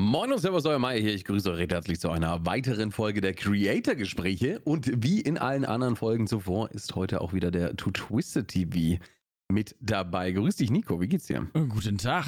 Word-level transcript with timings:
Moin 0.00 0.32
und 0.32 0.38
Servus, 0.38 0.64
euer 0.64 0.78
Meier 0.78 0.98
hier. 0.98 1.12
Ich 1.14 1.24
grüße 1.26 1.50
euch 1.50 1.58
recht 1.58 1.72
herzlich 1.72 2.00
zu 2.00 2.10
einer 2.10 2.46
weiteren 2.46 2.90
Folge 2.90 3.20
der 3.20 3.34
Creator-Gespräche. 3.34 4.60
Und 4.60 4.90
wie 5.04 5.20
in 5.20 5.36
allen 5.36 5.66
anderen 5.66 5.94
Folgen 5.94 6.26
zuvor 6.26 6.70
ist 6.70 6.94
heute 6.94 7.20
auch 7.20 7.34
wieder 7.34 7.50
der 7.50 7.76
To 7.76 7.90
Twisted 7.90 8.48
TV 8.48 8.98
mit 9.52 9.76
dabei. 9.80 10.32
Grüß 10.32 10.56
dich, 10.56 10.70
Nico. 10.70 11.02
Wie 11.02 11.08
geht's 11.08 11.26
dir? 11.26 11.48
Äh, 11.52 11.66
Guten 11.66 11.98
Tag. 11.98 12.24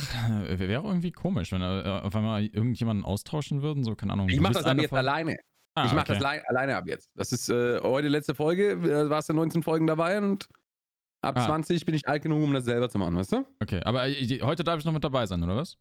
Äh, 0.49 0.59
Wäre 0.59 0.85
irgendwie 0.85 1.13
komisch, 1.13 1.51
wenn 1.53 1.63
äh, 1.63 2.01
auf 2.03 2.15
einmal 2.15 2.45
irgendjemanden 2.45 3.07
austauschen 3.07 3.63
würden. 3.63 3.85
So, 3.85 3.95
keine 3.95 4.13
Ahnung. 4.13 4.29
Ich 4.29 4.39
mach 4.41 4.51
das 4.53 4.65
ab 4.65 4.73
eine 4.73 4.83
jetzt 4.83 4.93
alleine. 4.93 5.39
Ah, 5.75 5.87
ich 5.87 5.93
mach 5.93 6.03
okay. 6.03 6.13
das 6.15 6.23
lei- 6.23 6.47
alleine 6.49 6.77
ab 6.77 6.85
jetzt. 6.87 7.11
Das 7.15 7.33
ist 7.33 7.49
äh, 7.49 7.81
heute 7.81 8.09
letzte 8.09 8.35
Folge. 8.35 8.77
Da 8.83 9.09
warst 9.09 9.31
du 9.31 9.33
19 9.33 9.63
Folgen 9.63 9.87
dabei 9.87 10.19
und 10.19 10.47
ab 11.23 11.39
Ah. 11.39 11.47
20 11.47 11.87
bin 11.87 11.95
ich 11.95 12.07
alt 12.07 12.23
genug, 12.23 12.43
um 12.43 12.53
das 12.53 12.67
selber 12.67 12.91
zu 12.91 12.99
machen, 12.99 13.17
weißt 13.17 13.33
du? 13.33 13.47
Okay, 13.63 13.81
aber 13.83 14.09
äh, 14.09 14.41
heute 14.43 14.63
darf 14.63 14.79
ich 14.81 14.85
noch 14.85 14.93
mit 14.93 15.05
dabei 15.05 15.25
sein, 15.25 15.43
oder 15.43 15.57
was? 15.57 15.79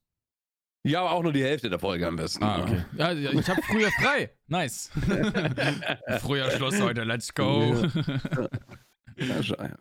Ja, 0.84 1.02
aber 1.02 1.12
auch 1.12 1.24
nur 1.24 1.34
die 1.34 1.44
Hälfte 1.44 1.70
der 1.70 1.78
Folge 1.80 2.08
am 2.08 2.16
besten. 2.16 2.44
Ah, 2.44 2.64
okay. 2.64 2.84
Ja, 2.98 3.12
ich 3.12 3.50
habe 3.50 3.62
früher 3.62 3.90
frei. 4.02 4.32
Nice. 4.48 4.90
früher 6.20 6.50
Schluss 6.52 6.82
heute. 6.82 7.04
Let's 7.04 7.34
go. 7.34 7.74
Ja, 9.18 9.78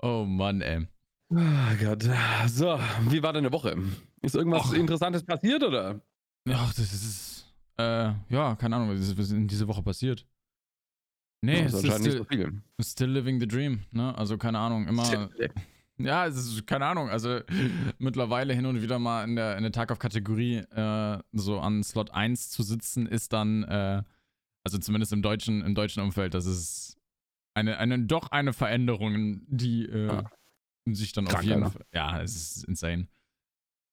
oh 0.00 0.24
Mann, 0.24 0.60
ey. 0.60 0.86
Oh 1.30 1.36
Gott. 1.80 2.02
So, 2.48 2.78
wie 3.08 3.22
war 3.22 3.32
deine 3.32 3.50
Woche? 3.52 3.76
Ist 4.20 4.34
irgendwas 4.34 4.66
Och. 4.66 4.74
Interessantes 4.74 5.24
passiert 5.24 5.62
oder? 5.62 6.00
Ja, 6.46 6.66
das 6.66 6.78
ist. 6.78 7.46
Äh, 7.78 8.12
ja, 8.28 8.54
keine 8.56 8.76
Ahnung, 8.76 8.90
was 8.90 9.00
ist, 9.00 9.32
in 9.32 9.48
dieser 9.48 9.68
Woche 9.68 9.82
passiert? 9.82 10.26
Nee, 11.40 11.60
Ja, 11.60 11.66
es 11.66 11.74
ist 11.74 11.82
so 11.82 11.92
still, 11.92 12.24
viel. 12.26 12.62
still 12.82 13.10
living 13.10 13.40
the 13.40 13.48
dream, 13.48 13.80
ne? 13.90 14.16
Also 14.18 14.36
keine 14.36 14.58
Ahnung, 14.58 14.86
immer. 14.86 15.30
Ja, 15.98 16.26
es 16.26 16.36
ist 16.36 16.66
keine 16.66 16.86
Ahnung. 16.86 17.10
Also 17.10 17.40
mittlerweile 17.98 18.54
hin 18.54 18.66
und 18.66 18.80
wieder 18.82 18.98
mal 18.98 19.24
in 19.24 19.36
der, 19.36 19.56
in 19.56 19.62
der 19.62 19.72
Tag 19.72 19.92
auf 19.92 19.98
Kategorie 19.98 20.56
äh, 20.56 21.18
so 21.32 21.60
an 21.60 21.82
Slot 21.84 22.10
1 22.10 22.50
zu 22.50 22.62
sitzen, 22.62 23.06
ist 23.06 23.32
dann, 23.32 23.62
äh, 23.64 24.02
also 24.64 24.78
zumindest 24.78 25.12
im 25.12 25.22
deutschen, 25.22 25.62
im 25.62 25.74
deutschen 25.74 26.02
Umfeld, 26.02 26.34
das 26.34 26.46
ist 26.46 26.96
eine, 27.54 27.78
eine 27.78 27.98
doch 28.00 28.30
eine 28.30 28.52
Veränderung, 28.52 29.42
die 29.46 29.84
äh, 29.86 30.08
Ah. 30.08 30.30
sich 30.90 31.12
dann 31.12 31.26
auf 31.26 31.32
Krank, 31.34 31.44
jeden 31.44 31.62
Alter. 31.62 31.72
Fall. 31.78 31.86
Ja, 31.94 32.20
es 32.22 32.34
ist 32.34 32.64
insane. 32.64 33.06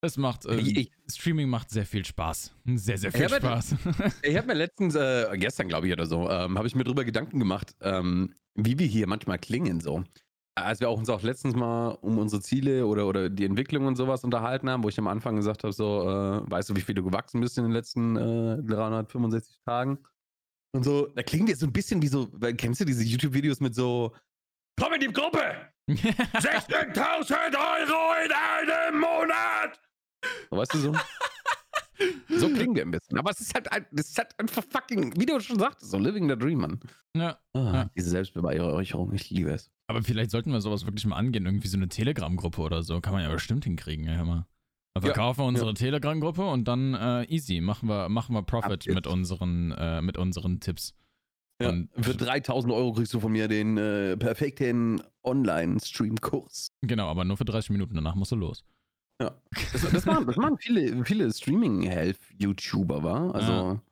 Es 0.02 0.16
macht, 0.16 0.46
äh, 0.46 0.56
Ich- 0.56 0.76
ich- 0.76 0.92
Streaming 1.14 1.48
macht 1.50 1.68
sehr 1.70 1.84
viel 1.84 2.04
Spaß. 2.06 2.54
Sehr, 2.74 2.96
sehr 2.96 3.12
viel 3.12 3.26
aber- 3.26 3.36
Spaß. 3.36 3.74
Ich 4.24 4.36
habe 4.36 4.46
mir 4.46 4.54
letztens, 4.54 4.94
äh, 4.94 5.26
gestern 5.36 5.68
glaube 5.68 5.86
ich 5.86 5.92
oder 5.92 6.06
so, 6.06 6.28
ähm, 6.30 6.56
habe 6.56 6.66
ich 6.66 6.74
mir 6.74 6.84
drüber 6.84 7.04
Gedanken 7.04 7.38
gemacht, 7.38 7.74
ähm, 7.82 8.34
wie 8.54 8.78
wir 8.78 8.86
hier 8.86 9.06
manchmal 9.06 9.38
klingen 9.38 9.80
so. 9.80 10.02
Als 10.64 10.80
wir 10.80 10.88
auch 10.88 10.98
uns 10.98 11.08
auch 11.08 11.22
letztens 11.22 11.54
mal 11.54 11.88
um 12.02 12.18
unsere 12.18 12.40
Ziele 12.42 12.86
oder, 12.86 13.06
oder 13.06 13.28
die 13.30 13.44
Entwicklung 13.44 13.86
und 13.86 13.96
sowas 13.96 14.24
unterhalten 14.24 14.68
haben, 14.70 14.82
wo 14.84 14.88
ich 14.88 14.98
am 14.98 15.06
Anfang 15.08 15.36
gesagt 15.36 15.62
habe, 15.64 15.72
so, 15.72 16.02
äh, 16.08 16.50
weißt 16.50 16.70
du, 16.70 16.76
wie 16.76 16.80
viel 16.80 16.94
du 16.94 17.02
gewachsen 17.04 17.40
bist 17.40 17.58
in 17.58 17.64
den 17.64 17.72
letzten 17.72 18.16
äh, 18.16 18.62
365 18.62 19.60
Tagen? 19.64 19.98
Und 20.72 20.84
so, 20.84 21.06
da 21.08 21.22
klingt 21.22 21.48
jetzt 21.48 21.60
so 21.60 21.66
ein 21.66 21.72
bisschen 21.72 22.00
wie 22.02 22.08
so, 22.08 22.28
weil- 22.32 22.54
kennst 22.54 22.80
du 22.80 22.84
diese 22.84 23.02
YouTube-Videos 23.02 23.60
mit 23.60 23.74
so, 23.74 24.14
komm 24.80 24.92
in 24.94 25.00
die 25.00 25.12
Gruppe! 25.12 25.40
16.000 25.88 27.32
Euro 27.56 28.24
in 28.24 28.32
einem 28.32 29.00
Monat! 29.00 29.80
Weißt 30.50 30.74
du 30.74 30.78
so? 30.78 30.92
So 32.28 32.48
klingen 32.48 32.74
wir 32.74 32.82
ein 32.82 32.90
bisschen. 32.90 33.18
Aber 33.18 33.30
es 33.30 33.40
ist 33.40 33.54
halt, 33.54 33.70
ein- 33.72 33.86
das 33.92 34.08
ist 34.10 34.18
halt 34.18 34.28
einfach 34.38 34.64
fucking, 34.70 35.14
wie 35.20 35.26
du 35.26 35.38
schon 35.40 35.58
sagtest, 35.58 35.90
so 35.90 35.98
living 35.98 36.28
the 36.28 36.36
dream, 36.36 36.58
Mann. 36.60 36.80
ja. 37.16 37.38
Ah, 37.52 37.72
Ja. 37.74 37.90
Diese 37.96 38.10
Selbstbeweihräucherung, 38.10 39.12
ich 39.12 39.28
liebe 39.30 39.50
es. 39.50 39.70
Aber 39.88 40.02
vielleicht 40.02 40.30
sollten 40.30 40.52
wir 40.52 40.60
sowas 40.60 40.86
wirklich 40.86 41.04
mal 41.06 41.16
angehen. 41.16 41.44
Irgendwie 41.46 41.68
so 41.68 41.76
eine 41.76 41.88
Telegram-Gruppe 41.88 42.60
oder 42.62 42.82
so. 42.82 43.00
Kann 43.00 43.12
man 43.12 43.22
ja 43.22 43.30
bestimmt 43.30 43.64
hinkriegen, 43.64 44.04
ja, 44.06 44.12
hör 44.12 44.24
mal. 44.24 44.46
Wir 44.94 45.02
Ja, 45.08 45.14
verkaufen 45.14 45.42
unsere 45.42 45.74
Telegram-Gruppe 45.74 46.44
und 46.48 46.66
dann 46.66 46.94
äh, 46.94 47.24
easy. 47.24 47.60
Machen 47.60 47.88
wir, 47.88 48.08
machen 48.08 48.34
wir 48.34 48.42
Profit 48.42 48.86
mit 48.92 49.06
unseren, 49.06 49.72
äh, 49.72 50.00
mit 50.02 50.16
unseren 50.16 50.60
Tipps. 50.60 50.94
Ja, 51.62 51.68
Und- 51.70 51.90
für 52.00 52.14
3000 52.14 52.72
Euro 52.72 52.92
kriegst 52.92 53.12
du 53.14 53.20
von 53.20 53.30
mir 53.32 53.46
den 53.48 53.76
äh, 53.76 54.16
perfekten 54.16 55.02
Online-Stream-Kurs. 55.24 56.72
Genau, 56.82 57.08
aber 57.08 57.24
nur 57.24 57.36
für 57.36 57.44
30 57.44 57.70
Minuten. 57.70 57.94
Danach 57.94 58.14
musst 58.14 58.32
du 58.32 58.36
los. 58.36 58.64
Ja. 59.20 59.32
Das, 59.72 59.90
das, 59.90 60.06
machen, 60.06 60.26
das 60.26 60.36
machen 60.36 60.56
viele, 60.58 61.04
viele 61.04 61.32
Streaming-Help-YouTuber, 61.32 63.02
wa? 63.02 63.30
Also, 63.30 63.52
Ja. 63.52 63.82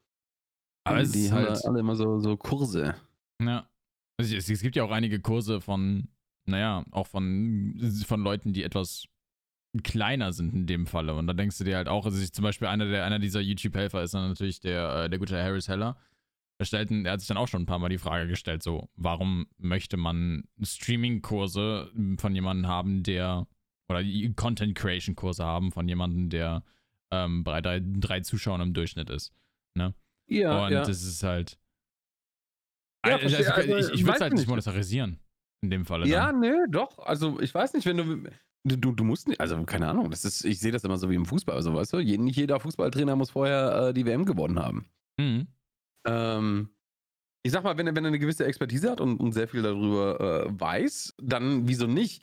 Aber 0.84 1.02
die, 1.02 1.30
haben 1.30 1.46
halt. 1.46 1.64
alle 1.66 1.80
immer 1.80 1.96
so, 1.96 2.18
so 2.18 2.36
Kurse. 2.36 2.94
Ja. 3.42 3.68
Also 4.18 4.34
es, 4.34 4.48
es 4.48 4.62
gibt 4.62 4.74
ja 4.74 4.84
auch 4.84 4.90
einige 4.90 5.20
Kurse 5.20 5.60
von, 5.60 6.08
naja, 6.46 6.84
auch 6.90 7.06
von, 7.06 7.78
von 8.06 8.22
Leuten, 8.22 8.52
die 8.52 8.64
etwas 8.64 9.06
kleiner 9.82 10.32
sind 10.32 10.54
in 10.54 10.66
dem 10.66 10.86
Falle. 10.86 11.14
Und 11.14 11.26
da 11.26 11.34
denkst 11.34 11.58
du 11.58 11.64
dir 11.64 11.76
halt 11.76 11.88
auch, 11.88 12.06
also 12.06 12.20
ich, 12.20 12.32
zum 12.32 12.42
Beispiel 12.42 12.68
einer, 12.68 12.86
der, 12.86 13.04
einer 13.04 13.18
dieser 13.18 13.40
YouTube-Helfer 13.40 14.02
ist 14.02 14.14
dann 14.14 14.28
natürlich 14.28 14.60
der, 14.60 15.04
äh, 15.04 15.10
der 15.10 15.18
gute 15.18 15.40
Harris 15.40 15.68
Heller. 15.68 15.96
Er, 16.58 16.64
stellt, 16.64 16.90
er 16.90 17.12
hat 17.12 17.20
sich 17.20 17.28
dann 17.28 17.36
auch 17.36 17.46
schon 17.46 17.62
ein 17.62 17.66
paar 17.66 17.78
Mal 17.78 17.90
die 17.90 17.98
Frage 17.98 18.26
gestellt, 18.26 18.62
so, 18.62 18.88
warum 18.96 19.46
möchte 19.58 19.96
man 19.96 20.48
Streaming-Kurse 20.60 21.92
von 22.18 22.34
jemandem 22.34 22.66
haben, 22.66 23.02
der, 23.04 23.46
oder 23.88 24.02
die 24.02 24.32
Content-Creation-Kurse 24.34 25.44
haben 25.44 25.72
von 25.72 25.88
jemandem, 25.88 26.28
der 26.30 26.62
ähm, 27.10 27.44
bei 27.44 27.60
drei, 27.60 27.80
drei 27.82 28.20
Zuschauern 28.20 28.60
im 28.60 28.74
Durchschnitt 28.74 29.10
ist. 29.10 29.32
Ja, 30.28 30.66
Und 30.66 30.72
das 30.72 31.02
ist 31.02 31.22
halt. 31.22 31.58
Ja, 33.06 33.16
also, 33.16 33.36
also, 33.36 33.60
ich 33.62 33.90
ich 33.94 34.04
würde 34.04 34.16
es 34.16 34.20
halt 34.20 34.34
nicht. 34.34 34.48
monetarisieren. 34.48 35.18
In 35.62 35.70
dem 35.70 35.86
Falle. 35.86 36.06
Ja, 36.06 36.26
Dann. 36.26 36.40
nö, 36.40 36.66
doch. 36.68 36.98
Also 36.98 37.40
ich 37.40 37.52
weiß 37.54 37.72
nicht, 37.72 37.86
wenn 37.86 37.96
du. 37.96 38.30
Du, 38.64 38.92
du 38.92 39.04
musst 39.04 39.28
nicht, 39.28 39.40
also 39.40 39.62
keine 39.64 39.88
Ahnung, 39.88 40.10
das 40.10 40.24
ist, 40.24 40.44
ich 40.44 40.58
sehe 40.58 40.72
das 40.72 40.84
immer 40.84 40.98
so 40.98 41.08
wie 41.08 41.14
im 41.14 41.24
Fußball, 41.24 41.54
also 41.54 41.74
weißt 41.74 41.92
du, 41.92 41.98
nicht 41.98 42.36
jeder 42.36 42.58
Fußballtrainer 42.60 43.16
muss 43.16 43.30
vorher 43.30 43.88
äh, 43.88 43.94
die 43.94 44.04
WM 44.04 44.26
gewonnen 44.26 44.58
haben. 44.58 44.90
Mhm. 45.16 45.46
Ähm, 46.04 46.68
ich 47.44 47.52
sag 47.52 47.62
mal, 47.62 47.78
wenn 47.78 47.86
er, 47.86 47.94
wenn 47.96 48.04
er 48.04 48.08
eine 48.08 48.18
gewisse 48.18 48.44
Expertise 48.44 48.90
hat 48.90 49.00
und, 49.00 49.20
und 49.20 49.32
sehr 49.32 49.48
viel 49.48 49.62
darüber 49.62 50.44
äh, 50.44 50.60
weiß, 50.60 51.14
dann 51.22 51.68
wieso 51.68 51.86
nicht? 51.86 52.22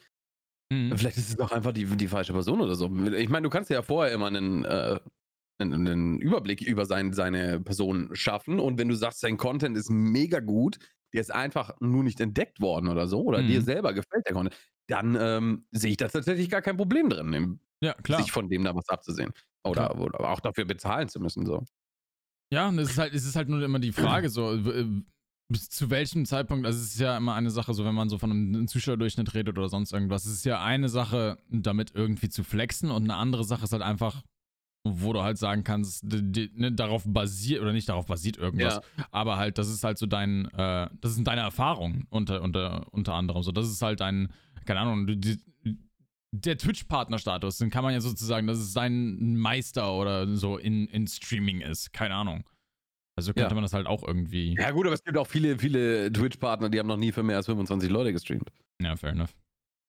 Mhm. 0.72 0.98
Vielleicht 0.98 1.18
ist 1.18 1.30
es 1.30 1.36
doch 1.36 1.52
einfach 1.52 1.72
die, 1.74 1.86
die 1.86 2.08
falsche 2.08 2.34
Person 2.34 2.62
oder 2.62 2.76
so. 2.76 2.86
Ich 3.16 3.30
meine, 3.30 3.44
du 3.44 3.50
kannst 3.50 3.70
ja 3.70 3.82
vorher 3.82 4.14
immer 4.14 4.28
einen, 4.28 4.66
äh, 4.66 5.00
einen, 5.60 5.88
einen 5.88 6.20
Überblick 6.20 6.62
über 6.62 6.86
sein, 6.86 7.14
seine 7.14 7.60
Person 7.62 8.10
schaffen 8.16 8.60
und 8.60 8.78
wenn 8.80 8.90
du 8.90 8.96
sagst, 8.96 9.20
sein 9.22 9.38
Content 9.38 9.78
ist 9.78 9.90
mega 9.90 10.40
gut, 10.40 10.78
der 11.14 11.22
ist 11.22 11.34
einfach 11.34 11.76
nur 11.80 12.04
nicht 12.04 12.20
entdeckt 12.20 12.60
worden 12.60 12.90
oder 12.90 13.08
so, 13.08 13.22
oder 13.24 13.42
Mhm. 13.42 13.48
dir 13.48 13.62
selber 13.62 13.94
gefällt 13.94 14.26
der 14.26 14.34
Content, 14.34 14.58
dann 14.88 15.16
ähm, 15.20 15.66
sehe 15.72 15.92
ich 15.92 15.98
da 15.98 16.08
tatsächlich 16.08 16.50
gar 16.50 16.62
kein 16.62 16.78
Problem 16.78 17.10
drin, 17.10 17.60
Ja, 17.82 17.94
klar. 17.94 18.22
sich 18.22 18.32
von 18.32 18.50
dem 18.50 18.64
da 18.64 18.76
was 18.76 18.90
abzusehen. 18.90 19.32
Oder, 19.64 20.00
oder 20.00 20.20
auch 20.30 20.40
dafür 20.42 20.66
bezahlen 20.66 21.10
zu 21.10 21.20
müssen. 21.20 21.46
So. 21.46 21.64
Ja, 22.52 22.70
und 22.70 22.78
es 22.80 22.92
ist 22.92 22.98
halt, 22.98 23.14
es 23.14 23.26
ist 23.26 23.36
halt 23.36 23.50
nur 23.50 23.62
immer 23.64 23.80
die 23.80 23.92
Frage, 23.94 24.30
so, 24.30 24.54
äh, 24.54 24.86
bis 25.48 25.70
zu 25.70 25.90
welchem 25.90 26.26
Zeitpunkt, 26.26 26.66
also 26.66 26.80
es 26.80 26.94
ist 26.96 27.00
ja 27.00 27.16
immer 27.18 27.36
eine 27.36 27.52
Sache, 27.52 27.74
so 27.74 27.86
wenn 27.86 27.94
man 27.94 28.10
so 28.10 28.18
von 28.18 28.32
einem 28.32 28.68
Zuschauerdurchschnitt 28.68 29.34
redet 29.34 29.58
oder 29.58 29.70
sonst 29.70 29.94
irgendwas, 29.94 30.26
es 30.26 30.34
ist 30.34 30.46
ja 30.46 30.62
eine 30.64 30.90
Sache, 30.90 31.38
damit 31.50 31.92
irgendwie 31.94 32.30
zu 32.30 32.44
flexen 32.44 32.90
und 32.90 33.04
eine 33.04 33.16
andere 33.16 33.44
Sache 33.44 33.66
ist 33.66 33.72
halt 33.72 33.84
einfach, 33.84 34.24
wo 34.88 35.14
du 35.14 35.22
halt 35.22 35.38
sagen 35.38 35.64
kannst, 35.64 36.04
die, 36.06 36.52
ne, 36.56 36.72
darauf 36.72 37.04
basiert, 37.06 37.62
oder 37.62 37.74
nicht 37.74 37.90
darauf 37.90 38.06
basiert 38.08 38.38
irgendwas, 38.38 38.82
aber 39.12 39.38
halt, 39.38 39.58
das 39.58 39.70
ist 39.70 39.84
halt 39.84 39.98
so 39.98 40.06
dein, 40.08 40.46
äh, 40.54 40.90
das 41.02 41.16
sind 41.16 41.28
deine 41.28 41.42
Erfahrungen 41.42 42.08
unter, 42.10 42.42
unter, 42.42 42.88
unter 42.92 43.14
anderem. 43.14 43.44
So, 43.44 43.52
das 43.52 43.68
ist 43.70 43.82
halt 43.82 44.00
dein, 44.00 44.32
keine 44.66 44.82
Ahnung, 44.82 45.06
die, 45.08 45.40
der 46.32 46.58
Twitch-Partner-Status, 46.58 47.58
den 47.58 47.70
kann 47.70 47.84
man 47.84 47.94
ja 47.94 48.02
sozusagen, 48.02 48.48
dass 48.48 48.58
es 48.58 48.74
sein 48.74 49.36
Meister 49.38 49.94
oder 49.94 50.36
so 50.36 50.58
in, 50.58 50.88
in 50.88 51.08
Streaming 51.08 51.62
ist. 51.62 51.94
Keine 51.94 52.16
Ahnung. 52.16 52.44
Also 53.18 53.34
könnte 53.34 53.50
Ja. 53.50 53.54
man 53.54 53.64
das 53.64 53.74
halt 53.74 53.88
auch 53.88 54.04
irgendwie. 54.06 54.56
Ja, 54.60 54.72
gut, 54.72 54.86
aber 54.86 54.94
es 54.94 55.04
gibt 55.04 55.18
auch 55.18 55.28
viele, 55.28 55.58
viele 55.58 56.12
Twitch-Partner, 56.12 56.70
die 56.70 56.80
haben 56.80 56.88
noch 56.88 56.98
nie 56.98 57.12
für 57.12 57.24
mehr 57.24 57.38
als 57.38 57.46
25 57.46 57.90
Leute 57.90 58.12
gestreamt. 58.12 58.52
Ja, 58.82 58.96
fair 58.98 59.12
enough. 59.12 59.34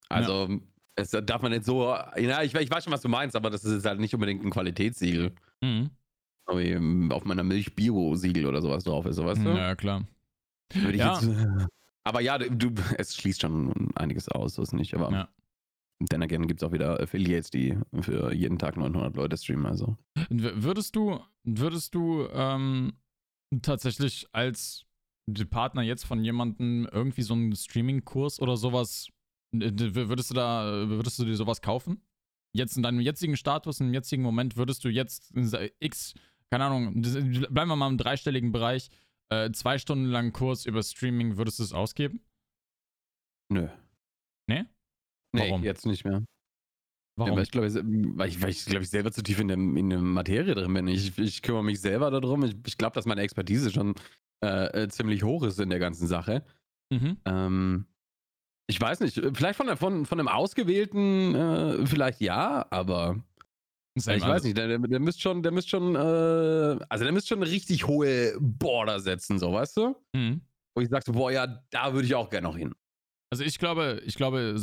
Also, 0.08 0.48
es 0.94 1.10
darf 1.10 1.42
man 1.42 1.50
nicht 1.50 1.64
so. 1.64 1.86
Ja, 2.16 2.42
ich, 2.42 2.54
ich 2.54 2.70
weiß 2.70 2.84
schon, 2.84 2.92
was 2.92 3.02
du 3.02 3.08
meinst, 3.08 3.34
aber 3.34 3.50
das 3.50 3.64
ist 3.64 3.72
jetzt 3.74 3.86
halt 3.86 3.98
nicht 3.98 4.14
unbedingt 4.14 4.44
ein 4.44 4.50
Qualitätssiegel. 4.50 5.32
Mhm. 5.60 5.90
So 6.48 6.58
wie 6.58 7.12
auf 7.12 7.24
meiner 7.24 7.42
Milch-Bio-Siegel 7.42 8.46
oder 8.46 8.62
sowas 8.62 8.84
drauf 8.84 9.04
ist, 9.06 9.18
weißt 9.22 9.44
du? 9.44 9.48
Ja, 9.50 9.74
klar. 9.74 10.06
Würde 10.72 10.92
ich 10.92 11.00
Ja. 11.00 11.14
jetzt, 11.14 11.24
äh, 11.28 11.66
aber 12.04 12.20
ja, 12.20 12.38
du, 12.38 12.70
es 12.96 13.16
schließt 13.16 13.40
schon 13.40 13.90
einiges 13.96 14.28
aus, 14.28 14.54
so 14.54 14.62
ist 14.62 14.72
nicht. 14.72 14.94
Aber 14.94 15.10
Ja. 15.10 15.28
dann 15.98 16.22
again 16.22 16.46
gibt 16.46 16.62
es 16.62 16.68
auch 16.68 16.72
wieder 16.72 17.00
Affiliates, 17.00 17.50
die 17.50 17.76
für 18.02 18.32
jeden 18.32 18.58
Tag 18.60 18.76
900 18.76 19.16
Leute 19.16 19.36
streamen. 19.36 19.66
Also. 19.66 19.96
Würdest 20.30 20.94
du, 20.94 21.18
würdest 21.42 21.92
du 21.96 22.28
ähm, 22.32 22.92
tatsächlich 23.62 24.26
als 24.32 24.84
Partner 25.50 25.82
jetzt 25.82 26.04
von 26.04 26.22
jemandem 26.22 26.88
irgendwie 26.90 27.22
so 27.22 27.34
einen 27.34 27.54
Streaming-Kurs 27.54 28.40
oder 28.40 28.56
sowas, 28.56 29.08
äh, 29.52 29.70
würdest 29.74 30.30
du 30.30 30.34
da, 30.34 30.88
würdest 30.88 31.18
du 31.18 31.24
dir 31.24 31.36
sowas 31.36 31.60
kaufen? 31.60 32.00
Jetzt 32.52 32.76
in 32.76 32.82
deinem 32.82 33.00
jetzigen 33.00 33.36
Status, 33.36 33.80
im 33.80 33.92
jetzigen 33.92 34.22
Moment, 34.22 34.56
würdest 34.56 34.84
du 34.84 34.88
jetzt 34.88 35.34
äh, 35.36 35.70
X, 35.80 36.14
keine 36.50 36.64
Ahnung, 36.64 37.02
bleiben 37.02 37.68
wir 37.68 37.76
mal 37.76 37.90
im 37.90 37.98
dreistelligen 37.98 38.52
Bereich, 38.52 38.88
äh, 39.30 39.50
zwei 39.50 39.78
Stunden 39.78 40.06
lang 40.06 40.32
Kurs 40.32 40.64
über 40.64 40.82
Streaming, 40.82 41.36
würdest 41.36 41.58
du 41.58 41.64
es 41.64 41.72
ausgeben? 41.72 42.20
Nö. 43.48 43.68
Nee? 44.48 44.64
Nee, 45.32 45.50
Warum? 45.50 45.64
jetzt 45.64 45.86
nicht 45.86 46.04
mehr. 46.04 46.24
Ja, 47.18 47.34
weil 47.34 47.42
ich 47.42 47.50
glaube, 47.50 47.72
weil 47.74 48.28
ich, 48.28 48.42
weil 48.42 48.50
ich, 48.50 48.66
glaub 48.66 48.82
ich 48.82 48.90
selber 48.90 49.10
zu 49.10 49.22
tief 49.22 49.40
in 49.40 49.48
der, 49.48 49.56
in 49.56 49.88
der 49.88 50.00
Materie 50.00 50.54
drin 50.54 50.74
bin. 50.74 50.86
Ich, 50.88 51.18
ich 51.18 51.40
kümmere 51.40 51.64
mich 51.64 51.80
selber 51.80 52.10
darum. 52.10 52.44
Ich, 52.44 52.54
ich 52.66 52.76
glaube, 52.76 52.94
dass 52.94 53.06
meine 53.06 53.22
Expertise 53.22 53.70
schon 53.70 53.94
äh, 54.44 54.82
äh, 54.82 54.88
ziemlich 54.88 55.22
hoch 55.22 55.42
ist 55.42 55.58
in 55.58 55.70
der 55.70 55.78
ganzen 55.78 56.06
Sache. 56.06 56.44
Mhm. 56.92 57.16
Ähm, 57.24 57.86
ich 58.68 58.78
weiß 58.78 59.00
nicht, 59.00 59.20
vielleicht 59.32 59.56
von, 59.56 59.74
von, 59.76 60.04
von 60.04 60.20
einem 60.20 60.28
Ausgewählten 60.28 61.34
äh, 61.34 61.86
vielleicht 61.86 62.20
ja, 62.20 62.66
aber 62.70 63.24
ich 63.98 64.06
weiß 64.06 64.44
nicht, 64.44 64.58
der, 64.58 64.68
der, 64.68 64.78
der 64.78 65.00
müsste 65.00 65.22
schon, 65.22 65.42
der 65.42 65.52
müsste 65.52 65.70
schon, 65.70 65.94
äh, 65.94 65.98
also 66.88 67.04
der 67.04 67.12
müsste 67.12 67.28
schon 67.28 67.42
eine 67.42 67.50
richtig 67.50 67.86
hohe 67.86 68.36
Border 68.38 69.00
setzen, 69.00 69.38
so, 69.38 69.52
weißt 69.52 69.76
du? 69.78 69.96
Mhm. 70.14 70.42
Wo 70.74 70.82
ich 70.82 70.90
sag 70.90 71.02
so, 71.02 71.12
boah, 71.12 71.32
ja, 71.32 71.46
da 71.70 71.94
würde 71.94 72.06
ich 72.06 72.14
auch 72.14 72.28
gerne 72.28 72.48
noch 72.48 72.58
hin. 72.58 72.74
Also 73.30 73.42
ich 73.42 73.58
glaube, 73.58 74.02
ich 74.04 74.16
glaube, 74.16 74.58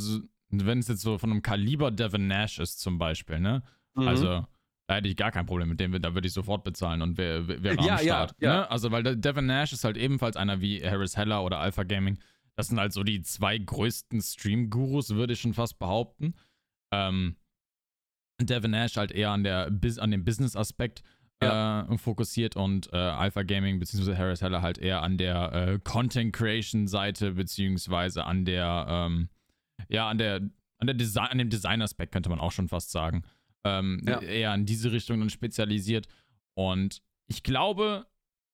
wenn 0.65 0.79
es 0.79 0.87
jetzt 0.87 1.01
so 1.01 1.17
von 1.17 1.31
einem 1.31 1.41
Kaliber 1.41 1.91
Devin 1.91 2.27
Nash 2.27 2.59
ist 2.59 2.79
zum 2.79 2.97
Beispiel, 2.97 3.39
ne? 3.39 3.63
Mhm. 3.95 4.07
Also 4.07 4.45
da 4.87 4.95
hätte 4.95 5.07
ich 5.07 5.15
gar 5.15 5.31
kein 5.31 5.45
Problem 5.45 5.69
mit 5.69 5.79
dem, 5.79 5.99
da 6.01 6.13
würde 6.13 6.27
ich 6.27 6.33
sofort 6.33 6.63
bezahlen 6.63 7.01
und 7.01 7.17
wäre 7.17 7.47
wär, 7.63 7.73
Ja, 7.75 7.79
am 7.79 7.85
ja, 7.87 7.97
Start. 7.99 8.35
ja. 8.39 8.53
Ne? 8.57 8.71
Also 8.71 8.91
weil 8.91 9.03
Devin 9.15 9.45
Nash 9.45 9.71
ist 9.73 9.83
halt 9.83 9.97
ebenfalls 9.97 10.35
einer 10.35 10.59
wie 10.61 10.81
Harris 10.83 11.15
Heller 11.15 11.43
oder 11.43 11.59
Alpha 11.59 11.83
Gaming. 11.83 12.19
Das 12.55 12.67
sind 12.67 12.79
halt 12.79 12.93
so 12.93 13.03
die 13.03 13.21
zwei 13.21 13.57
größten 13.57 14.21
Stream-Gurus, 14.21 15.15
würde 15.15 15.33
ich 15.33 15.41
schon 15.41 15.53
fast 15.53 15.79
behaupten. 15.79 16.35
Ähm, 16.93 17.37
Devin 18.41 18.71
Nash 18.71 18.97
halt 18.97 19.11
eher 19.11 19.31
an, 19.31 19.43
der, 19.43 19.71
an 19.97 20.11
dem 20.11 20.25
Business-Aspekt 20.25 21.01
äh, 21.39 21.97
fokussiert 21.97 22.55
und 22.55 22.91
äh, 22.93 22.97
Alpha 22.97 23.43
Gaming 23.43 23.79
bzw. 23.79 24.15
Harris 24.15 24.41
Heller 24.41 24.61
halt 24.61 24.77
eher 24.77 25.01
an 25.01 25.17
der 25.17 25.51
äh, 25.53 25.79
Content-Creation-Seite 25.83 27.31
beziehungsweise 27.33 28.25
an 28.25 28.45
der, 28.45 28.85
ähm, 28.87 29.29
ja, 29.89 30.09
an 30.09 30.17
der, 30.17 30.35
an 30.79 30.87
der 30.87 30.93
Design, 30.95 31.27
an 31.29 31.37
dem 31.37 31.49
Design-Aspekt 31.49 32.11
könnte 32.11 32.29
man 32.29 32.39
auch 32.39 32.51
schon 32.51 32.67
fast 32.67 32.91
sagen. 32.91 33.23
Ähm, 33.63 34.01
Ja. 34.07 34.19
Eher 34.21 34.53
in 34.53 34.65
diese 34.65 34.91
Richtung 34.91 35.19
dann 35.19 35.29
spezialisiert. 35.29 36.07
Und 36.55 37.01
ich 37.27 37.43
glaube, 37.43 38.05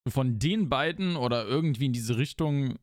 von 0.07 0.39
den 0.39 0.69
beiden 0.69 1.15
oder 1.15 1.45
irgendwie 1.45 1.87
in 1.87 1.93
diese 1.93 2.17
Richtung 2.17 2.77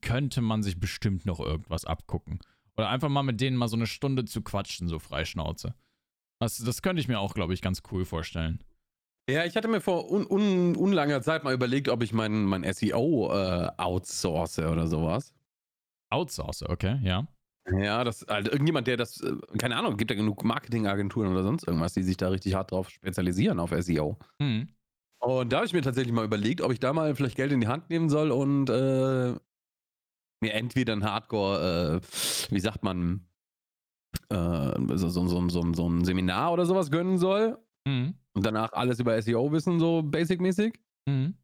könnte 0.00 0.40
man 0.40 0.62
sich 0.62 0.78
bestimmt 0.78 1.26
noch 1.26 1.40
irgendwas 1.40 1.84
abgucken. 1.84 2.38
Oder 2.76 2.88
einfach 2.88 3.08
mal 3.08 3.22
mit 3.22 3.40
denen 3.40 3.56
mal 3.56 3.68
so 3.68 3.76
eine 3.76 3.86
Stunde 3.86 4.24
zu 4.24 4.42
quatschen, 4.42 4.88
so 4.88 4.98
freischnauze. 4.98 5.74
Das, 6.40 6.58
das 6.58 6.82
könnte 6.82 7.00
ich 7.00 7.08
mir 7.08 7.18
auch, 7.18 7.34
glaube 7.34 7.52
ich, 7.52 7.60
ganz 7.60 7.82
cool 7.90 8.04
vorstellen. 8.04 8.62
Ja, 9.28 9.44
ich 9.44 9.56
hatte 9.56 9.68
mir 9.68 9.80
vor 9.80 10.10
un, 10.10 10.26
un, 10.26 10.76
unlanger 10.76 11.20
Zeit 11.22 11.44
mal 11.44 11.52
überlegt, 11.52 11.88
ob 11.88 12.02
ich 12.02 12.12
mein, 12.12 12.44
mein 12.44 12.64
SEO 12.72 13.30
äh, 13.32 13.70
outsource 13.76 14.60
oder 14.60 14.86
sowas. 14.86 15.34
Outsource, 16.10 16.62
okay, 16.68 16.98
ja. 17.02 17.26
Ja, 17.78 18.04
das, 18.04 18.24
also 18.24 18.50
irgendjemand, 18.50 18.86
der 18.86 18.96
das, 18.96 19.20
äh, 19.20 19.32
keine 19.58 19.76
Ahnung, 19.76 19.96
gibt 19.96 20.10
ja 20.10 20.16
genug 20.16 20.44
Marketingagenturen 20.44 21.30
oder 21.30 21.42
sonst 21.42 21.66
irgendwas, 21.66 21.92
die 21.92 22.02
sich 22.02 22.16
da 22.16 22.28
richtig 22.28 22.54
hart 22.54 22.72
drauf 22.72 22.90
spezialisieren 22.90 23.60
auf 23.60 23.72
SEO. 23.72 24.18
Hm. 24.40 24.68
Und 25.20 25.52
da 25.52 25.58
habe 25.58 25.66
ich 25.66 25.72
mir 25.72 25.82
tatsächlich 25.82 26.14
mal 26.14 26.24
überlegt, 26.24 26.62
ob 26.62 26.72
ich 26.72 26.80
da 26.80 26.92
mal 26.92 27.14
vielleicht 27.14 27.36
Geld 27.36 27.52
in 27.52 27.60
die 27.60 27.68
Hand 27.68 27.90
nehmen 27.90 28.08
soll 28.08 28.30
und 28.30 28.70
äh, 28.70 29.34
mir 30.42 30.54
entweder 30.54 30.94
ein 30.94 31.04
Hardcore, 31.04 32.00
äh, 32.00 32.52
wie 32.52 32.60
sagt 32.60 32.82
man, 32.82 33.26
äh, 34.30 34.96
so, 34.96 35.08
so, 35.08 35.28
so, 35.28 35.48
so, 35.48 35.72
so 35.74 35.88
ein 35.88 36.04
Seminar 36.04 36.52
oder 36.52 36.64
sowas 36.64 36.90
gönnen 36.90 37.18
soll 37.18 37.58
Hm. 37.86 38.14
und 38.34 38.46
danach 38.46 38.72
alles 38.72 38.98
über 39.00 39.20
SEO 39.20 39.52
wissen, 39.52 39.78
so 39.78 40.02
basic-mäßig. 40.02 40.78
Hm. 41.08 41.34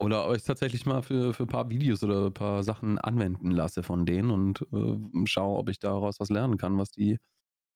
Oder 0.00 0.26
euch 0.26 0.44
tatsächlich 0.44 0.86
mal 0.86 1.02
für, 1.02 1.34
für 1.34 1.42
ein 1.42 1.48
paar 1.48 1.70
Videos 1.70 2.04
oder 2.04 2.26
ein 2.26 2.34
paar 2.34 2.62
Sachen 2.62 2.98
anwenden 2.98 3.50
lasse 3.50 3.82
von 3.82 4.06
denen 4.06 4.30
und 4.30 4.62
äh, 4.72 5.26
schaue, 5.26 5.58
ob 5.58 5.68
ich 5.68 5.80
daraus 5.80 6.20
was 6.20 6.28
lernen 6.28 6.56
kann, 6.56 6.78
was 6.78 6.90
die 6.90 7.18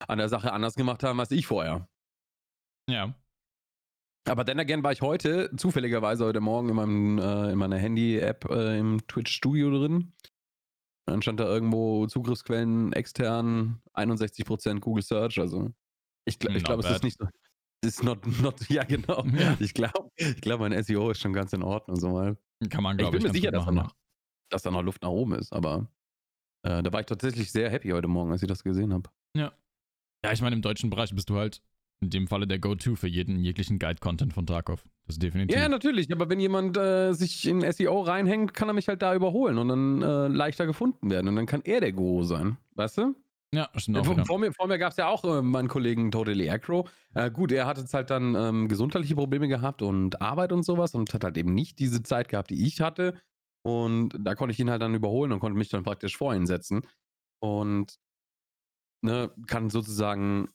an 0.07 0.19
der 0.19 0.29
Sache 0.29 0.53
anders 0.53 0.75
gemacht 0.75 1.03
haben 1.03 1.19
als 1.19 1.31
ich 1.31 1.45
vorher. 1.45 1.87
Ja. 2.89 3.13
Aber 4.25 4.45
dann 4.45 4.59
again 4.59 4.83
war 4.83 4.93
ich 4.93 5.01
heute, 5.01 5.51
zufälligerweise 5.57 6.23
heute 6.25 6.39
Morgen 6.39 6.69
in, 6.69 6.75
meinem, 6.75 7.19
äh, 7.19 7.51
in 7.51 7.57
meiner 7.57 7.77
Handy-App 7.77 8.49
äh, 8.49 8.79
im 8.79 9.05
Twitch-Studio 9.07 9.69
drin. 9.71 10.13
Dann 11.05 11.21
stand 11.21 11.41
da 11.41 11.45
irgendwo 11.45 12.07
Zugriffsquellen 12.07 12.93
extern, 12.93 13.81
61% 13.93 14.79
Google 14.79 15.03
Search. 15.03 15.39
Also 15.39 15.73
ich, 16.25 16.39
gl 16.39 16.55
ich 16.55 16.63
glaube, 16.63 16.83
es 16.83 16.89
ist 16.89 17.03
nicht 17.03 17.17
so. 17.19 17.27
Ist 17.83 18.03
not, 18.03 18.19
not, 18.41 18.55
ja, 18.69 18.83
genau. 18.83 19.25
Ja. 19.37 19.57
Ich 19.59 19.73
glaube, 19.73 20.09
ich 20.15 20.41
glaub, 20.41 20.59
mein 20.59 20.81
SEO 20.83 21.11
ist 21.11 21.19
schon 21.19 21.33
ganz 21.33 21.53
in 21.53 21.63
Ordnung. 21.63 21.99
So 21.99 22.09
mal. 22.09 22.37
Kann 22.69 22.83
man, 22.83 22.97
Ich 22.97 22.99
glaube 22.99 23.17
bin 23.17 23.19
ich, 23.19 23.23
mir 23.23 23.27
ganz 23.27 23.35
sicher, 23.35 23.51
dass 23.51 23.65
da, 23.65 23.71
noch, 23.71 23.95
dass 24.49 24.63
da 24.63 24.71
noch 24.71 24.81
Luft 24.81 25.01
nach 25.03 25.09
oben 25.09 25.33
ist, 25.33 25.51
aber 25.51 25.87
äh, 26.63 26.81
da 26.81 26.93
war 26.93 27.01
ich 27.01 27.05
tatsächlich 27.05 27.51
sehr 27.51 27.69
happy 27.69 27.89
heute 27.89 28.07
Morgen, 28.07 28.31
als 28.31 28.41
ich 28.41 28.47
das 28.47 28.63
gesehen 28.63 28.93
habe. 28.93 29.09
Ja, 30.23 30.31
ich 30.31 30.41
meine, 30.41 30.55
im 30.55 30.61
deutschen 30.61 30.89
Bereich 30.89 31.13
bist 31.13 31.29
du 31.29 31.35
halt 31.35 31.61
in 31.99 32.09
dem 32.09 32.27
Falle 32.27 32.47
der 32.47 32.59
Go-To 32.59 32.95
für 32.95 33.07
jeden 33.07 33.43
jeglichen 33.43 33.79
Guide-Content 33.79 34.33
von 34.33 34.45
Tarkov. 34.45 34.85
Das 35.05 35.15
ist 35.15 35.23
definitiv. 35.23 35.57
Ja, 35.57 35.67
natürlich, 35.67 36.11
aber 36.11 36.29
wenn 36.29 36.39
jemand 36.39 36.77
äh, 36.77 37.13
sich 37.13 37.45
in 37.47 37.69
SEO 37.69 38.01
reinhängt, 38.01 38.53
kann 38.53 38.69
er 38.69 38.73
mich 38.73 38.87
halt 38.87 39.01
da 39.01 39.15
überholen 39.15 39.57
und 39.57 39.67
dann 39.67 40.01
äh, 40.01 40.27
leichter 40.27 40.65
gefunden 40.65 41.09
werden 41.09 41.27
und 41.27 41.35
dann 41.35 41.45
kann 41.45 41.61
er 41.63 41.81
der 41.81 41.91
Guru 41.91 42.23
sein, 42.23 42.57
weißt 42.75 42.99
du? 42.99 43.15
Ja 43.53 43.69
stimmt 43.75 43.99
auch 43.99 44.05
vor, 44.05 44.25
vor 44.25 44.39
mir, 44.39 44.51
vor 44.51 44.67
mir 44.67 44.77
gab 44.77 44.91
es 44.91 44.97
ja 44.97 45.07
auch 45.07 45.23
äh, 45.23 45.41
meinen 45.41 45.67
Kollegen 45.67 46.11
Totally 46.11 46.49
Acro. 46.49 46.87
Äh, 47.13 47.31
gut, 47.31 47.51
er 47.51 47.65
hat 47.65 47.77
jetzt 47.77 47.93
halt 47.93 48.09
dann 48.09 48.35
ähm, 48.35 48.67
gesundheitliche 48.67 49.15
Probleme 49.15 49.47
gehabt 49.47 49.81
und 49.81 50.21
Arbeit 50.21 50.51
und 50.51 50.63
sowas 50.63 50.95
und 50.95 51.13
hat 51.13 51.23
halt 51.23 51.37
eben 51.37 51.53
nicht 51.53 51.79
diese 51.79 52.03
Zeit 52.03 52.29
gehabt, 52.29 52.49
die 52.49 52.65
ich 52.65 52.81
hatte. 52.81 53.19
Und 53.65 54.17
da 54.19 54.35
konnte 54.35 54.51
ich 54.51 54.59
ihn 54.59 54.69
halt 54.69 54.81
dann 54.81 54.93
überholen 54.93 55.31
und 55.31 55.39
konnte 55.39 55.57
mich 55.57 55.69
dann 55.69 55.83
praktisch 55.83 56.17
vor 56.17 56.35
ihn 56.35 56.45
setzen. 56.45 56.81
Und 57.39 57.97
ne, 59.01 59.31
kann 59.47 59.69
sozusagen 59.69 60.49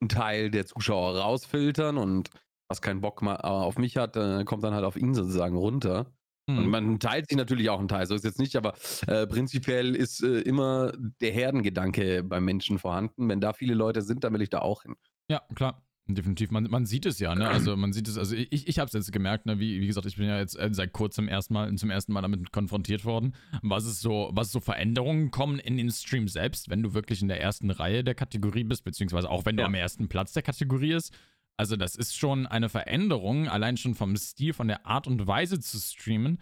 einen 0.00 0.08
Teil 0.08 0.50
der 0.50 0.66
Zuschauer 0.66 1.18
rausfiltern 1.18 1.98
und 1.98 2.30
was 2.68 2.80
keinen 2.80 3.00
Bock 3.00 3.20
mal 3.20 3.36
auf 3.36 3.78
mich 3.78 3.96
hat, 3.96 4.16
äh, 4.16 4.44
kommt 4.44 4.62
dann 4.62 4.74
halt 4.74 4.84
auf 4.84 4.96
ihn 4.96 5.14
sozusagen 5.14 5.56
runter. 5.56 6.06
Und 6.46 6.56
Hm. 6.64 6.70
man 6.70 6.98
teilt 6.98 7.28
sich 7.28 7.36
natürlich 7.36 7.70
auch 7.70 7.78
einen 7.78 7.88
Teil, 7.88 8.06
so 8.06 8.14
ist 8.14 8.24
jetzt 8.24 8.38
nicht, 8.40 8.56
aber 8.56 8.74
äh, 9.06 9.26
prinzipiell 9.26 9.94
ist 9.94 10.22
äh, 10.22 10.40
immer 10.40 10.92
der 11.20 11.32
Herdengedanke 11.32 12.24
beim 12.24 12.44
Menschen 12.44 12.78
vorhanden. 12.78 13.28
Wenn 13.28 13.40
da 13.40 13.52
viele 13.52 13.74
Leute 13.74 14.02
sind, 14.02 14.24
dann 14.24 14.32
will 14.32 14.42
ich 14.42 14.50
da 14.50 14.58
auch 14.60 14.82
hin. 14.82 14.96
Ja, 15.28 15.42
klar. 15.54 15.82
Definitiv. 16.08 16.50
Man, 16.50 16.64
man 16.64 16.86
sieht 16.86 17.06
es 17.06 17.20
ja, 17.20 17.36
ne? 17.36 17.48
Also 17.48 17.76
man 17.76 17.92
sieht 17.92 18.08
es, 18.08 18.18
also 18.18 18.34
ich, 18.34 18.66
ich 18.66 18.78
habe 18.80 18.88
es 18.88 18.94
jetzt 18.94 19.12
gemerkt, 19.12 19.46
ne? 19.46 19.60
Wie, 19.60 19.80
wie 19.80 19.86
gesagt, 19.86 20.06
ich 20.06 20.16
bin 20.16 20.26
ja 20.26 20.38
jetzt 20.40 20.58
äh, 20.58 20.68
seit 20.72 20.92
kurzem 20.92 21.28
erstmal 21.28 21.72
zum 21.76 21.88
ersten 21.90 22.12
Mal 22.12 22.22
damit 22.22 22.50
konfrontiert 22.50 23.04
worden, 23.04 23.36
was 23.62 23.84
es 23.84 24.00
so, 24.00 24.30
was 24.32 24.50
so 24.50 24.58
Veränderungen 24.58 25.30
kommen 25.30 25.60
in 25.60 25.76
den 25.76 25.88
Stream 25.92 26.26
selbst, 26.26 26.68
wenn 26.68 26.82
du 26.82 26.94
wirklich 26.94 27.22
in 27.22 27.28
der 27.28 27.40
ersten 27.40 27.70
Reihe 27.70 28.02
der 28.02 28.16
Kategorie 28.16 28.64
bist, 28.64 28.82
beziehungsweise 28.82 29.30
auch 29.30 29.44
wenn 29.44 29.56
du 29.56 29.60
Ja. 29.62 29.68
am 29.68 29.74
ersten 29.74 30.08
Platz 30.08 30.32
der 30.32 30.42
Kategorie 30.42 30.94
ist. 30.94 31.14
Also 31.60 31.76
das 31.76 31.94
ist 31.94 32.16
schon 32.16 32.46
eine 32.46 32.70
Veränderung, 32.70 33.46
allein 33.46 33.76
schon 33.76 33.94
vom 33.94 34.16
Stil, 34.16 34.54
von 34.54 34.66
der 34.66 34.86
Art 34.86 35.06
und 35.06 35.26
Weise 35.26 35.60
zu 35.60 35.78
streamen. 35.78 36.40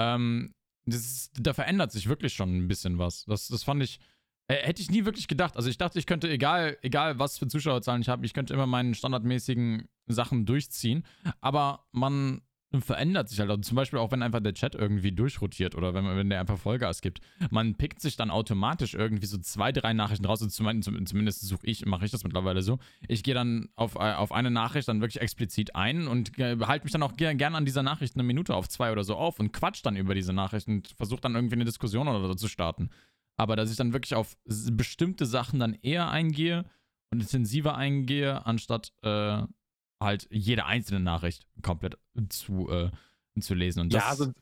Ähm, 0.00 0.56
ist, 0.86 1.30
da 1.38 1.54
verändert 1.54 1.92
sich 1.92 2.08
wirklich 2.08 2.34
schon 2.34 2.56
ein 2.56 2.66
bisschen 2.66 2.98
was. 2.98 3.24
Das, 3.26 3.46
das 3.46 3.62
fand 3.62 3.84
ich, 3.84 4.00
äh, 4.48 4.56
hätte 4.56 4.82
ich 4.82 4.90
nie 4.90 5.04
wirklich 5.04 5.28
gedacht. 5.28 5.56
Also 5.56 5.70
ich 5.70 5.78
dachte, 5.78 6.00
ich 6.00 6.06
könnte, 6.06 6.28
egal, 6.28 6.78
egal 6.82 7.20
was 7.20 7.38
für 7.38 7.46
Zuschauerzahlen 7.46 8.02
ich 8.02 8.08
habe, 8.08 8.26
ich 8.26 8.34
könnte 8.34 8.54
immer 8.54 8.66
meinen 8.66 8.94
standardmäßigen 8.94 9.88
Sachen 10.08 10.46
durchziehen. 10.46 11.04
Aber 11.40 11.86
man 11.92 12.42
verändert 12.80 13.28
sich 13.28 13.40
halt. 13.40 13.50
Also 13.50 13.62
zum 13.62 13.76
Beispiel 13.76 13.98
auch, 13.98 14.10
wenn 14.12 14.22
einfach 14.22 14.40
der 14.40 14.54
Chat 14.54 14.74
irgendwie 14.74 15.12
durchrotiert 15.12 15.74
oder 15.74 15.94
wenn, 15.94 16.04
wenn 16.04 16.28
der 16.28 16.40
einfach 16.40 16.58
Vollgas 16.58 17.00
gibt. 17.00 17.20
Man 17.50 17.74
pickt 17.74 18.00
sich 18.00 18.16
dann 18.16 18.30
automatisch 18.30 18.94
irgendwie 18.94 19.26
so 19.26 19.38
zwei, 19.38 19.72
drei 19.72 19.92
Nachrichten 19.92 20.24
raus. 20.24 20.42
Also 20.42 20.50
zum, 20.50 21.06
zumindest 21.06 21.42
suche 21.42 21.66
ich, 21.66 21.86
mache 21.86 22.04
ich 22.04 22.10
das 22.10 22.24
mittlerweile 22.24 22.62
so. 22.62 22.78
Ich 23.08 23.22
gehe 23.22 23.34
dann 23.34 23.68
auf, 23.76 23.94
äh, 23.96 24.14
auf 24.14 24.32
eine 24.32 24.50
Nachricht 24.50 24.88
dann 24.88 25.00
wirklich 25.00 25.20
explizit 25.20 25.74
ein 25.74 26.08
und 26.08 26.38
äh, 26.38 26.56
halte 26.62 26.84
mich 26.84 26.92
dann 26.92 27.02
auch 27.02 27.16
ger 27.16 27.34
gern 27.34 27.54
an 27.54 27.64
dieser 27.64 27.82
Nachricht 27.82 28.14
eine 28.14 28.22
Minute 28.22 28.54
auf 28.54 28.68
zwei 28.68 28.92
oder 28.92 29.04
so 29.04 29.16
auf 29.16 29.38
und 29.40 29.52
quatsch 29.52 29.80
dann 29.84 29.96
über 29.96 30.14
diese 30.14 30.32
Nachricht 30.32 30.68
und 30.68 30.88
versuche 30.96 31.20
dann 31.20 31.34
irgendwie 31.34 31.54
eine 31.54 31.64
Diskussion 31.64 32.08
oder 32.08 32.26
so 32.26 32.34
zu 32.34 32.48
starten. 32.48 32.90
Aber 33.36 33.56
dass 33.56 33.70
ich 33.70 33.76
dann 33.76 33.92
wirklich 33.92 34.14
auf 34.14 34.36
bestimmte 34.44 35.26
Sachen 35.26 35.60
dann 35.60 35.74
eher 35.82 36.10
eingehe 36.10 36.64
und 37.10 37.20
intensiver 37.20 37.76
eingehe, 37.76 38.46
anstatt 38.46 38.92
äh, 39.02 39.42
halt 40.02 40.26
jede 40.30 40.66
einzelne 40.66 41.00
Nachricht 41.00 41.46
komplett 41.62 41.96
zu, 42.28 42.68
äh, 42.70 42.90
zu 43.40 43.54
lesen. 43.54 43.80
Und 43.80 43.94
das, 43.94 44.04
ja, 44.04 44.14
sonst, 44.14 44.36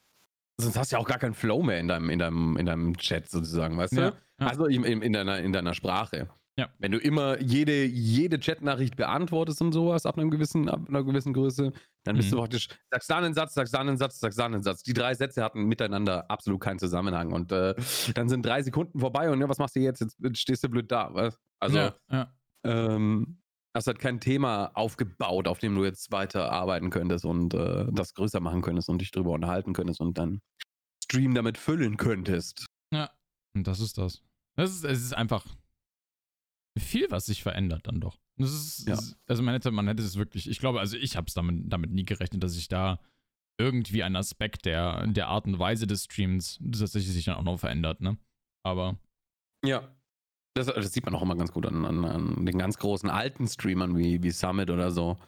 sonst 0.61 0.76
hast 0.76 0.92
du 0.92 0.96
ja 0.96 1.00
auch 1.02 1.06
gar 1.08 1.18
keinen 1.18 1.34
Flow 1.34 1.62
mehr 1.62 1.78
in 1.80 1.88
deinem, 1.88 2.11
in 2.11 2.18
deinem, 2.18 2.56
in 2.56 2.66
deinem 2.66 2.96
Chat 2.96 3.28
sozusagen, 3.30 3.76
weißt 3.76 3.92
Ja, 3.94 4.11
du? 4.11 4.16
ja. 4.40 4.46
Also 4.46 4.66
in, 4.66 4.84
in, 4.84 5.02
in, 5.02 5.12
deiner, 5.12 5.38
in 5.40 5.52
deiner 5.52 5.75
Sprache. 5.75 6.28
Ja. 6.56 6.68
Wenn 6.78 6.92
du 6.92 6.99
immer 6.99 7.40
jede, 7.40 7.84
jede 7.84 8.38
Chatnachricht 8.38 8.94
beantwortest 8.94 9.61
und 9.61 9.73
sowas 9.73 10.06
ab, 10.06 10.16
einem 10.16 10.30
gewissen, 10.30 10.68
ab 10.68 10.82
einer 10.88 11.02
gewissen 11.02 11.32
Größe, 11.32 11.73
dann 12.04 12.14
bist 12.16 12.28
Mhm. 12.28 12.37
du 12.37 12.38
praktisch, 12.42 12.68
sagst 12.92 13.11
da 13.11 13.18
einen 13.18 13.34
Satz, 13.34 13.54
sagst 13.54 13.75
da 13.75 13.80
einen 13.80 13.96
Satz, 13.96 14.20
sagst 14.20 14.38
da 14.38 14.46
einen 14.46 14.62
Satz. 14.62 14.84
Die 14.84 14.92
drei 14.92 15.14
Sätze 15.14 15.42
hatten 15.42 15.64
miteinander 15.64 16.30
absolut 16.30 16.61
keinen 16.61 16.78
Zusammenhang. 16.78 17.32
Und 17.32 17.50
äh, 17.50 17.75
dann 18.14 18.28
sind 18.28 18.46
drei 18.46 18.62
Sekunden 18.62 19.00
vorbei 19.00 19.30
und 19.32 19.40
ja, 19.40 19.49
was 19.49 19.58
machst 19.58 19.75
du 19.75 19.80
jetzt? 19.80 20.00
Jetzt 20.00 20.38
stehst 20.38 20.62
du 20.62 20.68
blöd 20.68 20.92
da. 20.92 21.12
Was? 21.12 21.40
Also, 21.58 21.76
ja, 21.78 21.94
ja. 22.12 22.32
ähm, 22.62 23.38
hast 23.74 23.86
halt 23.86 23.98
kein 23.98 24.20
Thema 24.20 24.70
aufgebaut, 24.74 25.48
auf 25.48 25.58
dem 25.58 25.74
du 25.74 25.84
jetzt 25.84 26.12
weiter 26.12 26.50
arbeiten 26.52 26.90
könntest 26.90 27.24
und 27.24 27.54
äh, 27.54 27.86
das 27.92 28.14
größer 28.14 28.40
machen 28.40 28.62
könntest 28.62 28.88
und 28.88 29.00
dich 29.00 29.10
drüber 29.10 29.32
unterhalten 29.32 29.72
könntest 29.72 30.00
und 30.00 30.16
dann 30.18 30.40
Stream 31.04 31.34
damit 31.34 31.58
füllen 31.58 31.96
könntest. 31.96 32.66
Ja, 32.92 33.10
und 33.54 33.66
das 33.66 33.80
ist 33.80 33.98
das. 33.98 34.22
Das 34.56 34.70
ist, 34.70 34.84
es 34.84 35.02
ist 35.02 35.12
einfach. 35.14 35.44
viel, 36.78 37.10
was 37.10 37.26
sich 37.26 37.42
verändert 37.42 37.86
dann 37.86 38.00
doch. 38.00 38.18
Das 38.36 38.52
ist, 38.52 38.88
Ja. 38.88 38.98
also 39.28 39.42
man 39.42 39.54
hätte, 39.54 39.70
man 39.70 39.86
hätte 39.86 40.02
es 40.02 40.16
wirklich, 40.16 40.48
ich 40.48 40.58
glaube, 40.58 40.80
also 40.80 40.96
ich 40.96 41.16
habe 41.16 41.26
es 41.28 41.34
damit, 41.34 41.72
damit 41.72 41.90
nie 41.92 42.04
gerechnet, 42.04 42.42
dass 42.42 42.54
sich 42.54 42.68
da 42.68 42.98
irgendwie 43.60 44.02
ein 44.02 44.16
Aspekt 44.16 44.64
der, 44.64 45.06
der 45.06 45.28
Art 45.28 45.46
und 45.46 45.58
Weise 45.60 45.86
des 45.86 46.04
Streams 46.04 46.58
tatsächlich 46.72 47.12
sich 47.12 47.24
dann 47.26 47.36
auch 47.36 47.44
noch 47.44 47.58
verändert, 47.58 48.00
ne? 48.00 48.18
Aber 48.64 48.98
Ja. 49.64 49.94
Das, 50.54 50.66
das 50.66 50.92
sieht 50.92 51.04
man 51.04 51.14
auch 51.14 51.23
immer 51.23 51.37
ganz 51.37 51.52
gut 51.52 51.66
an, 51.66 51.84
an, 51.84 52.04
an 52.04 52.46
den 52.46 52.58
ganz 52.58 52.78
großen 52.78 53.11
alten 53.11 53.49
Streamern 53.49 53.99
wie, 53.99 54.23
wie 54.23 54.30
Summit 54.30 54.70
oder 54.70 54.92
so. 54.92 55.18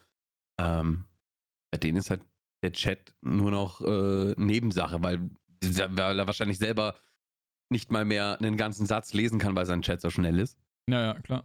Ähm, 0.59 1.05
bei 1.71 1.77
denen 1.77 1.97
ist 1.97 2.09
halt 2.09 2.21
der 2.63 2.71
Chat 2.71 3.13
nur 3.21 3.51
noch 3.51 3.81
äh, 3.81 4.33
Nebensache, 4.37 5.03
weil, 5.03 5.29
weil 5.61 6.19
er 6.19 6.27
wahrscheinlich 6.27 6.57
selber 6.57 6.95
nicht 7.69 7.91
mal 7.91 8.05
mehr 8.05 8.37
einen 8.39 8.57
ganzen 8.57 8.85
Satz 8.85 9.13
lesen 9.13 9.39
kann, 9.39 9.55
weil 9.55 9.65
sein 9.65 9.81
Chat 9.81 10.01
so 10.01 10.09
schnell 10.09 10.39
ist. 10.39 10.57
naja, 10.87 11.19
klar. 11.19 11.43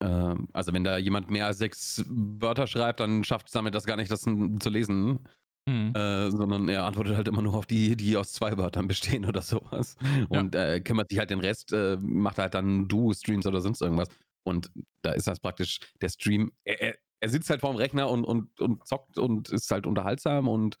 Ähm, 0.00 0.48
also 0.52 0.72
wenn 0.72 0.84
da 0.84 0.96
jemand 0.96 1.30
mehr 1.30 1.46
als 1.46 1.58
sechs 1.58 2.04
Wörter 2.08 2.66
schreibt, 2.66 3.00
dann 3.00 3.24
schafft 3.24 3.50
Summit 3.50 3.74
das 3.74 3.86
gar 3.86 3.96
nicht, 3.96 4.10
das 4.10 4.22
zu 4.22 4.70
lesen, 4.70 5.20
Mhm. 5.66 5.94
äh, 5.94 6.30
sondern 6.30 6.68
er 6.68 6.84
antwortet 6.84 7.16
halt 7.16 7.28
immer 7.28 7.42
nur 7.42 7.54
auf 7.54 7.66
die, 7.66 7.96
die 7.96 8.16
aus 8.16 8.32
zwei 8.32 8.56
Wörtern 8.58 8.86
bestehen 8.88 9.24
oder 9.24 9.42
sowas. 9.42 9.96
Und 10.28 10.54
äh, 10.54 10.80
kümmert 10.80 11.10
sich 11.10 11.18
halt 11.18 11.30
den 11.30 11.40
Rest, 11.40 11.72
äh, 11.72 11.96
macht 12.00 12.38
halt 12.38 12.54
dann 12.54 12.88
Du-Streams 12.88 13.46
oder 13.46 13.60
sonst 13.60 13.80
irgendwas. 13.80 14.08
Und 14.44 14.70
da 15.02 15.12
ist 15.12 15.26
das 15.26 15.40
praktisch 15.40 15.78
der 16.02 16.08
Stream. 16.10 16.52
Er, 16.64 16.80
er, 16.82 16.94
er 17.20 17.28
sitzt 17.30 17.48
halt 17.48 17.60
vorm 17.62 17.76
Rechner 17.76 18.10
und, 18.10 18.24
und, 18.24 18.60
und 18.60 18.86
zockt 18.86 19.18
und 19.18 19.48
ist 19.50 19.70
halt 19.70 19.86
unterhaltsam 19.86 20.48
und 20.48 20.76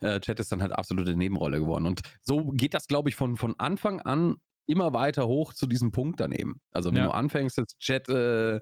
äh, 0.00 0.20
Chat 0.20 0.40
ist 0.40 0.52
dann 0.52 0.62
halt 0.62 0.72
absolute 0.72 1.16
Nebenrolle 1.16 1.60
geworden. 1.60 1.86
Und 1.86 2.02
so 2.22 2.48
geht 2.52 2.74
das, 2.74 2.86
glaube 2.86 3.08
ich, 3.08 3.16
von, 3.16 3.36
von 3.36 3.54
Anfang 3.58 4.00
an 4.00 4.36
immer 4.66 4.92
weiter 4.92 5.26
hoch 5.26 5.54
zu 5.54 5.66
diesem 5.66 5.92
Punkt 5.92 6.20
daneben. 6.20 6.60
Also 6.72 6.92
wenn 6.94 7.02
Ja. 7.02 7.06
du 7.06 7.14
anfängst, 7.14 7.56
jetzt 7.56 7.78
Chat 7.80 8.08
äh, 8.10 8.60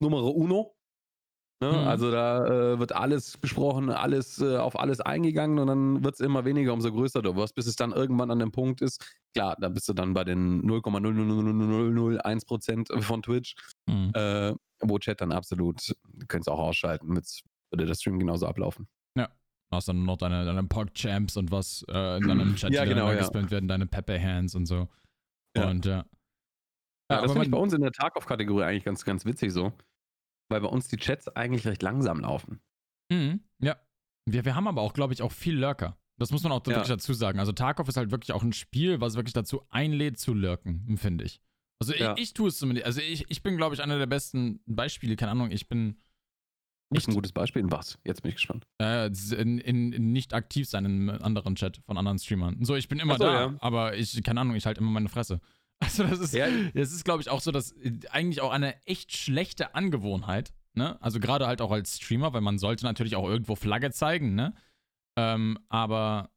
Numero 0.00 0.30
Uno, 0.30 0.76
ne? 1.72 1.78
Mhm. 1.82 1.88
also 1.88 2.10
da 2.10 2.72
äh, 2.74 2.78
wird 2.78 2.92
alles 2.94 3.36
besprochen, 3.38 3.90
alles 3.90 4.40
äh, 4.40 4.56
auf 4.56 4.78
alles 4.78 5.00
eingegangen 5.00 5.58
und 5.58 5.66
dann 5.66 6.04
wird 6.04 6.14
es 6.14 6.20
immer 6.20 6.44
weniger, 6.44 6.72
umso 6.72 6.92
größer 6.92 7.22
du 7.22 7.34
wirst, 7.36 7.54
bis 7.54 7.66
es 7.66 7.76
dann 7.76 7.92
irgendwann 7.92 8.30
an 8.30 8.38
dem 8.38 8.52
Punkt 8.52 8.80
ist, 8.82 9.04
klar, 9.34 9.56
da 9.60 9.68
bist 9.68 9.88
du 9.88 9.92
dann 9.92 10.14
bei 10.14 10.24
den 10.24 10.62
0,00001% 10.62 13.02
von 13.02 13.22
Twitch, 13.22 13.54
Mhm. 13.88 14.10
äh, 14.14 14.54
wo 14.80 14.98
Chat 14.98 15.20
dann 15.20 15.32
absolut, 15.32 15.88
du 15.88 16.26
könntest 16.26 16.48
auch 16.48 16.58
ausschalten, 16.58 17.14
jetzt 17.16 17.42
würde 17.70 17.86
der 17.86 17.94
Stream 17.94 18.18
genauso 18.18 18.46
ablaufen. 18.46 18.86
Du 19.70 19.76
hast 19.76 19.88
dann 19.88 20.04
noch 20.04 20.18
deine, 20.18 20.44
deine 20.44 20.62
Pog-Champs 20.62 21.36
und 21.36 21.50
was 21.50 21.84
äh, 21.88 22.18
in 22.18 22.28
deinem 22.28 22.54
Chat, 22.56 22.72
Ja, 22.72 22.84
die 22.84 22.90
genau, 22.90 23.08
dann 23.12 23.18
ja. 23.18 23.50
werden, 23.50 23.66
deine 23.66 23.86
Pepe-Hands 23.86 24.54
und 24.54 24.66
so. 24.66 24.86
Ja. 25.56 25.68
Und 25.68 25.84
ja. 25.84 26.04
Ja, 27.10 27.16
Ja, 27.16 27.22
das 27.22 27.32
finde 27.32 27.46
ich 27.46 27.50
bei 27.50 27.58
uns 27.58 27.72
in 27.72 27.80
der 27.80 27.90
Tarkov-Kategorie 27.90 28.62
eigentlich 28.62 28.84
ganz, 28.84 29.04
ganz 29.04 29.24
witzig 29.24 29.52
so. 29.52 29.72
Weil 30.48 30.60
bei 30.60 30.68
uns 30.68 30.88
die 30.88 30.96
Chats 30.96 31.28
eigentlich 31.28 31.66
recht 31.66 31.82
langsam 31.82 32.20
laufen. 32.20 32.60
Mhm, 33.10 33.40
ja. 33.60 33.76
Wir, 34.26 34.44
wir 34.44 34.54
haben 34.54 34.68
aber 34.68 34.82
auch, 34.82 34.92
glaube 34.94 35.12
ich, 35.14 35.22
auch 35.22 35.32
viel 35.32 35.58
Lurker. 35.58 35.98
Das 36.18 36.30
muss 36.30 36.42
man 36.42 36.52
auch 36.52 36.60
Ja. 36.60 36.66
wirklich 36.68 36.88
dazu 36.88 37.12
sagen. 37.12 37.38
Also 37.40 37.52
Tarkov 37.52 37.88
ist 37.88 37.96
halt 37.96 38.10
wirklich 38.10 38.32
auch 38.32 38.42
ein 38.42 38.52
Spiel, 38.52 39.00
was 39.00 39.16
wirklich 39.16 39.32
dazu 39.32 39.62
einlädt 39.70 40.18
zu 40.18 40.32
lurken, 40.34 40.96
finde 40.96 41.24
ich. 41.24 41.40
Also 41.80 41.92
Ja. 41.94 42.14
ich, 42.14 42.22
ich 42.22 42.34
tue 42.34 42.48
es 42.48 42.56
zumindest. 42.58 42.86
Also 42.86 43.00
ich, 43.00 43.24
ich 43.30 43.42
bin, 43.42 43.56
glaube 43.56 43.74
ich, 43.74 43.82
einer 43.82 43.98
der 43.98 44.06
besten 44.06 44.60
Beispiele. 44.66 45.16
Keine 45.16 45.32
Ahnung, 45.32 45.50
ich 45.50 45.68
bin 45.68 45.96
ist 46.90 47.08
ein 47.08 47.14
gutes 47.14 47.32
Beispiel. 47.32 47.62
In 47.62 47.72
was? 47.72 47.98
Jetzt 48.04 48.22
bin 48.22 48.28
ich 48.28 48.36
gespannt. 48.36 48.66
äh, 48.80 49.06
in, 49.08 49.58
in, 49.58 49.92
in 49.92 50.12
nicht 50.12 50.32
aktiv 50.32 50.68
sein 50.68 50.84
in 50.84 51.10
anderen 51.10 51.56
Chat 51.56 51.78
von 51.86 51.98
anderen 51.98 52.18
Streamern. 52.20 52.64
So, 52.64 52.76
ich 52.76 52.86
bin 52.88 53.00
immer 53.00 53.14
so, 53.18 53.24
da, 53.24 53.46
ja. 53.50 53.54
aber 53.58 53.96
ich, 53.96 54.22
keine 54.22 54.40
Ahnung, 54.42 54.54
ich 54.54 54.64
halte 54.66 54.80
immer 54.80 54.90
meine 54.92 55.08
Fresse. 55.08 55.40
Also 55.80 56.04
das 56.04 56.18
ist, 56.20 56.34
Ja. 56.34 56.46
das 56.74 56.92
ist, 56.92 57.04
glaube 57.04 57.22
ich, 57.22 57.28
auch 57.28 57.40
so, 57.40 57.50
dass 57.50 57.72
äh, 57.72 57.92
eigentlich 58.10 58.40
auch 58.40 58.50
eine 58.50 58.74
echt 58.86 59.16
schlechte 59.16 59.74
Angewohnheit, 59.74 60.52
ne? 60.74 61.00
Also 61.02 61.20
gerade 61.20 61.46
halt 61.46 61.60
auch 61.60 61.70
als 61.70 61.96
Streamer, 61.96 62.32
weil 62.32 62.40
man 62.40 62.58
sollte 62.58 62.84
natürlich 62.84 63.16
auch 63.16 63.28
irgendwo 63.28 63.54
Flagge 63.54 63.90
zeigen, 63.92 64.34
ne? 64.34 64.54
Ähm, 65.18 65.58
aber 65.68 66.30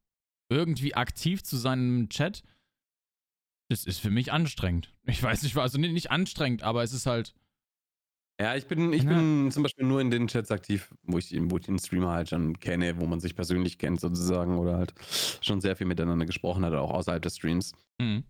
irgendwie 0.50 0.94
aktiv 0.94 1.42
zu 1.42 1.56
sein 1.56 1.78
im 2.00 2.08
Chat, 2.08 2.42
das 3.70 3.84
ist 3.84 3.98
für 4.00 4.10
mich 4.10 4.32
anstrengend. 4.32 4.92
Ich 5.06 5.22
weiß 5.22 5.42
nicht, 5.42 5.56
also 5.56 5.78
nicht, 5.78 6.10
anstrengend, 6.10 6.62
aber 6.62 6.82
es 6.82 6.92
ist 6.92 7.06
halt, 7.06 7.34
Ja, 8.40 8.54
ich 8.54 8.66
bin, 8.66 8.92
ich 8.92 9.04
bin 9.04 9.50
zum 9.50 9.62
Beispiel 9.64 9.84
nur 9.84 10.00
in 10.00 10.10
den 10.10 10.28
Chats 10.28 10.50
aktiv, 10.52 10.94
wo 11.02 11.18
ich, 11.18 11.34
wo 11.36 11.58
ich 11.58 11.66
den 11.66 11.78
Streamer 11.78 12.12
halt 12.12 12.28
schon 12.28 12.58
kenne, 12.60 12.98
wo 13.00 13.06
man 13.06 13.18
sich 13.20 13.34
persönlich 13.34 13.78
kennt 13.78 14.00
sozusagen 14.00 14.58
oder 14.58 14.76
halt 14.78 14.94
schon 15.42 15.60
sehr 15.60 15.74
viel 15.76 15.86
miteinander 15.88 16.24
gesprochen 16.24 16.64
hat, 16.64 16.72
auch 16.74 16.90
außerhalb 16.92 17.20
des 17.22 17.36
Streams. 17.36 17.72
mh, 18.00 18.22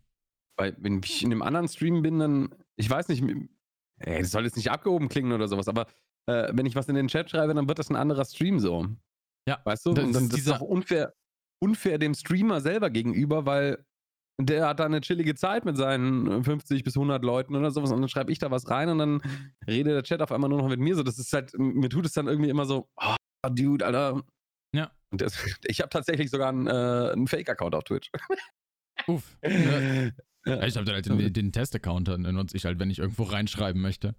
Weil 0.58 0.76
wenn 0.78 1.00
ich 1.02 1.22
in 1.22 1.32
einem 1.32 1.42
anderen 1.42 1.68
Stream 1.68 2.02
bin, 2.02 2.18
dann, 2.18 2.54
ich 2.76 2.90
weiß 2.90 3.08
nicht, 3.08 3.22
ey, 4.00 4.20
das 4.20 4.32
soll 4.32 4.44
jetzt 4.44 4.56
nicht 4.56 4.70
abgehoben 4.70 5.08
klingen 5.08 5.32
oder 5.32 5.48
sowas, 5.48 5.68
aber 5.68 5.86
äh, 6.26 6.50
wenn 6.52 6.66
ich 6.66 6.74
was 6.74 6.88
in 6.88 6.96
den 6.96 7.08
Chat 7.08 7.30
schreibe, 7.30 7.54
dann 7.54 7.68
wird 7.68 7.78
das 7.78 7.90
ein 7.90 7.96
anderer 7.96 8.24
Stream 8.24 8.58
so. 8.58 8.86
Ja, 9.48 9.60
Weißt 9.64 9.86
du? 9.86 9.94
das 9.94 10.04
Und 10.04 10.12
dann 10.14 10.24
ist 10.24 10.32
das 10.32 10.40
ist 10.40 10.50
auch 10.50 10.60
unfair, 10.60 11.14
unfair 11.62 11.98
dem 11.98 12.14
Streamer 12.14 12.60
selber 12.60 12.90
gegenüber, 12.90 13.46
weil 13.46 13.84
der 14.40 14.68
hat 14.68 14.80
da 14.80 14.84
eine 14.84 15.00
chillige 15.00 15.34
Zeit 15.34 15.64
mit 15.64 15.76
seinen 15.76 16.44
50 16.44 16.84
bis 16.84 16.96
100 16.96 17.24
Leuten 17.24 17.56
oder 17.56 17.70
sowas 17.70 17.90
und 17.90 18.00
dann 18.00 18.08
schreibe 18.08 18.30
ich 18.30 18.38
da 18.38 18.50
was 18.50 18.68
rein 18.68 18.88
und 18.88 18.98
dann 18.98 19.22
redet 19.66 19.94
der 19.94 20.02
Chat 20.02 20.22
auf 20.22 20.30
einmal 20.30 20.50
nur 20.50 20.60
noch 20.60 20.68
mit 20.68 20.78
mir 20.80 20.94
so. 20.94 21.02
Das 21.02 21.18
ist 21.18 21.32
halt, 21.32 21.52
mir 21.58 21.88
tut 21.88 22.06
es 22.06 22.12
dann 22.12 22.28
irgendwie 22.28 22.50
immer 22.50 22.64
so, 22.64 22.88
oh, 22.96 23.16
Dude, 23.50 23.84
Alter. 23.84 24.22
Ja. 24.74 24.90
Und 25.10 25.20
das, 25.20 25.34
ich 25.64 25.80
habe 25.80 25.90
tatsächlich 25.90 26.30
sogar 26.30 26.50
einen, 26.50 26.66
äh, 26.66 27.12
einen 27.12 27.26
Fake-Account 27.26 27.74
auf 27.74 27.84
Twitch. 27.84 28.10
uff. 29.06 29.36
Ja. 29.46 30.10
Ja. 30.48 30.62
Ich 30.64 30.76
habe 30.76 30.84
dann 30.86 30.94
halt 30.94 31.06
den, 31.06 31.32
den 31.32 31.52
Test-Account, 31.52 32.08
den 32.08 32.22
nutze 32.22 32.56
ich 32.56 32.64
halt, 32.64 32.78
wenn 32.78 32.90
ich 32.90 32.98
irgendwo 32.98 33.24
reinschreiben 33.24 33.80
möchte. 33.80 34.14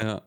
ja. 0.00 0.22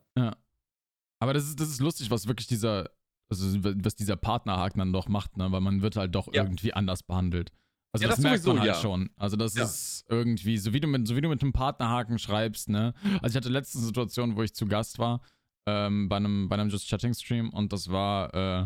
Aber 1.20 1.34
das 1.34 1.46
ist, 1.48 1.60
das 1.60 1.70
ist 1.70 1.80
lustig, 1.80 2.12
was 2.12 2.28
wirklich 2.28 2.48
dieser, 2.48 2.90
also 3.30 3.58
was 3.64 3.96
dieser 3.96 4.16
Partnerhaken 4.18 4.80
dann 4.80 4.92
doch 4.94 5.08
macht, 5.08 5.38
ne? 5.38 5.52
Weil 5.52 5.62
man 5.62 5.82
wird 5.82 5.96
halt 5.96 6.14
doch 6.14 6.28
Ja. 6.34 6.44
irgendwie 6.44 6.74
anders 6.74 7.02
behandelt. 7.04 7.52
Also 7.94 8.04
Ja, 8.04 8.10
das, 8.10 8.18
das 8.18 8.24
merkt 8.24 8.46
man 8.46 8.60
halt 8.60 8.68
ja. 8.68 8.74
schon. 8.76 9.10
Also 9.16 9.38
das 9.38 9.54
Ja. 9.56 9.64
ist 9.64 10.06
irgendwie, 10.10 10.58
so 10.58 10.74
wie 10.74 10.80
du 10.82 10.88
mit, 10.88 11.08
so 11.08 11.16
wie 11.16 11.22
du 11.22 11.30
mit 11.30 11.42
einem 11.42 11.54
Partnerhaken 11.54 12.20
schreibst, 12.20 12.68
ne? 12.70 12.94
Also 13.22 13.28
ich 13.34 13.36
hatte 13.38 13.50
letzte 13.50 13.78
Situation, 13.80 14.36
wo 14.36 14.44
ich 14.44 14.54
zu 14.54 14.66
Gast 14.66 15.00
war, 15.00 15.22
ähm, 15.66 16.10
bei 16.10 16.18
einem, 16.18 16.50
bei 16.50 16.56
einem 16.58 16.70
Just 16.70 16.90
Chatting 16.90 17.14
Stream 17.14 17.50
und 17.52 17.72
das 17.72 17.90
war, 17.90 18.34
äh, 18.34 18.66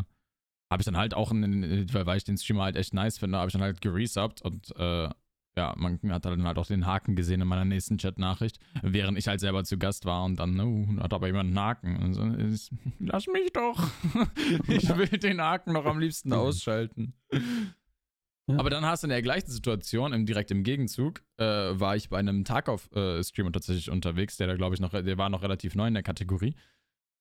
habe 0.71 0.81
ich 0.81 0.85
dann 0.85 0.97
halt 0.97 1.13
auch, 1.13 1.31
in, 1.31 1.93
weil 1.93 2.05
weil 2.07 2.17
ich 2.17 2.23
den 2.23 2.37
Streamer 2.37 2.63
halt 2.63 2.75
echt 2.75 2.93
nice 2.93 3.19
finde, 3.19 3.37
habe 3.37 3.49
ich 3.49 3.53
dann 3.53 3.61
halt 3.61 3.81
geresubbt 3.81 4.41
und 4.41 4.75
äh, 4.77 5.09
ja, 5.57 5.73
man 5.75 5.99
hat 6.09 6.25
dann 6.25 6.43
halt 6.43 6.57
auch 6.59 6.67
den 6.67 6.85
Haken 6.85 7.15
gesehen 7.15 7.41
in 7.41 7.47
meiner 7.47 7.65
nächsten 7.65 7.97
Chat-Nachricht, 7.97 8.59
während 8.83 9.17
ich 9.17 9.27
halt 9.27 9.39
selber 9.39 9.63
zu 9.63 9.77
Gast 9.79 10.05
war 10.05 10.23
und 10.23 10.37
dann, 10.37 10.59
oh, 10.59 11.01
hat 11.01 11.13
aber 11.13 11.27
jemand 11.27 11.47
einen 11.47 11.59
Haken. 11.59 11.97
Und 11.97 12.13
so, 12.13 12.23
ist, 12.23 12.71
lass 12.99 13.25
mich 13.27 13.51
doch. 13.51 13.89
ich 14.67 14.87
will 14.95 15.07
den 15.07 15.41
Haken 15.41 15.73
noch 15.73 15.85
am 15.85 15.99
liebsten 15.99 16.31
ausschalten. 16.31 17.15
Ja. 18.49 18.59
Aber 18.59 18.69
dann 18.69 18.85
hast 18.85 19.03
du 19.03 19.07
in 19.07 19.09
der 19.09 19.21
gleichen 19.21 19.49
Situation, 19.49 20.13
im, 20.13 20.25
direkt 20.25 20.51
im 20.51 20.63
Gegenzug, 20.63 21.21
äh, 21.37 21.43
war 21.43 21.95
ich 21.95 22.09
bei 22.09 22.19
einem 22.19 22.45
Tarkov-Streamer 22.45 23.51
tatsächlich 23.51 23.89
unterwegs, 23.89 24.37
der 24.37 24.47
da, 24.47 24.55
glaube 24.55 24.75
ich, 24.75 24.79
noch, 24.79 24.91
der 24.91 25.17
war 25.17 25.29
noch 25.29 25.41
relativ 25.41 25.75
neu 25.75 25.87
in 25.87 25.95
der 25.95 26.03
Kategorie. 26.03 26.55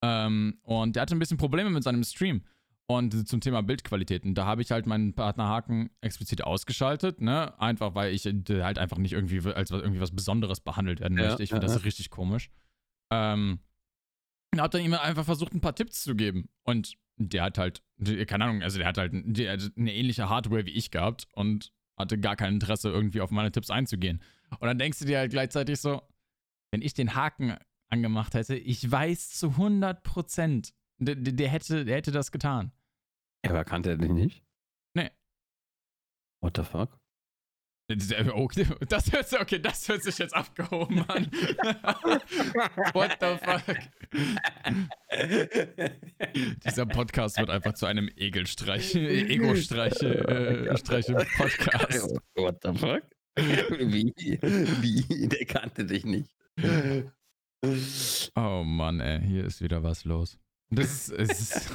Ähm, 0.03 0.59
und 0.63 0.95
der 0.95 1.03
hatte 1.03 1.17
ein 1.17 1.19
bisschen 1.19 1.39
Probleme 1.39 1.71
mit 1.71 1.83
seinem 1.83 2.05
Stream. 2.05 2.43
Und 2.89 3.29
zum 3.29 3.41
Thema 3.41 3.63
Bildqualitäten, 3.63 4.35
da 4.37 4.47
habe 4.47 4.63
ich 4.63 4.71
halt 4.71 4.87
meinen 4.87 5.13
Partnerhaken 5.15 5.91
explizit 6.01 6.45
ausgeschaltet, 6.45 7.21
ne? 7.21 7.59
Einfach 7.61 7.97
weil 7.97 8.15
ich 8.15 8.27
äh, 8.27 8.63
halt 8.63 8.79
einfach 8.79 8.99
nicht 8.99 9.13
irgendwie 9.13 9.41
als 9.53 9.73
was- 9.73 9.83
irgendwie 9.83 10.01
was 10.01 10.15
Besonderes 10.15 10.61
behandelt 10.61 11.01
werden 11.01 11.19
Ja, 11.19 11.25
möchte. 11.27 11.43
Ich 11.43 11.51
finde 11.51 11.67
ja, 11.67 11.73
das 11.73 11.85
richtig 11.85 12.11
komisch. 12.11 12.49
Ähm, 13.11 13.59
und 14.53 14.61
habe 14.61 14.71
dann 14.71 14.83
ihm 14.85 14.95
einfach 14.95 15.25
versucht, 15.25 15.53
ein 15.53 15.61
paar 15.61 15.75
Tipps 15.75 16.05
zu 16.05 16.15
geben. 16.15 16.49
Und 16.63 16.95
der 17.17 17.43
hat 17.45 17.59
halt, 17.59 17.83
keine 18.29 18.45
Ahnung, 18.45 18.63
also 18.63 18.79
der 18.79 18.87
hat 18.87 18.99
halt 18.99 19.13
der 19.15 19.53
hat 19.55 19.73
eine 19.77 19.93
ähnliche 19.93 20.29
Hardware 20.29 20.65
wie 20.67 20.71
ich 20.71 20.91
gehabt 20.93 21.27
und 21.33 21.73
hatte 21.99 22.19
gar 22.21 22.37
kein 22.37 22.55
Interesse, 22.55 22.91
irgendwie 22.91 23.21
auf 23.21 23.31
meine 23.33 23.51
Tipps 23.51 23.71
einzugehen. 23.71 24.23
Und 24.61 24.67
dann 24.69 24.79
denkst 24.79 24.99
du 25.01 25.07
dir 25.07 25.19
halt 25.19 25.31
gleichzeitig 25.33 25.81
so, 25.81 26.03
wenn 26.71 26.83
ich 26.83 26.95
den 26.95 27.15
Haken 27.17 27.57
angemacht 27.89 28.35
hätte, 28.35 28.55
ich 28.55 28.89
weiß 28.91 29.31
zu 29.31 29.51
100 29.53 30.03
Prozent, 30.05 30.73
der, 30.99 31.15
der, 31.15 31.49
hätte, 31.49 31.85
der 31.85 31.97
hätte 31.97 32.13
das 32.13 32.33
getan. 32.33 32.73
Aber 33.45 33.65
kannte 33.65 33.91
er 33.91 33.97
dich 33.97 34.11
nicht? 34.11 34.43
Nee. 34.95 35.11
What 36.41 36.57
the 36.57 36.65
fuck? 36.65 36.99
Das, 37.89 38.11
okay, 38.33 38.67
das 38.89 39.13
hört 39.13 39.29
sich, 39.29 39.41
okay, 39.41 39.61
das 39.61 39.89
hört 39.89 40.03
sich 40.03 40.19
jetzt 40.19 40.35
abgehoben 40.35 41.09
an. 41.09 41.27
What 42.95 43.19
the 43.21 43.37
fuck? 43.39 43.63
Dieser 46.65 46.87
Podcast 46.87 47.39
wird 47.39 47.51
einfach 47.51 47.75
zu 47.75 47.87
einem 47.87 48.09
Egelstreich, 48.17 48.95
Ego-Streich, 48.97 50.03
äh, 50.03 50.77
Streiche-Podcast. 50.77 52.21
What 52.35 52.59
the 52.65 52.75
fuck? 52.75 53.03
Wie? 53.37 54.13
Wie? 54.41 55.29
Der 55.29 55.47
kannte 55.47 55.85
dich 55.85 56.05
nicht. 56.05 56.35
Oh 58.35 58.65
Mann, 58.65 59.01
ey, 59.01 59.25
hier 59.25 59.45
ist 59.45 59.61
wieder 59.63 59.85
was 59.85 60.05
los. 60.05 60.41
Das 60.71 61.09
ist, 61.09 61.13
es 61.13 61.69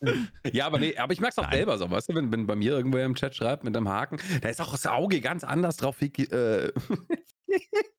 Ja, 0.52 0.66
aber 0.66 0.78
nee, 0.78 0.96
aber 0.96 1.12
ich 1.14 1.20
merk's 1.20 1.38
auch 1.38 1.44
Nein. 1.44 1.52
selber 1.54 1.78
so, 1.78 1.90
weißt 1.90 2.10
du, 2.10 2.14
wenn, 2.14 2.30
wenn 2.30 2.46
bei 2.46 2.54
mir 2.54 2.72
irgendwer 2.72 3.04
im 3.04 3.14
Chat 3.14 3.34
schreibt 3.34 3.64
mit 3.64 3.74
einem 3.76 3.88
Haken, 3.88 4.18
da 4.42 4.48
ist 4.50 4.60
auch 4.60 4.72
das 4.72 4.86
Auge 4.86 5.20
ganz 5.20 5.42
anders 5.42 5.76
drauf. 5.78 5.96
fik- 5.96 6.30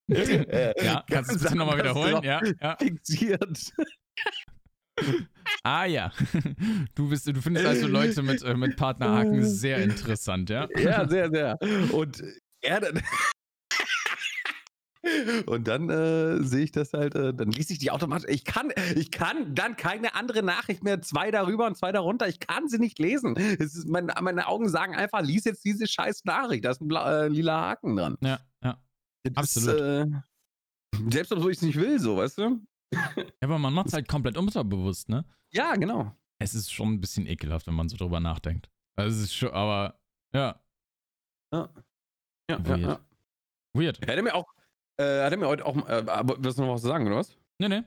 Äh, 0.10 0.86
ja, 0.86 1.04
kannst 1.10 1.32
du 1.32 1.36
es 1.36 1.42
bitte 1.42 1.56
nochmal 1.58 1.78
wiederholen? 1.80 2.22
Ja, 2.24 2.42
ja. 2.62 2.78
Fixiert. 2.80 3.74
Ah 5.64 5.86
ja. 5.86 6.12
Du, 6.96 7.10
bist, 7.10 7.28
du 7.28 7.42
findest 7.42 7.66
also 7.66 7.88
Leute 7.88 8.22
mit, 8.24 8.42
äh, 8.42 8.56
mit 8.56 8.76
Partnerhaken 8.78 9.44
sehr 9.44 9.80
interessant, 9.84 10.50
ja? 10.50 10.68
Ja, 10.78 11.08
sehr, 11.08 11.30
sehr. 11.30 11.58
Und 11.92 12.24
er 12.62 12.80
dann. 12.80 13.02
Und 15.46 15.68
dann 15.68 15.90
äh, 15.90 16.44
sehe 16.44 16.64
ich 16.64 16.72
das 16.72 16.94
halt, 16.94 17.16
äh, 17.16 17.34
dann 17.34 17.52
liest 17.52 17.72
ich 17.72 17.80
die 17.80 17.92
automatisch. 17.92 18.30
Ich 18.30 18.46
kann, 18.46 18.72
ich 18.96 19.12
kann 19.12 19.54
dann 19.56 19.76
keine 19.76 20.16
andere 20.16 20.44
Nachricht 20.44 20.84
mehr, 20.84 21.02
zwei 21.02 21.32
darüber 21.32 21.68
und 21.68 21.78
zwei 21.78 21.92
darunter. 21.92 22.28
Ich 22.28 22.40
kann 22.40 22.68
sie 22.68 22.80
nicht 22.80 23.00
lesen. 23.00 23.36
Es 23.38 23.76
ist, 23.76 23.88
mein, 23.88 24.12
meine 24.22 24.48
Augen 24.48 24.70
sagen 24.70 24.96
einfach, 24.96 25.22
lies 25.22 25.46
jetzt 25.46 25.64
diese 25.66 25.88
scheiß 25.88 26.26
Nachricht. 26.26 26.66
Da 26.66 26.72
ist 26.72 26.82
ein 26.82 26.88
bla, 26.88 27.26
äh, 27.26 27.28
lila 27.28 27.62
Haken 27.62 27.96
dran. 27.96 28.18
Ja, 28.22 28.40
ja. 28.64 28.82
Das 29.24 29.56
Absolut. 29.58 29.76
Ist, 29.76 29.82
äh, 29.82 30.06
selbst 31.10 31.32
obwohl 31.32 31.52
ich 31.52 31.58
es 31.58 31.64
nicht 31.64 31.80
will, 31.80 32.00
so, 32.00 32.18
weißt 32.18 32.38
du? 32.38 32.62
Ja, 32.94 33.26
aber 33.42 33.60
man 33.60 33.74
macht 33.74 33.88
es 33.88 33.94
halt 33.94 34.08
komplett 34.08 34.38
unterbewusst, 34.38 35.10
ne? 35.10 35.26
Ja, 35.52 35.76
genau. 35.76 36.16
Es 36.40 36.54
ist 36.54 36.72
schon 36.72 36.94
ein 36.94 37.02
bisschen 37.02 37.26
ekelhaft, 37.28 37.68
wenn 37.68 37.74
man 37.74 37.90
so 37.90 37.98
drüber 37.98 38.20
nachdenkt. 38.20 38.70
Also 38.96 39.18
es 39.18 39.24
ist 39.24 39.36
schon, 39.36 39.52
aber 39.52 40.00
ja. 40.34 40.60
Ja. 41.54 41.70
Ja, 42.50 42.66
Weird. 42.66 42.68
ja, 42.68 42.78
ja. 42.78 43.00
Weird. 43.74 44.08
Hätte 44.08 44.22
mir 44.22 44.34
auch, 44.34 44.54
äh, 44.98 45.24
hat 45.24 45.32
er 45.32 45.38
mir 45.38 45.48
heute 45.48 45.66
auch, 45.66 45.76
äh, 45.88 46.06
wirst 46.40 46.58
du 46.58 46.64
noch 46.64 46.76
was 46.76 46.82
sagen, 46.82 47.08
oder 47.08 47.18
was? 47.18 47.38
Nee, 47.60 47.70
nee. 47.70 47.84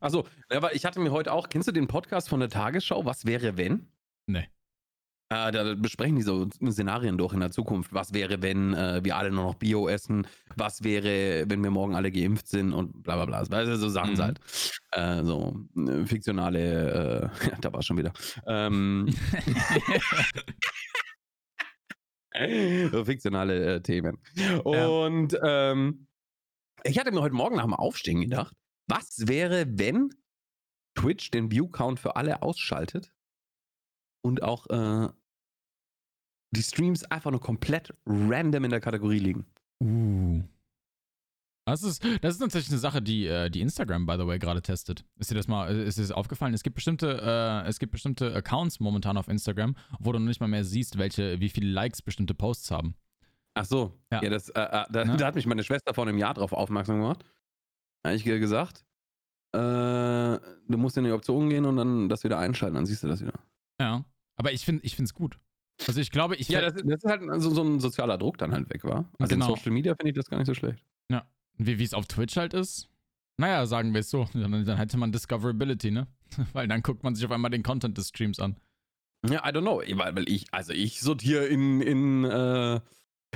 Achso, 0.00 0.24
aber 0.50 0.74
ich 0.74 0.84
hatte 0.84 1.00
mir 1.00 1.10
heute 1.10 1.32
auch, 1.32 1.48
kennst 1.48 1.66
du 1.66 1.72
den 1.72 1.88
Podcast 1.88 2.28
von 2.28 2.38
der 2.40 2.48
Tagesschau, 2.48 3.04
Was 3.04 3.26
wäre 3.26 3.56
wenn? 3.56 3.88
Nee. 4.26 4.48
Äh, 5.32 5.50
da 5.50 5.74
besprechen 5.74 6.14
die 6.16 6.22
so 6.22 6.48
Szenarien 6.50 7.18
durch 7.18 7.32
in 7.32 7.40
der 7.40 7.50
Zukunft. 7.50 7.92
Was 7.92 8.12
wäre, 8.14 8.40
wenn 8.42 8.74
äh, 8.74 9.02
wir 9.02 9.16
alle 9.16 9.32
nur 9.32 9.44
noch 9.44 9.54
Bio 9.54 9.88
essen? 9.88 10.26
Was 10.54 10.84
wäre, 10.84 11.44
wenn 11.48 11.62
wir 11.64 11.70
morgen 11.70 11.96
alle 11.96 12.12
geimpft 12.12 12.46
sind 12.46 12.72
und 12.72 13.02
bla 13.02 13.16
bla 13.16 13.24
bla. 13.24 13.40
Weißt 13.50 13.68
du, 13.68 13.76
so 13.76 13.88
Sachen 13.88 14.14
Mhm. 14.14 14.22
halt. 14.22 14.40
Äh, 14.92 15.24
so 15.24 15.56
äh, 15.76 16.04
fiktionale, 16.06 17.30
äh, 17.42 17.46
ja, 17.50 17.56
da 17.60 17.72
war 17.72 17.82
schon 17.82 17.96
wieder. 17.96 18.12
Ähm, 18.46 19.08
so 22.92 23.04
fiktionale 23.04 23.74
äh, 23.76 23.80
Themen. 23.80 24.18
Und 24.62 25.36
ähm, 25.42 26.06
ich 26.84 26.98
hatte 26.98 27.12
mir 27.12 27.20
heute 27.20 27.34
Morgen 27.34 27.56
nach 27.56 27.64
dem 27.64 27.74
Aufstehen 27.74 28.20
gedacht, 28.20 28.54
was 28.88 29.26
wäre, 29.26 29.66
wenn 29.78 30.14
Twitch 30.96 31.30
den 31.30 31.50
View-Count 31.50 31.98
für 31.98 32.16
alle 32.16 32.42
ausschaltet 32.42 33.12
und 34.22 34.42
auch 34.42 34.68
äh, 34.68 35.08
die 36.54 36.62
Streams 36.62 37.04
einfach 37.04 37.30
nur 37.30 37.40
komplett 37.40 37.94
random 38.06 38.64
in 38.64 38.70
der 38.70 38.80
Kategorie 38.80 39.18
liegen? 39.18 39.46
Uh. 39.82 40.42
Das 41.66 41.82
ist, 41.82 42.04
das 42.20 42.34
ist 42.34 42.40
tatsächlich 42.40 42.72
eine 42.72 42.78
Sache, 42.78 43.00
die, 43.00 43.26
äh, 43.26 43.48
die 43.48 43.62
Instagram, 43.62 44.04
by 44.04 44.16
the 44.18 44.26
way, 44.26 44.38
gerade 44.38 44.60
testet. 44.60 45.06
Ist 45.16 45.30
dir 45.30 45.34
das 45.34 45.48
mal, 45.48 45.74
äh, 45.74 45.86
ist 45.86 45.96
dir 45.96 46.02
das 46.02 46.10
aufgefallen? 46.10 46.52
Es 46.52 46.62
gibt 46.62 46.74
bestimmte, 46.74 47.18
äh, 47.22 47.66
es 47.66 47.78
gibt 47.78 47.92
bestimmte 47.92 48.34
Accounts 48.34 48.80
momentan 48.80 49.16
auf 49.16 49.28
Instagram, 49.28 49.74
wo 49.98 50.12
du 50.12 50.18
noch 50.18 50.26
nicht 50.26 50.40
mal 50.40 50.46
mehr 50.46 50.64
siehst, 50.64 50.98
welche, 50.98 51.40
wie 51.40 51.48
viele 51.48 51.70
Likes 51.70 52.02
bestimmte 52.02 52.34
Posts 52.34 52.70
haben. 52.70 52.94
Ach 53.54 53.64
so, 53.64 53.92
ja, 54.12 54.22
Ja. 54.22 54.30
das, 54.30 54.48
äh, 54.50 54.60
äh, 54.60 54.84
da, 54.90 55.04
Ne? 55.04 55.16
da 55.16 55.26
hat 55.26 55.34
mich 55.36 55.46
meine 55.46 55.62
Schwester 55.64 55.94
vor 55.94 56.06
einem 56.06 56.18
Jahr 56.18 56.34
drauf 56.34 56.52
aufmerksam 56.52 56.96
gemacht. 57.00 57.24
Da 58.02 58.10
habe 58.10 58.16
ich 58.16 58.26
ihr 58.26 58.38
gesagt, 58.40 58.84
äh, 59.52 59.58
du 59.58 60.76
musst 60.78 60.96
in 60.96 61.04
die 61.04 61.12
Optionen 61.12 61.48
gehen 61.50 61.64
und 61.64 61.76
dann 61.76 62.08
das 62.08 62.24
wieder 62.24 62.38
einschalten, 62.38 62.74
dann 62.74 62.86
siehst 62.86 63.02
du 63.04 63.08
das 63.08 63.20
wieder. 63.20 63.34
Ja. 63.80 64.04
Aber 64.36 64.52
ich 64.52 64.64
finde 64.64 64.84
ich 64.84 64.98
es 64.98 65.14
gut. 65.14 65.38
Also 65.86 66.00
ich 66.00 66.10
glaube, 66.10 66.36
ich 66.36 66.48
Ja, 66.48 66.60
das, 66.60 66.74
ist- 66.74 66.84
das 66.88 67.02
ist 67.04 67.10
halt 67.10 67.22
so, 67.42 67.50
so 67.50 67.62
ein 67.62 67.80
sozialer 67.80 68.18
Druck 68.18 68.38
dann 68.38 68.52
halt 68.52 68.68
weg, 68.70 68.84
war. 68.84 69.10
Also 69.18 69.34
Genau. 69.34 69.48
in 69.50 69.56
Social 69.56 69.72
Media 69.72 69.94
finde 69.94 70.10
ich 70.10 70.16
das 70.16 70.28
gar 70.28 70.38
nicht 70.38 70.46
so 70.46 70.54
schlecht. 70.54 70.84
wie 71.56 71.78
wie 71.78 71.84
es 71.84 71.94
auf 71.94 72.06
Twitch 72.06 72.36
halt 72.36 72.52
ist. 72.52 72.88
Naja, 73.36 73.64
sagen 73.66 73.92
wir 73.94 74.00
es 74.00 74.10
so. 74.10 74.26
Dann, 74.34 74.64
dann 74.64 74.76
hätte 74.76 74.96
man 74.96 75.12
Discoverability, 75.12 75.92
ne? 75.92 76.08
Weil 76.52 76.66
dann 76.66 76.82
guckt 76.82 77.04
man 77.04 77.14
sich 77.14 77.24
auf 77.24 77.30
einmal 77.30 77.52
den 77.52 77.62
Content 77.62 77.96
des 77.96 78.08
Streams 78.08 78.40
an. 78.40 78.56
Ja, 79.24 79.38
I 79.48 79.52
don't 79.52 79.60
know. 79.60 79.78
Weil, 79.96 80.16
weil 80.16 80.28
ich, 80.28 80.46
also 80.52 80.72
ich 80.72 81.00
sortiere 81.00 81.44
in, 81.46 81.80
in, 81.80 82.24
äh, 82.24 82.80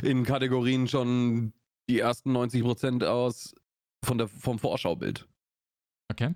in 0.02 0.24
Kategorien 0.24 0.88
schon 0.88 1.52
die 1.88 1.98
ersten 2.00 2.37
90% 2.37 3.04
aus 3.06 3.54
von 4.04 4.18
der, 4.18 4.28
vom 4.28 4.58
Vorschaubild. 4.58 5.28
Okay. 6.11 6.34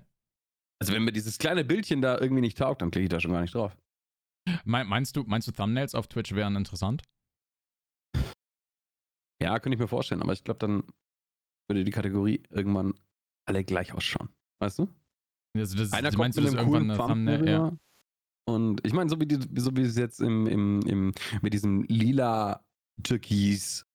Also 0.81 0.93
wenn 0.93 1.03
mir 1.03 1.11
dieses 1.13 1.37
kleine 1.37 1.63
Bildchen 1.63 2.01
da 2.01 2.19
irgendwie 2.19 2.41
nicht 2.41 2.57
taugt, 2.57 2.81
dann 2.81 2.91
klicke 2.91 3.03
ich 3.05 3.09
da 3.09 3.19
schon 3.19 3.31
gar 3.31 3.41
nicht 3.41 3.53
drauf. 3.55 3.75
Me- 4.65 4.83
Meinst 4.83 5.15
du, 5.15 5.23
meinst 5.23 5.47
du, 5.47 5.51
Thumbnails 5.51 5.95
auf 5.95 6.07
Twitch 6.07 6.33
wären 6.33 6.55
interessant? 6.55 7.03
Ja, 9.41 9.59
könnte 9.59 9.75
ich 9.75 9.79
mir 9.79 9.87
vorstellen, 9.87 10.21
aber 10.21 10.33
ich 10.33 10.43
glaube, 10.43 10.59
dann 10.59 10.83
würde 11.69 11.83
die 11.83 11.91
Kategorie 11.91 12.43
irgendwann 12.49 12.93
alle 13.47 13.63
gleich 13.63 13.93
ausschauen. 13.93 14.29
Weißt 14.61 14.79
du? 14.79 14.87
Also 15.57 15.77
das, 15.77 15.91
Einer 15.93 16.11
kommt 16.11 16.35
mit 16.35 16.45
einem 16.45 16.57
irgendwann 16.57 16.87
coolen 16.87 16.97
Thumbnail? 16.97 17.47
Ja. 17.49 17.77
Und 18.49 18.85
ich 18.85 18.93
meine, 18.93 19.09
so 19.09 19.19
wie, 19.19 19.25
die, 19.25 19.39
so 19.59 19.75
wie 19.75 19.81
es 19.81 19.95
jetzt 19.97 20.19
im, 20.19 20.47
im, 20.47 20.81
im, 20.81 21.13
mit 21.41 21.53
diesem 21.53 21.83
lila 21.83 22.65
Türkis 23.01 23.85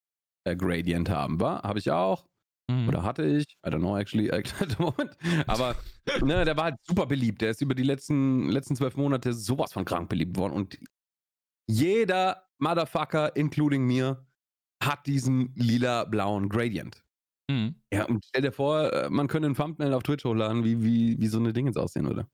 äh, 0.44 0.56
Gradient 0.56 1.08
haben, 1.08 1.40
war, 1.40 1.62
habe 1.62 1.78
ich 1.78 1.90
auch. 1.90 2.26
Mhm. 2.70 2.88
Oder 2.88 3.02
hatte 3.02 3.24
ich? 3.24 3.46
I 3.66 3.70
don't 3.70 3.78
know, 3.78 3.96
actually, 3.96 4.30
at 4.32 4.46
the 4.48 4.76
moment. 4.78 5.16
Aber 5.46 5.76
ne, 6.22 6.44
der 6.44 6.56
war 6.56 6.64
halt 6.64 6.76
super 6.86 7.06
beliebt. 7.06 7.40
Der 7.42 7.50
ist 7.50 7.62
über 7.62 7.74
die 7.74 7.82
letzten, 7.82 8.48
letzten 8.48 8.76
zwölf 8.76 8.96
Monate 8.96 9.32
sowas 9.32 9.72
von 9.72 9.84
krank 9.84 10.08
beliebt 10.08 10.36
worden. 10.36 10.52
Und 10.52 10.78
jeder 11.66 12.48
Motherfucker, 12.58 13.36
including 13.36 13.86
mir, 13.86 14.26
hat 14.82 15.06
diesen 15.06 15.52
lila-blauen 15.54 16.48
Gradient. 16.48 17.04
Mhm. 17.50 17.76
Ja, 17.92 18.04
und 18.04 18.24
stell 18.26 18.42
dir 18.42 18.52
vor, 18.52 18.92
äh, 18.92 19.10
man 19.10 19.28
könnte 19.28 19.48
ein 19.48 19.54
Thumbnail 19.54 19.94
auf 19.94 20.02
Twitch 20.02 20.24
hochladen, 20.24 20.64
wie, 20.64 20.82
wie, 20.82 21.20
wie 21.20 21.26
so 21.26 21.38
eine 21.38 21.52
Ding 21.52 21.66
jetzt 21.66 21.78
aussehen 21.78 22.06
würde. 22.06 22.28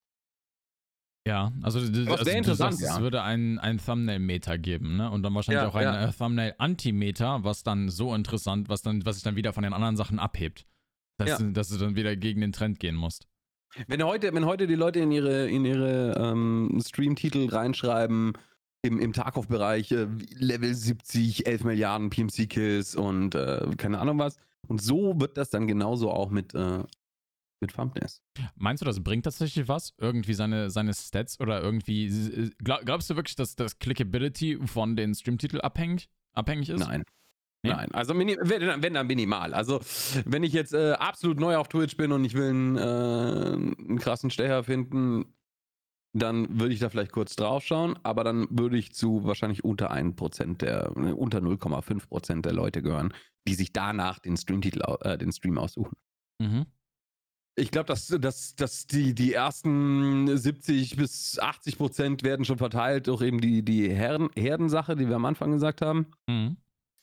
Ja, 1.26 1.52
also, 1.62 1.78
also 1.78 1.90
du 1.90 2.00
interessant, 2.02 2.56
sagst, 2.56 2.82
es 2.82 2.96
ja. 2.96 3.00
würde 3.00 3.22
ein, 3.22 3.58
ein 3.58 3.78
Thumbnail-Meter 3.78 4.58
geben, 4.58 4.96
ne? 4.98 5.10
Und 5.10 5.22
dann 5.22 5.34
wahrscheinlich 5.34 5.62
Ja, 5.62 5.68
auch 5.68 5.74
ein 5.74 5.84
ja. 5.84 6.08
äh, 6.08 6.12
Thumbnail-Anti-Meter, 6.12 7.44
was 7.44 7.62
dann 7.62 7.88
so 7.88 8.14
interessant, 8.14 8.68
was 8.68 8.82
dann, 8.82 9.06
was 9.06 9.16
sich 9.16 9.24
dann 9.24 9.34
wieder 9.34 9.54
von 9.54 9.62
den 9.62 9.72
anderen 9.72 9.96
Sachen 9.96 10.18
abhebt. 10.18 10.66
Dass, 11.16 11.28
Ja. 11.30 11.38
du, 11.38 11.52
dass 11.52 11.68
du 11.68 11.78
dann 11.78 11.96
wieder 11.96 12.14
gegen 12.16 12.42
den 12.42 12.52
Trend 12.52 12.78
gehen 12.78 12.94
musst. 12.94 13.26
Wenn 13.86 14.02
heute, 14.02 14.34
wenn 14.34 14.44
heute 14.44 14.66
die 14.66 14.74
Leute 14.74 15.00
in 15.00 15.12
ihre, 15.12 15.48
in 15.48 15.64
ihre 15.64 16.14
ähm, 16.18 16.78
Stream-Titel 16.84 17.48
reinschreiben, 17.48 18.34
im, 18.82 18.98
im 19.00 19.12
Tarkov-Bereich 19.14 19.92
äh, 19.92 20.06
Level 20.36 20.74
70, 20.74 21.46
11 21.46 21.64
Milliarden 21.64 22.10
PMC-Kills 22.10 22.96
und 22.96 23.34
äh, 23.34 23.66
keine 23.78 23.98
Ahnung 23.98 24.18
was. 24.18 24.36
Und 24.68 24.82
so 24.82 25.18
wird 25.18 25.38
das 25.38 25.48
dann 25.48 25.66
genauso 25.66 26.10
auch 26.10 26.30
mit, 26.30 26.54
äh, 26.54 26.80
mit 27.64 27.74
Thumbnails. 27.74 28.22
Meinst 28.56 28.82
du, 28.82 28.84
das 28.84 29.02
bringt 29.02 29.24
tatsächlich 29.24 29.68
was? 29.68 29.94
Irgendwie 29.98 30.34
seine, 30.34 30.70
seine 30.70 30.94
Stats 30.94 31.40
oder 31.40 31.62
irgendwie. 31.62 32.50
Glaub, 32.62 32.84
glaubst 32.84 33.10
du 33.10 33.16
wirklich, 33.16 33.36
dass 33.36 33.56
das 33.56 33.78
Clickability 33.78 34.58
von 34.66 34.96
den 34.96 35.14
Streamtiteln 35.14 35.60
abhängig, 35.60 36.08
abhängig 36.32 36.70
ist? 36.70 36.80
Nein. 36.80 37.04
Nee? 37.62 37.70
Nein, 37.70 37.90
also 37.92 38.16
wenn, 38.18 38.28
wenn 38.82 38.94
dann 38.94 39.06
minimal. 39.06 39.54
Also 39.54 39.80
wenn 40.26 40.42
ich 40.42 40.52
jetzt 40.52 40.74
äh, 40.74 40.92
absolut 40.92 41.40
neu 41.40 41.56
auf 41.56 41.68
Twitch 41.68 41.96
bin 41.96 42.12
und 42.12 42.22
ich 42.24 42.34
will 42.34 42.50
einen, 42.50 42.76
äh, 42.76 42.80
einen 42.82 43.98
krassen 43.98 44.30
Stecher 44.30 44.64
finden, 44.64 45.24
dann 46.14 46.60
würde 46.60 46.74
ich 46.74 46.80
da 46.80 46.90
vielleicht 46.90 47.12
kurz 47.12 47.36
drauf 47.36 47.64
schauen, 47.64 47.98
aber 48.02 48.22
dann 48.22 48.46
würde 48.50 48.76
ich 48.76 48.94
zu 48.94 49.24
wahrscheinlich 49.24 49.64
unter 49.64 49.90
1% 49.90 50.58
der, 50.58 50.92
äh, 50.94 51.12
unter 51.12 51.38
0,5% 51.38 52.42
der 52.42 52.52
Leute 52.52 52.82
gehören, 52.82 53.14
die 53.48 53.54
sich 53.54 53.72
danach 53.72 54.18
den 54.18 54.36
Streamtitel, 54.36 54.82
äh, 55.00 55.16
den 55.16 55.32
Stream 55.32 55.58
aussuchen. 55.58 55.96
Mhm. 56.38 56.66
Ich 57.56 57.70
glaube, 57.70 57.86
dass, 57.86 58.08
dass, 58.08 58.56
dass 58.56 58.86
die, 58.86 59.14
die 59.14 59.32
ersten 59.32 60.36
70 60.36 60.96
bis 60.96 61.38
80 61.38 61.78
Prozent 61.78 62.22
werden 62.24 62.44
schon 62.44 62.58
verteilt 62.58 63.06
durch 63.06 63.22
eben 63.22 63.40
die, 63.40 63.64
die 63.64 63.88
Herden, 63.88 64.28
Herdensache, 64.34 64.96
die 64.96 65.08
wir 65.08 65.16
am 65.16 65.24
Anfang 65.24 65.52
gesagt 65.52 65.80
haben 65.80 66.06
Mhm. 66.28 66.56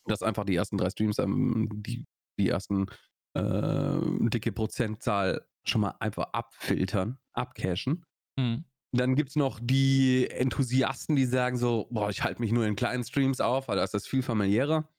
dass 0.06 0.24
einfach 0.24 0.44
die 0.44 0.56
ersten 0.56 0.78
drei 0.78 0.90
Streams 0.90 1.18
die, 1.18 2.06
die 2.40 2.50
ersten 2.50 2.88
äh, 3.34 4.00
dicke 4.30 4.52
Prozentzahl 4.52 5.46
schon 5.64 5.82
mal 5.82 5.96
einfach 6.00 6.34
abfiltern, 6.34 7.18
abcachen. 7.34 8.04
Mhm. 8.38 8.66
Dann 8.94 9.16
gibt 9.16 9.30
es 9.30 9.36
noch 9.38 9.60
die 9.64 10.28
Enthusiasten, 10.30 11.16
die 11.16 11.26
sagen 11.26 11.56
so, 11.56 11.88
boah, 11.92 12.10
ich 12.10 12.24
halte 12.24 12.42
mich 12.42 12.52
nur 12.52 12.66
in 12.66 12.76
kleinen 12.76 13.06
Streams 13.06 13.40
auf, 13.40 13.70
weil 13.70 13.78
da 13.78 13.84
ist 13.86 13.94
das 13.94 14.06
viel 14.06 14.22
familiärer. 14.22 14.90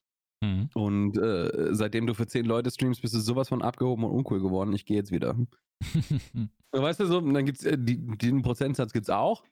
Mhm. 0.42 0.68
Und 0.74 1.16
äh, 1.18 1.68
seitdem 1.74 2.06
du 2.06 2.14
für 2.14 2.26
zehn 2.26 2.44
Leute 2.44 2.70
streamst, 2.70 3.00
bist 3.00 3.14
du 3.14 3.20
sowas 3.20 3.48
von 3.48 3.62
abgehoben 3.62 4.04
und 4.04 4.10
uncool 4.10 4.40
geworden. 4.42 4.72
Ich 4.72 4.84
gehe 4.84 4.96
jetzt 4.96 5.12
wieder. 5.12 5.36
Weißt 6.72 7.00
du 7.00 7.06
so, 7.06 7.18
und 7.18 7.32
dann 7.34 7.46
gibt's 7.46 7.64
äh, 7.64 7.78
die, 7.78 8.04
den 8.16 8.42
Prozentsatz 8.42 8.92
gibt's 8.92 9.10
auch. 9.10 9.44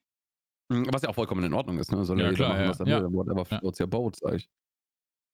Mm, 0.69 0.85
Was 0.93 1.03
ja 1.03 1.09
auch 1.11 1.15
vollkommen 1.15 1.45
in 1.45 1.55
Ordnung 1.55 1.79
ist, 1.79 1.93
ne? 1.93 2.05
Soll 2.05 2.19
Ja, 2.21 2.27
ja, 2.27 2.33
klar, 2.33 2.49
machen, 2.51 2.63
ja. 2.63 2.69
was 2.71 2.81
er 2.81 2.87
Ja. 2.89 3.01
will. 3.03 3.13
Whatever 3.13 3.47
Ja. 3.51 3.59
floats 3.61 3.81
your 3.81 3.87
boat, 3.87 4.17
sag 4.17 4.35
ich. 4.35 4.51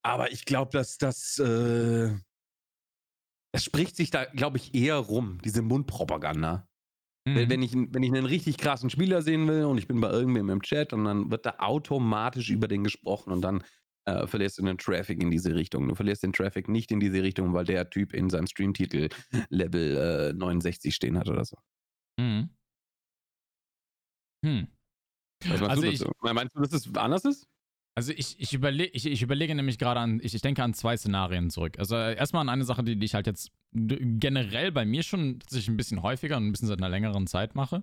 Aber 0.04 0.30
ich 0.30 0.44
glaube, 0.44 0.70
dass 0.72 0.98
das, 0.98 1.38
äh, 1.38 2.14
das 3.52 3.64
spricht 3.64 3.96
sich 3.96 4.10
da, 4.10 4.24
glaube 4.26 4.58
ich, 4.58 4.74
eher 4.74 4.96
rum, 4.98 5.38
diese 5.44 5.62
Mundpropaganda. 5.62 6.68
Wenn, 7.24 7.46
Mhm. 7.46 7.50
wenn, 7.50 7.62
ich, 7.62 7.72
wenn 7.74 8.02
ich 8.02 8.12
einen 8.12 8.26
richtig 8.26 8.56
krassen 8.58 8.88
Spieler 8.90 9.20
sehen 9.22 9.48
will 9.48 9.64
und 9.64 9.78
ich 9.78 9.88
bin 9.88 10.00
bei 10.00 10.10
irgendwem 10.10 10.48
im 10.50 10.62
Chat 10.62 10.92
und 10.92 11.04
dann 11.06 11.30
wird 11.30 11.44
da 11.46 11.56
automatisch 11.58 12.50
über 12.50 12.68
den 12.68 12.84
gesprochen 12.84 13.32
und 13.32 13.40
dann 13.42 13.64
äh, 14.06 14.26
verlierst 14.26 14.58
du 14.58 14.62
den 14.64 14.78
Traffic 14.78 15.20
in 15.22 15.30
diese 15.30 15.54
Richtung. 15.54 15.86
Du 15.88 15.94
verlierst 15.94 16.22
den 16.22 16.32
Traffic 16.32 16.68
nicht 16.68 16.90
in 16.92 17.00
diese 17.00 17.22
Richtung, 17.22 17.52
weil 17.52 17.64
der 17.64 17.90
Typ 17.90 18.12
in 18.14 18.30
seinem 18.30 18.46
Streamtitel 18.46 19.08
Level 19.50 20.30
äh, 20.30 20.32
69 20.32 20.94
stehen 20.94 21.18
hat 21.18 21.28
oder 21.28 21.44
so. 21.44 21.56
Mhm. 22.18 22.50
Hm. 24.44 24.68
Was 25.44 25.60
meinst 25.60 25.70
Also 25.70 25.82
du 25.82 25.88
ich- 25.88 25.98
dazu? 25.98 26.12
Meinst 26.22 26.56
du, 26.56 26.60
dass 26.60 26.72
es 26.72 26.94
anders 26.96 27.24
ist? 27.24 27.46
Also 27.98 28.12
ich, 28.12 28.38
ich, 28.38 28.52
überle 28.52 28.84
ich, 28.84 29.06
ich 29.06 29.22
überlege 29.22 29.54
nämlich 29.54 29.78
gerade 29.78 30.00
an, 30.00 30.20
ich, 30.22 30.34
ich 30.34 30.42
denke 30.42 30.62
an 30.62 30.74
zwei 30.74 30.98
Szenarien 30.98 31.48
zurück. 31.48 31.78
Also 31.78 31.96
äh, 31.96 32.14
erstmal 32.14 32.42
an 32.42 32.50
eine 32.50 32.64
Sache, 32.64 32.84
die, 32.84 32.98
die 32.98 33.06
ich 33.06 33.14
halt 33.14 33.26
jetzt 33.26 33.52
generell 33.72 34.70
bei 34.70 34.84
mir 34.84 35.02
schon 35.02 35.40
tatsächlich 35.40 35.68
ein 35.68 35.78
bisschen 35.78 36.02
häufiger 36.02 36.36
und 36.36 36.46
ein 36.46 36.52
bisschen 36.52 36.68
seit 36.68 36.78
einer 36.78 36.90
längeren 36.90 37.26
Zeit 37.26 37.54
mache. 37.54 37.82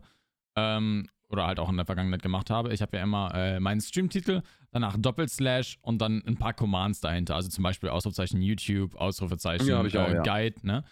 Ähm, 0.56 1.10
oder 1.30 1.48
halt 1.48 1.60
auch 1.60 1.70
in 1.70 1.78
der 1.78 1.88
Vergangenheit 1.88 2.22
gemacht 2.22 2.52
habe. 2.52 2.72
Ich 2.76 2.84
habe 2.84 2.96
ja 2.98 3.02
immer 3.04 3.34
äh, 3.34 3.60
meinen 3.60 3.82
Streamtitel, 3.82 4.44
danach 4.74 4.98
Doppelslash 4.98 5.78
und 5.82 6.00
dann 6.00 6.22
ein 6.26 6.38
paar 6.38 6.54
Commands 6.54 7.00
dahinter. 7.00 7.36
Also 7.36 7.50
zum 7.50 7.64
Beispiel 7.64 7.90
Ausrufezeichen 7.90 8.42
YouTube, 8.42 8.96
Ausrufezeichen 8.96 9.68
Ja, 9.68 9.80
auch, 9.82 9.86
äh, 9.86 10.14
ja. 10.16 10.22
Guide, 10.24 10.66
ne? 10.66 10.84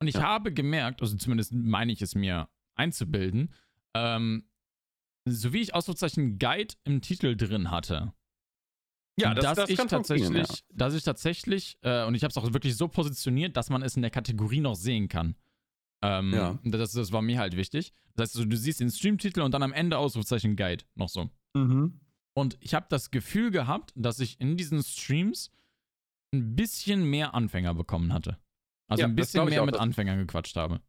Und 0.00 0.08
ich 0.08 0.16
Ja. 0.16 0.22
habe 0.22 0.52
gemerkt, 0.52 1.00
also 1.02 1.16
zumindest 1.16 1.52
meine 1.54 1.92
ich 1.92 2.02
es 2.02 2.14
mir 2.14 2.48
einzubilden, 2.74 3.52
ähm, 3.94 4.44
so 5.26 5.52
wie 5.52 5.60
ich 5.60 5.74
Ausrufezeichen 5.74 6.38
Guide 6.38 6.74
im 6.84 7.02
Titel 7.02 7.36
drin 7.36 7.70
hatte, 7.70 8.12
dass 9.16 9.68
ich 9.68 9.76
tatsächlich, 9.76 10.64
dass 10.72 10.94
ich 10.94 11.02
tatsächlich, 11.02 11.78
äh, 11.82 12.04
und 12.06 12.14
ich 12.14 12.22
habe 12.24 12.30
es 12.30 12.38
auch 12.38 12.52
wirklich 12.54 12.74
so 12.76 12.88
positioniert, 12.88 13.56
dass 13.56 13.68
man 13.68 13.82
es 13.82 13.94
in 13.96 14.02
der 14.02 14.10
Kategorie 14.10 14.60
noch 14.60 14.74
sehen 14.76 15.08
kann. 15.08 15.36
Ähm, 16.02 16.32
Ja. 16.32 16.58
das, 16.64 16.92
das 16.92 17.12
war 17.12 17.20
mir 17.20 17.38
halt 17.38 17.54
wichtig. 17.56 17.92
Das 18.16 18.30
heißt, 18.30 18.36
also, 18.36 18.48
du 18.48 18.56
siehst 18.56 18.80
den 18.80 18.90
Streamtitel 18.90 19.42
und 19.42 19.52
dann 19.52 19.62
am 19.62 19.74
Ende 19.74 19.98
Ausrufezeichen 19.98 20.56
Guide 20.56 20.84
noch 20.94 21.10
so. 21.10 21.28
Mhm. 21.54 22.00
Und 22.40 22.56
ich 22.60 22.72
habe 22.74 22.86
das 22.88 23.10
Gefühl 23.10 23.50
gehabt, 23.50 23.92
dass 23.94 24.18
ich 24.18 24.40
in 24.40 24.56
diesen 24.56 24.82
Streams 24.82 25.50
ein 26.34 26.56
bisschen 26.56 27.04
mehr 27.04 27.34
Anfänger 27.34 27.74
bekommen 27.74 28.12
hatte. 28.14 28.38
Also 28.88 29.02
Ja, 29.02 29.08
ein 29.08 29.16
das 29.16 29.26
bisschen 29.26 29.44
mehr 29.48 29.60
auch, 29.62 29.66
mit 29.66 29.74
das- 29.74 29.82
Anfängern 29.82 30.18
gequatscht 30.18 30.56
habe. 30.56 30.80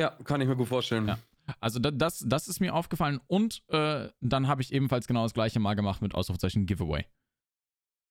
Ja, 0.00 0.10
kann 0.24 0.40
ich 0.40 0.46
mir 0.48 0.56
gut 0.56 0.68
vorstellen. 0.68 1.08
Ja. 1.08 1.18
Also 1.60 1.78
da, 1.78 1.90
das, 1.90 2.24
das 2.26 2.48
ist 2.48 2.60
mir 2.60 2.74
aufgefallen 2.74 3.20
und 3.26 3.62
äh, 3.68 4.08
dann 4.20 4.46
habe 4.48 4.62
ich 4.62 4.72
ebenfalls 4.72 5.06
genau 5.06 5.24
das 5.24 5.34
gleiche 5.34 5.58
mal 5.60 5.74
gemacht 5.74 6.00
mit 6.00 6.14
Ausrufezeichen 6.14 6.64
Giveaway. 6.66 7.04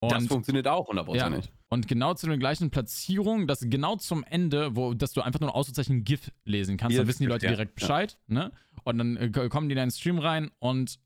das 0.01 0.23
Und- 0.23 0.27
funktioniert 0.27 0.67
auch 0.67 0.87
hundertprozentig. 0.87 1.51
Und 1.69 1.87
genau 1.87 2.13
zu 2.13 2.27
der 2.27 2.37
gleichen 2.37 2.69
Platzierung, 2.69 3.47
dass 3.47 3.61
genau 3.61 3.95
zum 3.95 4.23
Ende, 4.25 4.75
wo 4.75 4.93
dass 4.93 5.13
du 5.13 5.21
einfach 5.21 5.39
nur 5.39 5.49
ein 5.49 5.55
Ausrufezeichen 5.55 6.03
GIF 6.03 6.31
lesen 6.43 6.77
kannst, 6.77 6.97
dann 6.97 7.05
GIF, 7.05 7.15
wissen 7.15 7.23
die 7.23 7.29
Leute 7.29 7.45
ja, 7.47 7.51
direkt 7.53 7.71
ja. 7.81 7.87
Bescheid, 7.87 8.19
ne? 8.27 8.51
Und 8.83 8.97
dann 8.99 9.17
äh, 9.17 9.29
kommen 9.49 9.69
die 9.69 9.73
in 9.73 9.77
deinen 9.77 9.91
Stream 9.91 10.19
rein 10.19 10.51
und 10.59 10.99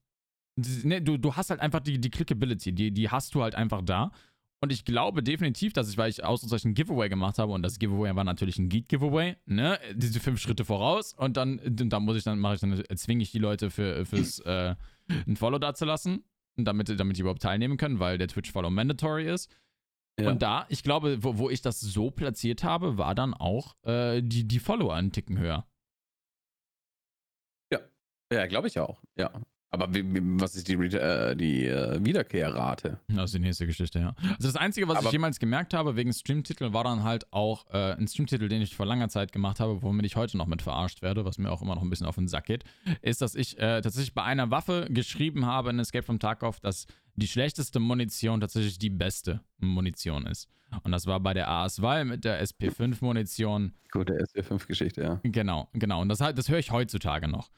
ne, 0.57 1.01
du, 1.01 1.17
du 1.17 1.35
hast 1.35 1.49
halt 1.49 1.59
einfach 1.59 1.79
die, 1.79 1.99
die 1.99 2.09
Clickability, 2.09 2.73
die, 2.73 2.91
die 2.91 3.09
hast 3.09 3.35
du 3.35 3.43
halt 3.43 3.55
einfach 3.55 3.81
da. 3.83 4.11
Und 4.59 4.71
ich 4.71 4.85
glaube 4.85 5.21
definitiv, 5.21 5.73
dass 5.73 5.87
ich, 5.87 5.97
weil 5.97 6.09
ich 6.09 6.23
Ausrufezeichen 6.23 6.73
Giveaway 6.73 7.09
gemacht 7.09 7.37
habe 7.37 7.53
und 7.53 7.61
das 7.61 7.77
Giveaway 7.77 8.15
war 8.15 8.23
natürlich 8.23 8.57
ein 8.57 8.69
Geek-Giveaway, 8.69 9.35
ne? 9.45 9.79
Diese 9.93 10.19
fünf 10.19 10.39
Schritte 10.39 10.65
voraus 10.65 11.13
und 11.13 11.37
dann, 11.37 11.61
da 11.63 11.99
muss 11.99 12.17
ich 12.17 12.23
dann, 12.23 12.39
mache 12.39 12.55
ich 12.55 12.61
dann, 12.61 12.83
zwinge 12.97 13.21
ich 13.21 13.31
die 13.31 13.37
Leute 13.37 13.69
für, 13.69 14.03
fürs 14.05 14.39
äh, 14.39 14.75
ein 15.27 15.35
Follow 15.35 15.59
dazulassen, 15.59 16.23
damit, 16.55 16.99
damit 16.99 17.17
die 17.17 17.21
überhaupt 17.21 17.43
teilnehmen 17.43 17.77
können, 17.77 17.99
weil 17.99 18.17
der 18.17 18.29
Twitch-Follow 18.29 18.71
mandatory 18.71 19.29
ist. 19.31 19.55
Ja. 20.19 20.31
Und 20.31 20.41
da, 20.41 20.65
ich 20.69 20.81
glaube, 20.81 21.23
wo, 21.23 21.37
wo 21.37 21.49
ich 21.51 21.61
das 21.61 21.79
so 21.79 22.09
platziert 22.09 22.63
habe, 22.63 22.97
war 22.97 23.13
dann 23.13 23.35
auch 23.35 23.75
äh, 23.83 24.23
die, 24.23 24.47
die 24.47 24.59
Follower 24.59 24.95
einen 24.95 25.11
Ticken 25.11 25.37
höher. 25.37 25.67
Ja, 28.31 28.45
glaube 28.47 28.67
ich 28.67 28.79
auch. 28.79 29.01
Ja. 29.15 29.31
Aber 29.69 29.93
wie, 29.93 30.03
wie, 30.13 30.21
was 30.39 30.55
ist 30.55 30.67
die, 30.69 30.73
äh, 30.75 31.35
die 31.35 31.65
äh, 31.65 32.03
Wiederkehrrate? 32.03 32.99
Das 33.09 33.25
ist 33.25 33.33
die 33.35 33.39
nächste 33.39 33.65
Geschichte, 33.67 33.99
ja. 33.99 34.15
Also 34.21 34.47
das 34.47 34.55
Einzige, 34.55 34.87
was 34.87 34.97
Aber- 34.97 35.07
ich 35.07 35.11
jemals 35.11 35.39
gemerkt 35.39 35.73
habe 35.73 35.95
wegen 35.97 36.13
Streamtitel, 36.13 36.71
war 36.71 36.85
dann 36.85 37.03
halt 37.03 37.31
auch 37.33 37.65
äh, 37.71 37.93
ein 37.93 38.07
Streamtitel, 38.07 38.47
den 38.47 38.61
ich 38.61 38.75
vor 38.75 38.85
langer 38.85 39.09
Zeit 39.09 39.33
gemacht 39.33 39.59
habe, 39.59 39.81
womit 39.81 40.05
ich 40.05 40.15
heute 40.15 40.37
noch 40.37 40.47
mit 40.47 40.61
verarscht 40.61 41.01
werde, 41.01 41.25
was 41.25 41.37
mir 41.37 41.51
auch 41.51 41.61
immer 41.61 41.75
noch 41.75 41.81
ein 41.81 41.89
bisschen 41.89 42.07
auf 42.07 42.15
den 42.15 42.29
Sack 42.29 42.45
geht, 42.45 42.63
ist, 43.01 43.21
dass 43.21 43.35
ich 43.35 43.57
äh, 43.57 43.81
tatsächlich 43.81 44.13
bei 44.13 44.23
einer 44.23 44.51
Waffe 44.51 44.87
geschrieben 44.89 45.45
habe 45.45 45.69
in 45.69 45.79
Escape 45.79 46.03
from 46.05 46.19
Tarkov, 46.19 46.59
dass 46.61 46.85
die 47.15 47.27
schlechteste 47.27 47.79
Munition 47.81 48.39
tatsächlich 48.39 48.79
die 48.79 48.89
beste 48.89 49.41
Munition 49.57 50.27
ist. 50.27 50.47
Und 50.83 50.91
das 50.91 51.07
war 51.07 51.19
bei 51.19 51.33
der 51.33 51.49
AS-Wahl 51.49 52.05
mit 52.05 52.23
der 52.25 52.41
SP5-Munition 52.45 53.73
Gute 53.91 54.13
SW5-Geschichte, 54.13 55.01
ja. 55.01 55.19
Genau, 55.23 55.67
genau. 55.73 56.01
Und 56.01 56.09
das, 56.09 56.19
das 56.19 56.49
höre 56.49 56.59
ich 56.59 56.71
heutzutage 56.71 57.27
noch. 57.27 57.49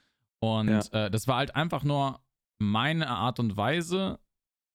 Und 0.41 0.67
Ja. 0.69 1.05
äh, 1.05 1.11
das 1.11 1.27
war 1.27 1.37
halt 1.37 1.55
einfach 1.55 1.83
nur 1.83 2.23
meine 2.61 3.07
Art 3.09 3.39
und 3.39 3.57
Weise. 3.57 4.19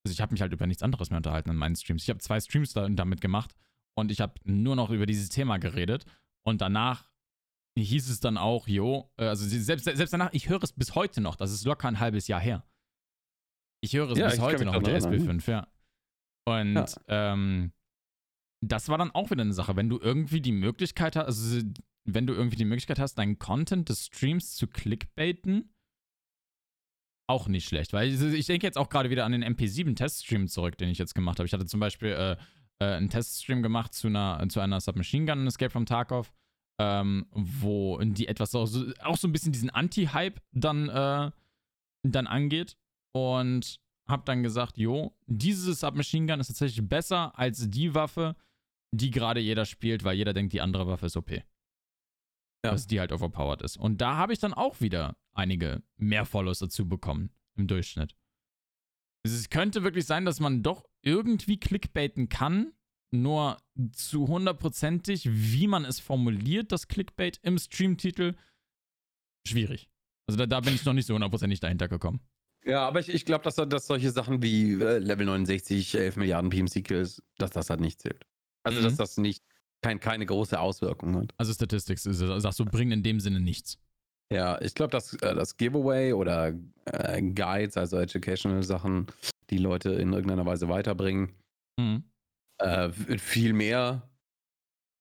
Also 0.07 0.13
ich 0.13 0.21
habe 0.21 0.33
mich 0.33 0.41
halt 0.43 0.53
über 0.53 0.67
nichts 0.67 0.83
anderes 0.83 1.11
mehr 1.11 1.17
unterhalten 1.19 1.51
in 1.51 1.57
meinen 1.57 1.77
Streams. 1.77 2.03
Ich 2.03 2.11
habe 2.11 2.19
zwei 2.21 2.39
Streams 2.41 2.73
da, 2.73 2.89
damit 2.89 3.21
gemacht 3.21 3.55
und 3.97 4.11
ich 4.11 4.21
habe 4.21 4.35
nur 4.45 4.77
noch 4.77 4.91
über 4.91 5.07
dieses 5.07 5.29
Thema 5.31 5.59
geredet. 5.59 6.05
Und 6.47 6.61
danach 6.61 7.11
hieß 7.79 8.11
es 8.11 8.21
dann 8.21 8.37
auch, 8.37 8.69
jo, 8.69 9.11
äh, 9.17 9.27
also 9.27 9.47
selbst, 9.47 9.85
selbst 9.85 10.13
danach, 10.13 10.31
ich 10.33 10.49
höre 10.49 10.63
es 10.63 10.73
bis 10.73 10.95
heute 10.95 11.21
noch. 11.21 11.37
Das 11.37 11.51
ist 11.53 11.65
locker 11.65 11.89
ein 11.89 12.01
halbes 12.01 12.29
Jahr 12.29 12.41
her. 12.41 12.65
Ich 13.83 13.95
höre 13.95 14.11
es 14.11 14.19
Ja, 14.19 14.29
bis 14.29 14.39
heute 14.41 14.65
noch 14.65 14.75
mit 14.75 14.87
der 14.87 14.95
erinnern. 14.95 15.41
SB5, 15.41 15.51
ja. 15.51 15.69
Und 16.47 17.01
ähm, 17.09 17.73
das 18.63 18.89
war 18.89 18.99
dann 18.99 19.11
auch 19.11 19.31
wieder 19.31 19.43
eine 19.43 19.53
Sache, 19.55 19.77
wenn 19.77 19.89
du 19.89 19.99
irgendwie 19.99 20.41
die 20.41 20.53
Möglichkeit 20.53 21.17
hast, 21.17 21.27
also 21.27 21.63
wenn 22.05 22.27
du 22.27 22.35
irgendwie 22.35 22.57
die 22.57 22.65
Möglichkeit 22.65 22.99
hast, 22.99 23.17
deinen 23.17 23.39
Content 23.39 23.89
des 23.89 24.07
Streams 24.07 24.55
zu 24.55 24.67
clickbaiten, 24.67 25.75
auch 27.27 27.49
nicht 27.49 27.67
schlecht. 27.67 27.93
Weil 27.93 28.09
ich, 28.09 28.47
denke 28.47 28.67
jetzt 28.67 28.77
auch 28.77 28.89
gerade 28.89 29.11
wieder 29.11 29.25
an 29.25 29.33
den 29.33 29.45
MP7-Teststream 29.45 30.47
zurück, 30.49 30.77
den 30.77 30.91
ich 30.91 30.99
jetzt 30.99 31.15
gemacht 31.15 31.39
habe. 31.39 31.47
Ich 31.47 31.53
hatte 31.53 31.67
zum 31.67 31.81
Beispiel 31.81 32.11
äh, 32.11 32.37
äh, 32.81 32.97
einen 32.97 33.09
Teststream 33.09 33.63
gemacht 33.63 33.95
zu 33.95 34.09
einer, 34.09 34.47
zu 34.49 34.61
einer 34.61 34.81
Submachine 34.81 35.27
Gun 35.27 35.41
in 35.41 35.47
Escape 35.47 35.71
from 35.71 35.87
Tarkov, 35.87 36.33
ähm, 36.79 37.27
wo 37.33 37.99
die 38.03 38.29
etwas 38.29 38.51
so, 38.51 38.67
so, 38.67 38.85
auch 39.03 39.17
so 39.17 39.29
ein 39.29 39.33
bisschen 39.33 39.53
diesen 39.53 39.71
Anti-Hype 39.71 40.41
dann, 40.53 40.89
äh, 40.89 41.31
dann 42.03 42.27
angeht. 42.27 42.77
Und 43.13 43.81
hab 44.07 44.27
dann 44.27 44.43
gesagt, 44.43 44.77
jo, 44.77 45.17
diese 45.27 45.73
Submachine 45.73 46.27
Gun 46.27 46.41
ist 46.41 46.49
tatsächlich 46.49 46.87
besser 46.87 47.39
als 47.39 47.71
die 47.71 47.95
Waffe, 47.95 48.37
die 48.93 49.11
gerade 49.11 49.41
jeder 49.41 49.65
spielt, 49.65 50.05
weil 50.05 50.17
jeder 50.17 50.35
denkt, 50.35 50.53
die 50.53 50.61
andere 50.61 50.87
Waffe 50.87 51.07
ist 51.07 51.17
OP. 51.17 51.31
Ja. 52.65 52.71
Dass 52.71 52.87
die 52.87 52.99
halt 52.99 53.13
overpowered 53.13 53.61
ist. 53.63 53.77
Und 53.77 54.01
da 54.01 54.17
habe 54.17 54.33
ich 54.33 54.39
dann 54.39 54.55
auch 54.55 54.81
wieder 54.81 55.17
einige 55.35 55.83
mehr 55.97 56.25
Follows 56.25 56.61
dazu 56.61 56.89
bekommen 56.89 57.31
im 57.57 57.67
Durchschnitt. 57.67 58.17
Es 59.23 59.51
könnte 59.51 59.83
wirklich 59.83 60.07
sein, 60.07 60.25
dass 60.25 60.41
man 60.41 60.63
doch 60.63 60.85
irgendwie 61.03 61.59
clickbaiten 61.61 62.29
kann, 62.29 62.73
nur 63.11 63.59
zu 63.93 64.29
hundertprozentig, 64.29 65.29
wie 65.31 65.67
man 65.67 65.85
es 65.85 66.01
formuliert, 66.01 66.73
das 66.73 66.89
Clickbait 66.89 67.39
im 67.43 67.59
Streamtitel, 67.59 68.35
schwierig. 69.47 69.91
Also 70.27 70.39
da, 70.39 70.47
da 70.47 70.61
bin 70.61 70.75
ich 70.75 70.85
noch 70.85 70.95
nicht 70.95 71.07
so 71.07 71.15
hundertprozentig 71.15 71.61
dahinter 71.61 71.89
gekommen. 71.89 72.21
Ja, 72.65 72.87
aber 72.89 73.01
ich, 73.01 73.11
ich 73.11 73.27
glaube, 73.27 73.45
dass, 73.45 73.57
dass 73.57 73.87
solche 73.87 74.11
Sachen 74.11 74.43
wie 74.43 74.73
äh, 74.73 74.99
Level 74.99 75.27
69, 75.27 75.95
11 75.97 76.17
Milliarden 76.17 76.49
PMC-Kills, 76.51 77.23
dass 77.37 77.51
das 77.51 77.69
halt 77.69 77.81
nicht 77.81 78.01
zählt. 78.01 78.25
Also, 78.63 78.81
Mhm. 78.81 78.85
dass 78.85 78.97
das 78.97 79.19
nicht 79.19 79.45
kein, 79.85 80.01
keine 80.01 80.25
große 80.25 80.59
Auswirkung 80.59 81.15
hat. 81.17 81.35
Also 81.37 81.53
Statistics, 81.53 82.07
ist- 82.07 82.19
sagst 82.19 82.59
du, 82.59 82.65
bringen 82.65 82.93
in 82.93 83.03
dem 83.03 83.21
Sinne 83.21 83.39
nichts. 83.39 83.79
Ja, 84.33 84.59
ich 84.63 84.75
glaube, 84.75 84.91
dass 84.91 85.13
äh, 85.15 85.35
das 85.35 85.59
Giveaway 85.59 86.15
oder 86.15 86.55
äh, 86.87 87.21
Guides, 87.21 87.77
also 87.77 87.99
Educational 87.99 88.63
Sachen, 88.63 89.07
die 89.51 89.59
Leute 89.59 89.91
in 89.91 90.13
irgendeiner 90.15 90.47
Weise 90.47 90.69
weiterbringen, 90.71 91.35
Mhm. 91.79 92.05
äh, 92.63 92.91
viel 93.19 93.53
mehr 93.53 94.09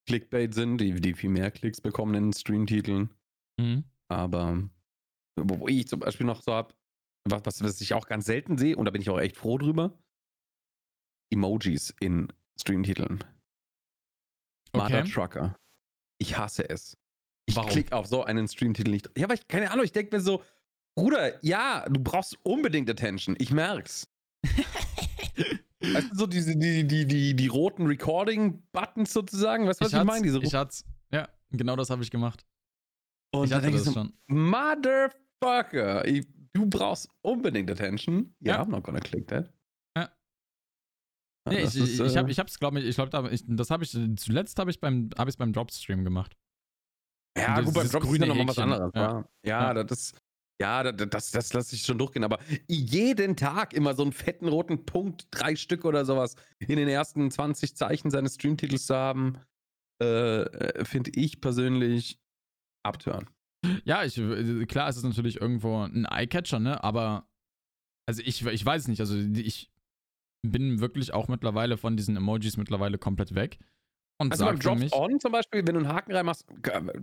Clickbait 0.09 0.53
sind, 0.53 0.79
die, 0.79 0.99
die 0.99 1.13
viel 1.13 1.29
mehr 1.29 1.49
Klicks 1.51 1.79
bekommen 1.79 2.15
in 2.15 2.33
Streamtiteln. 2.33 3.09
Mhm. 3.61 3.85
Aber 4.11 4.69
wo, 5.39 5.59
wo 5.61 5.67
ich 5.69 5.87
zum 5.87 6.01
Beispiel 6.01 6.25
noch 6.25 6.41
so 6.41 6.51
habe, 6.51 6.73
was, 7.29 7.45
was, 7.45 7.63
was 7.63 7.79
ich 7.79 7.93
auch 7.93 8.07
ganz 8.07 8.25
selten 8.25 8.57
sehe, 8.57 8.75
und 8.75 8.83
da 8.85 8.91
bin 8.91 9.01
ich 9.01 9.09
auch 9.09 9.19
echt 9.19 9.37
froh 9.37 9.57
drüber, 9.57 9.97
Emojis 11.31 11.95
in 12.01 12.27
Streamtiteln. 12.59 13.23
Mother 14.75 14.99
Okay. 15.01 15.11
Trucker. 15.11 15.55
Ich 16.19 16.37
hasse 16.37 16.69
es. 16.69 16.97
Ich 17.45 17.55
Warum? 17.55 17.69
klicke 17.69 17.95
auf 17.95 18.07
so 18.07 18.23
einen 18.23 18.47
Streamtitel 18.47 18.89
nicht. 18.91 19.09
Ja, 19.17 19.25
aber 19.25 19.33
ich, 19.33 19.47
keine 19.47 19.69
Ahnung, 19.71 19.83
ich 19.85 19.91
denke 19.91 20.15
mir 20.15 20.21
so, 20.21 20.43
Bruder, 20.95 21.43
ja, 21.43 21.85
du 21.89 21.99
brauchst 21.99 22.37
unbedingt 22.43 22.89
Attention. 22.89 23.35
Ich 23.39 23.51
merk's. 23.51 24.07
weißt 25.81 26.11
du, 26.11 26.15
so 26.15 26.27
diese, 26.27 26.55
die, 26.55 26.85
die, 26.87 27.05
die, 27.05 27.35
die 27.35 27.47
roten 27.47 27.85
Recording-Buttons 27.87 29.11
sozusagen, 29.11 29.67
weißt 29.67 29.81
du, 29.81 29.85
was 29.85 29.91
ich, 29.93 29.97
hat's- 29.99 30.05
meine? 30.07 30.23
Diese 30.23 30.39
ich 30.41 30.53
hat's. 30.53 30.85
Ja, 31.11 31.27
genau 31.51 31.75
das 31.75 31.89
habe 31.89 32.03
ich 32.03 32.11
gemacht. 32.11 32.45
und 33.33 33.45
ich 33.45 33.49
da 33.49 33.57
hatte 33.57 33.65
denke 33.67 33.79
ich 33.79 33.83
das 33.85 33.93
so, 33.93 33.99
schon. 33.99 34.13
Motherfucker, 34.27 36.05
ich, 36.07 36.25
du 36.53 36.65
brauchst 36.67 37.09
unbedingt 37.21 37.69
Attention. 37.69 38.33
Ja, 38.39 38.55
Ja. 38.55 38.61
I'm 38.63 38.69
not 38.69 38.83
gonna 38.83 38.99
click 38.99 39.27
that. 39.27 39.51
Nee, 41.49 41.61
das 41.61 41.75
ich, 41.75 41.83
ist, 41.83 41.89
ich, 41.95 41.99
ich, 41.99 42.15
äh, 42.15 42.19
hab, 42.19 42.29
ich 42.29 42.39
hab's, 42.39 42.57
glaube 42.59 42.79
ich, 42.79 42.85
ich 42.85 42.95
glaube, 42.95 43.09
da, 43.09 43.29
ich, 43.29 43.43
das 43.47 43.69
habe 43.69 43.83
ich, 43.83 43.91
zuletzt 44.17 44.57
habe 44.59 44.71
ich 44.71 44.79
beim, 44.79 45.09
habe 45.17 45.29
ich 45.29 45.37
beim 45.37 45.51
Dropstream 45.51 46.03
gemacht. 46.03 46.35
Ja, 47.37 47.55
Das- 47.57 47.65
gut, 47.65 47.73
beim 47.73 47.83
dieses 47.83 47.91
Drop 47.99 48.13
ist 48.13 48.19
nochmal 48.27 48.47
was 48.47 48.57
anderes. 48.59 48.91
Ja. 48.95 49.25
Ja, 49.45 49.73
ja, 49.73 49.73
das 49.83 49.99
ist. 49.99 50.17
Ja, 50.61 50.83
da- 50.83 50.91
da- 50.91 51.05
das, 51.07 51.31
das 51.31 51.51
lasse 51.51 51.75
ich 51.75 51.81
schon 51.81 51.97
durchgehen, 51.97 52.23
aber 52.23 52.39
jeden 52.69 53.35
Tag 53.35 53.73
immer 53.73 53.95
so 53.95 54.03
einen 54.03 54.13
fetten 54.13 54.47
roten 54.47 54.85
Punkt, 54.85 55.27
drei 55.31 55.55
Stück 55.55 55.83
oder 55.83 56.05
sowas, 56.05 56.35
in 56.59 56.77
den 56.77 56.87
ersten 56.87 57.29
20 57.31 57.75
Zeichen 57.75 58.11
seines 58.11 58.35
Streamtitels 58.35 58.85
zu 58.85 58.95
haben, 58.95 59.39
äh, 60.01 60.43
äh, 60.43 60.85
finde 60.85 61.11
ich 61.15 61.41
persönlich 61.41 62.19
abtören. 62.85 63.29
Ja, 63.83 64.03
ich, 64.05 64.17
äh, 64.17 64.65
klar, 64.67 64.87
es 64.89 64.97
ist 64.97 65.03
natürlich 65.03 65.41
irgendwo 65.41 65.81
ein 65.83 66.05
Eyecatcher, 66.05 66.59
ne? 66.59 66.81
Aber, 66.83 67.27
also 68.07 68.21
ich, 68.23 68.45
ich 68.45 68.65
weiß 68.65 68.87
nicht, 68.89 68.99
also 68.99 69.17
ich 69.17 69.71
bin 70.43 70.79
wirklich 70.79 71.13
auch 71.13 71.27
mittlerweile 71.27 71.77
von 71.77 71.97
diesen 71.97 72.15
Emojis 72.15 72.57
mittlerweile 72.57 72.97
komplett 72.97 73.33
weg. 73.35 73.57
Und 74.19 74.31
Also 74.31 74.45
beim 74.45 74.57
sag 74.61 74.73
für 74.75 74.79
mich, 74.79 74.91
Drop-On 74.91 75.19
zum 75.19 75.31
Beispiel, 75.31 75.65
wenn 75.65 75.73
du 75.73 75.79
einen 75.81 75.87
Haken 75.89 76.11
reinmachst, 76.13 76.45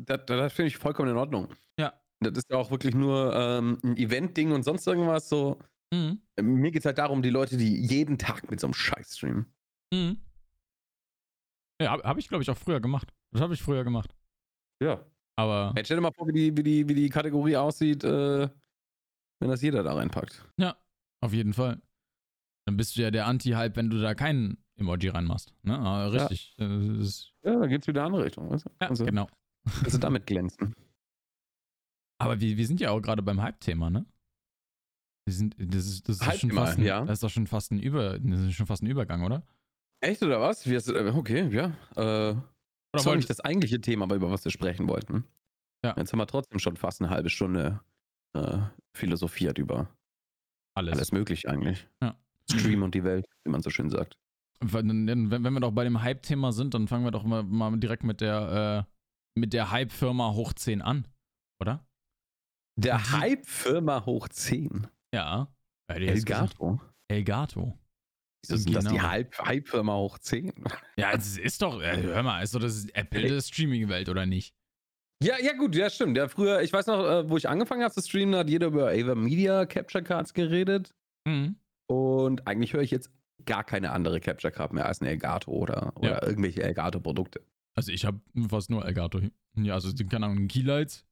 das, 0.06 0.20
das 0.26 0.52
finde 0.52 0.68
ich 0.68 0.76
vollkommen 0.76 1.10
in 1.10 1.16
Ordnung. 1.16 1.48
Ja. 1.78 1.92
Das 2.20 2.32
ist 2.36 2.50
ja 2.50 2.58
auch 2.58 2.70
wirklich 2.70 2.94
nur 2.94 3.34
ähm, 3.34 3.78
ein 3.82 3.96
Event-Ding 3.96 4.52
und 4.52 4.62
sonst 4.62 4.86
irgendwas 4.86 5.28
so. 5.28 5.58
mhm, 5.92 6.20
Mir 6.40 6.70
geht 6.70 6.80
es 6.82 6.86
halt 6.86 6.98
darum, 6.98 7.22
die 7.22 7.30
Leute, 7.30 7.56
die 7.56 7.80
jeden 7.86 8.18
Tag 8.18 8.50
mit 8.50 8.60
so 8.60 8.66
einem 8.66 8.74
Scheiß 8.74 9.16
streamen. 9.16 9.46
mhm. 9.92 10.18
Ja, 11.82 11.92
habe 11.92 12.02
hab 12.02 12.18
ich, 12.18 12.28
glaube 12.28 12.42
ich, 12.42 12.50
auch 12.50 12.58
früher 12.58 12.78
gemacht. 12.80 13.10
Das 13.32 13.40
habe 13.40 13.54
ich 13.54 13.62
früher 13.62 13.84
gemacht. 13.84 14.14
Ja. 14.82 15.04
Aber 15.36 15.72
Jetzt 15.76 15.86
stell 15.86 15.96
dir 15.96 16.02
mal 16.02 16.12
vor, 16.12 16.28
wie 16.28 16.32
die, 16.32 16.56
wie 16.56 16.62
die, 16.62 16.88
wie 16.88 16.94
die 16.94 17.08
Kategorie 17.08 17.56
aussieht, 17.56 18.04
äh, 18.04 18.48
wenn 19.40 19.48
das 19.48 19.62
jeder 19.62 19.82
da 19.82 19.94
reinpackt. 19.94 20.46
ja, 20.58 20.76
auf 21.24 21.32
jeden 21.32 21.54
Fall. 21.54 21.80
Dann 22.70 22.76
bist 22.76 22.96
du 22.96 23.02
ja 23.02 23.10
der 23.10 23.26
Anti-Hype, 23.26 23.74
wenn 23.74 23.90
du 23.90 24.00
da 24.00 24.14
keinen 24.14 24.56
Emoji 24.76 25.08
reinmachst. 25.08 25.52
Ne? 25.64 25.76
Aber 25.76 26.12
richtig. 26.12 26.54
äh, 26.58 26.68
das 26.68 27.08
ist, 27.08 27.32
Ja, 27.42 27.58
da 27.58 27.66
geht's 27.66 27.88
wieder 27.88 28.02
in 28.02 28.04
eine 28.04 28.14
andere 28.14 28.24
Richtung. 28.26 28.48
Weißt 28.48 28.64
du? 28.64 28.70
ja, 28.80 28.88
also, 28.88 29.04
genau. 29.04 29.26
also 29.84 29.98
damit 29.98 30.28
glänzen. 30.28 30.72
Aber 32.18 32.40
wir, 32.40 32.56
wir 32.56 32.66
sind 32.68 32.78
ja 32.78 32.92
auch 32.92 33.00
gerade 33.00 33.22
beim 33.22 33.42
Hype-Thema, 33.42 33.90
ne? 33.90 34.06
Wir 35.26 35.34
sind, 35.34 35.56
das 35.58 35.84
ist, 35.84 36.08
das 36.08 36.18
ist 36.18 36.22
schon 36.22 36.30
Hype-Thema, 36.32 36.64
fast 36.64 36.78
ein, 36.78 36.84
ja. 36.84 37.00
das 37.04 37.14
ist 37.14 37.22
doch 37.24 37.30
schon 37.30 37.48
fast 37.48 37.72
ein 37.72 37.80
Über, 37.80 38.20
das 38.20 38.40
ist 38.40 38.54
schon 38.54 38.66
fast 38.66 38.84
ein 38.84 38.86
Übergang, 38.86 39.24
oder? 39.24 39.42
Echt 40.00 40.22
oder 40.22 40.40
was? 40.40 40.64
Äh, 40.64 41.12
okay, 41.12 41.48
ja. 41.48 41.76
Äh, 41.96 42.30
Oder 42.30 42.44
das 42.92 43.04
war 43.04 43.16
nicht 43.16 43.30
das 43.30 43.40
eigentliche 43.40 43.80
Thema, 43.80 44.04
aber 44.04 44.14
über 44.14 44.30
was 44.30 44.44
wir 44.44 44.52
sprechen 44.52 44.86
wollten. 44.86 45.24
Ja. 45.84 45.96
Jetzt 45.96 46.12
haben 46.12 46.20
wir 46.20 46.26
trotzdem 46.28 46.60
schon 46.60 46.76
fast 46.76 47.00
eine 47.00 47.10
halbe 47.10 47.30
Stunde 47.30 47.80
äh, 48.34 48.58
philosophiert 48.96 49.58
über 49.58 49.92
alles. 50.76 50.94
alles 50.94 51.10
Mögliche 51.10 51.48
eigentlich. 51.48 51.88
Ja. 52.00 52.16
Stream 52.58 52.82
und 52.82 52.94
die 52.94 53.04
Welt, 53.04 53.26
wie 53.44 53.50
man 53.50 53.62
so 53.62 53.70
schön 53.70 53.90
sagt. 53.90 54.16
Wenn, 54.62 55.06
wenn 55.06 55.30
wenn 55.30 55.52
wir 55.54 55.60
doch 55.60 55.72
bei 55.72 55.84
dem 55.84 56.02
Hype-Thema 56.02 56.52
sind, 56.52 56.74
dann 56.74 56.86
fangen 56.88 57.04
wir 57.04 57.10
doch 57.10 57.24
mal, 57.24 57.42
mal 57.42 57.74
direkt 57.78 58.04
mit 58.04 58.20
der, 58.20 58.86
äh, 58.86 59.38
mit 59.40 59.52
der 59.52 59.70
Hype-Firma 59.70 60.32
hoch 60.34 60.52
10 60.52 60.82
an, 60.82 61.06
oder? 61.62 61.86
Der 62.78 63.12
Hype-Firma 63.12 64.04
hoch 64.04 64.28
10. 64.28 64.86
Ja. 65.14 65.48
Elgato. 65.88 66.80
Elgato. 67.08 67.78
Wieso 68.46 68.56
sind 68.56 68.74
das 68.74 68.84
die 68.84 68.90
Genau. 68.96 69.08
Hype- 69.08 69.38
Hype-Firma 69.38 69.94
hoch 69.94 70.18
10? 70.18 70.52
Ja, 70.96 71.12
es 71.12 71.36
ist 71.38 71.62
doch, 71.62 71.80
äh, 71.80 72.02
hör 72.02 72.22
mal, 72.22 72.42
ist 72.42 72.54
doch 72.54 72.60
das 72.60 72.86
Apple 72.90 73.28
der 73.28 73.40
Streaming-Welt, 73.40 74.08
oder 74.08 74.24
nicht? 74.26 74.54
Ja, 75.22 75.34
ja, 75.38 75.52
gut, 75.54 75.74
ja, 75.74 75.90
stimmt. 75.90 76.16
Ja, 76.16 76.28
früher, 76.28 76.62
ich 76.62 76.72
weiß 76.72 76.86
noch, 76.86 77.04
äh, 77.04 77.28
wo 77.28 77.36
ich 77.36 77.48
angefangen 77.48 77.82
habe 77.82 77.92
zu 77.92 78.00
streamen, 78.00 78.34
hat 78.36 78.48
jeder 78.48 78.68
über 78.68 78.88
Ava 78.90 79.14
Media 79.14 79.66
Capture 79.66 80.02
Cards 80.02 80.32
geredet. 80.32 80.94
Mhm. 81.26 81.56
Und 81.90 82.46
eigentlich 82.46 82.72
höre 82.72 82.82
ich 82.82 82.90
jetzt 82.92 83.10
gar 83.46 83.64
keine 83.64 83.90
andere 83.90 84.20
Capture 84.20 84.52
Card 84.52 84.72
mehr 84.72 84.86
als 84.86 85.00
eine 85.00 85.10
Elgato 85.10 85.50
oder, 85.50 85.92
oder 85.96 86.10
Ja. 86.10 86.22
irgendwelche 86.26 86.62
Elgato-Produkte. 86.62 87.40
Also 87.74 87.90
ich 87.90 88.04
habe 88.04 88.20
fast 88.48 88.70
nur 88.70 88.84
Elgato. 88.84 89.20
Ja, 89.56 89.74
also 89.74 89.92
keine 90.08 90.26
Ahnung, 90.26 90.46
Keylights. 90.46 91.04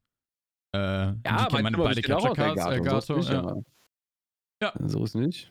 Äh, 0.73 1.13
die 1.15 1.23
kennen 1.23 1.63
meine 1.63 1.77
beide 1.79 2.03
Capture 2.03 2.35
Cards, 2.35 2.65
Elgato. 2.67 3.01
so 3.01 3.17
ist 3.17 3.29
nicht, 3.31 3.43
ja. 3.43 3.57
Ja. 4.63 4.73
So 4.87 5.05
ist 5.05 5.15
nicht. 5.15 5.51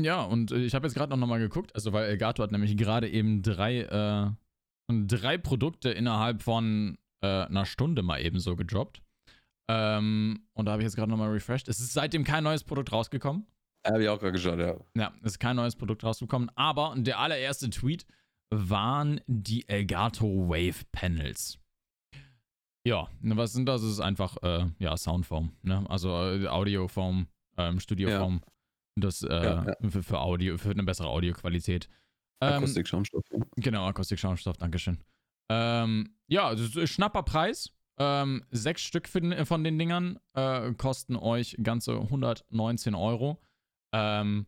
Ja, 0.00 0.22
und 0.22 0.50
äh, 0.50 0.64
ich 0.64 0.74
habe 0.74 0.86
jetzt 0.86 0.94
gerade 0.94 1.10
noch, 1.10 1.18
noch 1.18 1.26
mal 1.26 1.38
geguckt, 1.38 1.74
also 1.74 1.92
weil 1.92 2.06
Elgato 2.08 2.42
hat 2.42 2.50
nämlich 2.50 2.76
gerade 2.76 3.08
eben 3.08 3.42
drei, 3.42 3.80
äh, 3.82 4.30
drei 5.06 5.38
Produkte 5.38 5.90
innerhalb 5.90 6.42
von 6.42 6.98
äh, 7.22 7.26
einer 7.44 7.66
Stunde 7.66 8.02
mal 8.02 8.20
eben 8.20 8.40
so 8.40 8.56
gedroppt. 8.56 9.02
Ähm, 9.70 10.46
und 10.54 10.66
da 10.66 10.72
habe 10.72 10.82
ich 10.82 10.86
jetzt 10.86 10.96
gerade 10.96 11.10
noch 11.10 11.18
mal 11.18 11.30
refreshed. 11.30 11.68
Es 11.68 11.78
ist 11.78 11.92
seitdem 11.92 12.24
kein 12.24 12.42
neues 12.42 12.64
Produkt 12.64 12.90
rausgekommen. 12.90 13.46
Habe 13.86 14.02
ich 14.02 14.08
auch 14.08 14.18
gerade 14.18 14.32
geschaut, 14.32 14.58
ja. 14.58 14.76
Ja, 14.96 15.12
es 15.22 15.32
ist 15.32 15.38
kein 15.38 15.56
neues 15.56 15.74
Produkt 15.76 16.04
rausgekommen. 16.04 16.50
Aber 16.54 16.94
der 16.96 17.18
allererste 17.18 17.68
Tweet 17.70 18.06
waren 18.50 19.20
die 19.26 19.68
Elgato 19.68 20.26
Wave 20.48 20.84
Panels. 20.92 21.58
Ja, 22.86 23.08
was 23.20 23.52
sind 23.52 23.66
das? 23.66 23.82
Es 23.82 23.92
ist 23.92 24.00
einfach, 24.00 24.36
äh, 24.42 24.66
ja, 24.78 24.96
Soundform, 24.96 25.52
ne? 25.62 25.84
Also 25.88 26.10
äh, 26.10 26.48
Audioform, 26.48 27.26
ähm, 27.56 27.80
Studioform. 27.80 28.42
Das, 28.96 29.22
äh, 29.22 29.44
Ja, 29.44 29.76
Für, 29.88 30.02
für 30.02 30.20
Audio, 30.20 30.58
für 30.58 30.70
eine 30.70 30.82
bessere 30.82 31.08
Audioqualität. 31.08 31.88
Ähm, 32.42 32.54
Akustik, 32.54 32.88
Schaumstoff. 32.88 33.22
Ja. 33.30 33.38
Genau, 33.56 33.86
Akustik-Schaumstoff, 33.86 34.58
Dankeschön. 34.58 34.98
Ähm, 35.48 36.16
ja, 36.26 36.54
das 36.54 36.90
schnapper 36.90 37.22
Preis. 37.22 37.70
Ähm, 37.98 38.44
sechs 38.50 38.82
Stück 38.82 39.10
den, 39.12 39.46
von 39.46 39.64
den 39.64 39.78
Dingern 39.78 40.18
äh, 40.34 40.72
kosten 40.72 41.14
euch 41.16 41.56
ganze 41.62 41.92
119 41.98 42.94
Euro. 42.94 43.40
Ähm, 43.92 44.46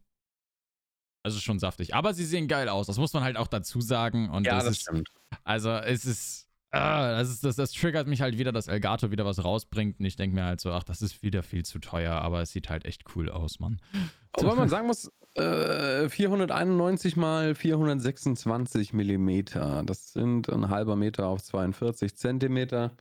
also 1.24 1.40
schon 1.40 1.58
saftig. 1.58 1.94
Aber 1.94 2.12
sie 2.12 2.24
sehen 2.24 2.48
geil 2.48 2.68
aus. 2.68 2.86
Das 2.86 2.98
muss 2.98 3.12
man 3.14 3.24
halt 3.24 3.36
auch 3.36 3.48
dazu 3.48 3.80
sagen. 3.80 4.28
Und 4.28 4.46
Ja, 4.46 4.56
das, 4.56 4.64
das 4.64 4.72
ist, 4.72 4.82
stimmt. 4.82 5.08
also 5.42 5.70
es 5.70 6.04
ist, 6.04 6.48
ah, 6.70 7.12
das 7.12 7.30
ist, 7.30 7.44
das, 7.44 7.56
das 7.56 7.72
triggert 7.72 8.06
mich 8.06 8.20
halt 8.20 8.36
wieder, 8.36 8.52
dass 8.52 8.68
Elgato 8.68 9.10
wieder 9.10 9.24
was 9.24 9.42
rausbringt. 9.42 10.00
Und 10.00 10.04
ich 10.04 10.16
denke 10.16 10.34
mir 10.34 10.44
halt 10.44 10.60
so, 10.60 10.70
ach, 10.70 10.84
das 10.84 11.00
ist 11.00 11.22
wieder 11.22 11.42
viel 11.42 11.64
zu 11.64 11.78
teuer, 11.78 12.12
aber 12.12 12.42
es 12.42 12.50
sieht 12.50 12.68
halt 12.68 12.84
echt 12.84 13.04
cool 13.16 13.30
aus, 13.30 13.58
Mann. 13.58 13.80
Wobei 14.36 14.54
man 14.54 14.68
sagen 14.68 14.86
muss, 14.86 15.10
äh, 15.34 16.08
491 16.10 17.16
mal 17.16 17.54
426 17.54 18.92
Millimeter, 18.92 19.82
das 19.84 20.12
sind 20.12 20.50
ein 20.50 20.68
halber 20.68 20.96
Meter 20.96 21.26
auf 21.26 21.42
42 21.42 22.16
Zentimeter. 22.16 22.94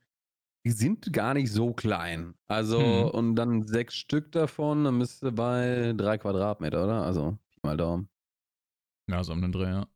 Die 0.65 0.71
sind 0.71 1.11
gar 1.11 1.33
nicht 1.33 1.51
so 1.51 1.73
klein. 1.73 2.35
Also, 2.47 2.79
Mhm. 2.79 3.09
und 3.09 3.35
dann 3.35 3.67
sechs 3.67 3.95
Stück 3.95 4.31
davon, 4.31 4.85
dann 4.85 4.97
müsste 4.97 5.31
bei 5.31 5.93
drei 5.95 6.17
Quadratmeter, 6.17 6.83
oder? 6.85 7.03
Also, 7.03 7.37
Pi 7.51 7.59
mal 7.63 7.77
Daumen. 7.77 8.09
Ja, 9.09 9.23
so 9.23 9.33
um 9.33 9.41
den 9.41 9.51
Dreh, 9.51 9.69
ja. 9.69 9.87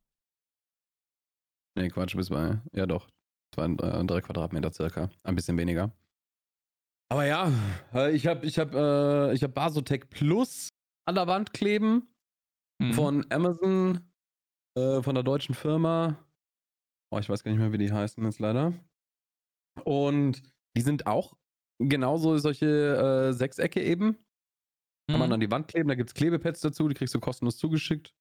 Nee, 1.76 1.88
Quatsch, 1.88 2.16
bis 2.16 2.28
bei, 2.28 2.60
ja 2.72 2.86
doch, 2.86 3.08
zwei, 3.54 3.66
äh, 3.66 4.04
drei 4.04 4.20
Quadratmeter 4.20 4.72
circa. 4.72 5.08
Ein 5.22 5.36
bisschen 5.36 5.56
weniger. 5.56 5.90
Aber 7.10 7.24
ja, 7.24 7.50
äh, 7.94 8.14
ich 8.14 8.26
habe 8.26 8.44
ich 8.44 8.58
hab, 8.58 8.74
äh, 8.74 9.32
ich 9.32 9.42
hab 9.42 9.54
Basotec 9.54 10.10
Plus 10.10 10.68
an 11.06 11.14
der 11.14 11.26
Wand 11.26 11.52
kleben. 11.52 12.08
Mhm. 12.80 12.92
von 12.92 13.26
Amazon, 13.32 14.08
äh, 14.76 15.02
von 15.02 15.12
der 15.16 15.24
deutschen 15.24 15.52
Firma. 15.56 16.16
Oh, 17.10 17.18
ich 17.18 17.28
weiß 17.28 17.42
gar 17.42 17.50
nicht 17.50 17.58
mehr, 17.58 17.72
wie 17.72 17.78
die 17.78 17.90
heißen 17.92 18.22
jetzt 18.24 18.38
leider. 18.38 18.72
Und 19.82 20.40
die 20.78 20.82
sind 20.82 21.08
auch 21.08 21.36
genauso 21.80 22.38
solche 22.38 22.66
äh, 23.30 23.32
Sechsecke 23.32 23.82
eben. 23.82 24.16
Kann 25.10 25.18
man 25.18 25.28
Mhm. 25.28 25.32
an 25.34 25.40
die 25.40 25.50
Wand 25.50 25.66
kleben, 25.66 25.88
da 25.88 25.96
gibt 25.96 26.10
es 26.10 26.14
Klebepads 26.14 26.60
dazu, 26.60 26.86
die 26.86 26.94
kriegst 26.94 27.14
du 27.16 27.18
kostenlos 27.18 27.56
zugeschickt. 27.56 28.14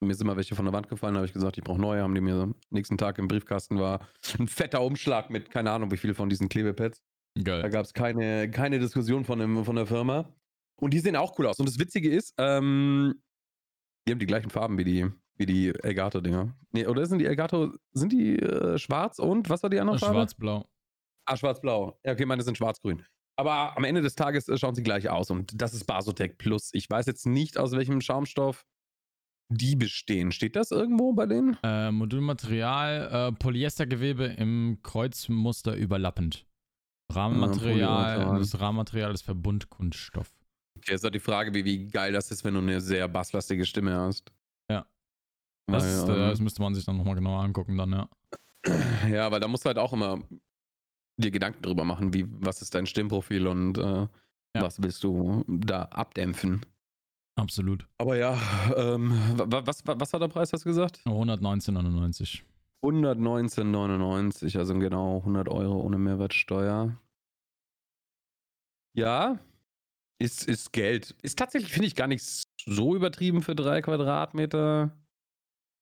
Mir 0.00 0.14
sind 0.14 0.26
mal 0.26 0.36
welche 0.36 0.54
von 0.54 0.64
der 0.64 0.72
Wand 0.72 0.88
gefallen, 0.88 1.12
da 1.12 1.18
habe 1.18 1.26
ich 1.26 1.34
gesagt, 1.34 1.58
ich 1.58 1.64
brauche 1.64 1.78
neue, 1.80 2.02
haben 2.02 2.14
die 2.14 2.22
mir 2.22 2.36
am 2.36 2.54
nächsten 2.70 2.96
Tag 2.96 3.18
im 3.18 3.28
Briefkasten 3.28 3.78
war 3.78 4.08
ein 4.38 4.48
fetter 4.48 4.80
Umschlag 4.80 5.28
mit 5.28 5.50
keine 5.50 5.72
Ahnung 5.72 5.90
wie 5.90 5.98
viel 5.98 6.14
von 6.14 6.30
diesen 6.30 6.48
Klebepads. 6.48 7.02
Da 7.34 7.42
Geil. 7.42 7.70
gab 7.70 7.84
es 7.84 7.92
keine, 7.92 8.50
keine 8.50 8.78
Diskussion 8.78 9.26
von, 9.26 9.38
dem, 9.40 9.62
von 9.64 9.76
der 9.76 9.86
Firma. 9.86 10.32
Und 10.80 10.94
die 10.94 11.00
sehen 11.00 11.16
auch 11.16 11.38
cool 11.38 11.46
aus. 11.48 11.58
Und 11.58 11.68
das 11.68 11.78
Witzige 11.78 12.08
ist, 12.10 12.32
ähm, 12.38 13.20
die 14.06 14.12
haben 14.12 14.18
die 14.20 14.26
gleichen 14.26 14.48
Farben 14.50 14.78
wie 14.78 14.84
die, 14.84 15.06
wie 15.36 15.46
die 15.46 15.68
Elgato-Dinger. 15.74 16.56
Nee, 16.72 16.86
oder 16.86 17.04
sind 17.04 17.18
die 17.18 17.26
Elgato, 17.26 17.74
sind 17.92 18.12
die 18.12 18.38
äh, 18.38 18.78
schwarz 18.78 19.18
und 19.18 19.50
was 19.50 19.62
war 19.62 19.68
die 19.70 19.80
andere 19.80 19.98
Farbe? 19.98 20.14
Schwarz-blau. 20.14 20.64
Ah, 21.28 21.36
schwarz-blau. 21.36 21.98
Ja, 22.04 22.12
okay, 22.12 22.24
meine 22.24 22.42
sind 22.42 22.56
schwarz-grün. 22.56 23.04
Aber 23.36 23.76
am 23.76 23.84
Ende 23.84 24.00
des 24.00 24.14
Tages 24.14 24.48
äh, 24.48 24.56
schauen 24.56 24.74
sie 24.74 24.82
gleich 24.82 25.10
aus. 25.10 25.30
Und 25.30 25.60
das 25.60 25.74
ist 25.74 25.84
Basotec 25.84 26.38
Plus. 26.38 26.70
Ich 26.72 26.88
weiß 26.88 27.04
jetzt 27.04 27.26
nicht, 27.26 27.58
aus 27.58 27.72
welchem 27.72 28.00
Schaumstoff 28.00 28.64
die 29.50 29.76
bestehen. 29.76 30.32
Steht 30.32 30.56
das 30.56 30.70
irgendwo 30.70 31.12
bei 31.12 31.26
denen? 31.26 31.58
Äh, 31.62 31.92
Modulmaterial, 31.92 33.28
äh, 33.28 33.32
Polyestergewebe 33.32 34.24
im 34.24 34.78
Kreuzmuster 34.82 35.76
überlappend. 35.76 36.46
Rahmenmaterial, 37.12 38.14
Polymaterial. 38.14 38.38
das 38.38 38.60
Rahmenmaterial 38.60 39.12
ist 39.12 39.22
Verbundkunststoff. 39.22 40.32
Okay, 40.78 40.94
ist 40.94 41.04
halt 41.04 41.14
die 41.14 41.20
Frage, 41.20 41.52
wie, 41.52 41.64
wie 41.66 41.88
geil 41.88 42.12
das 42.12 42.30
ist, 42.30 42.42
wenn 42.44 42.54
du 42.54 42.60
eine 42.60 42.80
sehr 42.80 43.06
basslastige 43.06 43.66
Stimme 43.66 43.94
hast. 43.94 44.32
Ja. 44.70 44.86
Das, 45.70 45.84
Weil, 45.84 45.90
ist, 45.92 46.08
äh, 46.08 46.28
das 46.30 46.40
müsste 46.40 46.62
man 46.62 46.74
sich 46.74 46.86
dann 46.86 46.96
nochmal 46.96 47.16
genauer 47.16 47.42
angucken, 47.42 47.76
dann, 47.76 47.92
ja. 47.92 48.08
Ja, 49.08 49.30
weil 49.30 49.40
da 49.40 49.48
musst 49.48 49.64
du 49.64 49.68
halt 49.68 49.78
auch 49.78 49.92
immer 49.92 50.22
dir 51.18 51.30
Gedanken 51.30 51.62
drüber 51.62 51.84
machen, 51.84 52.14
wie, 52.14 52.26
was 52.40 52.62
ist 52.62 52.74
dein 52.74 52.86
Stimmprofil 52.86 53.46
und 53.46 53.76
äh, 53.78 54.06
was 54.62 54.82
willst 54.82 55.04
du 55.04 55.44
da 55.46 55.82
abdämpfen. 55.84 56.64
Absolut. 57.36 57.86
Aber 57.98 58.16
ja, 58.16 58.36
ähm, 58.76 59.12
wa- 59.36 59.62
was, 59.64 59.86
wa- 59.86 59.94
was 59.98 60.12
war 60.12 60.20
der 60.20 60.28
Preis, 60.28 60.52
hast 60.52 60.64
du 60.64 60.68
gesagt? 60.70 61.00
119,99. 61.06 62.42
119,99, 62.84 64.58
also 64.58 64.74
genau 64.78 65.18
100 65.18 65.48
Euro 65.48 65.80
ohne 65.80 65.98
Mehrwertsteuer. 65.98 66.96
Ja, 68.96 69.38
ist, 70.20 70.48
ist 70.48 70.72
Geld. 70.72 71.14
Ist 71.22 71.38
tatsächlich, 71.38 71.72
finde 71.72 71.86
ich, 71.86 71.94
gar 71.94 72.08
nicht 72.08 72.24
so 72.64 72.96
übertrieben 72.96 73.42
für 73.42 73.54
drei 73.54 73.82
Quadratmeter. 73.82 74.90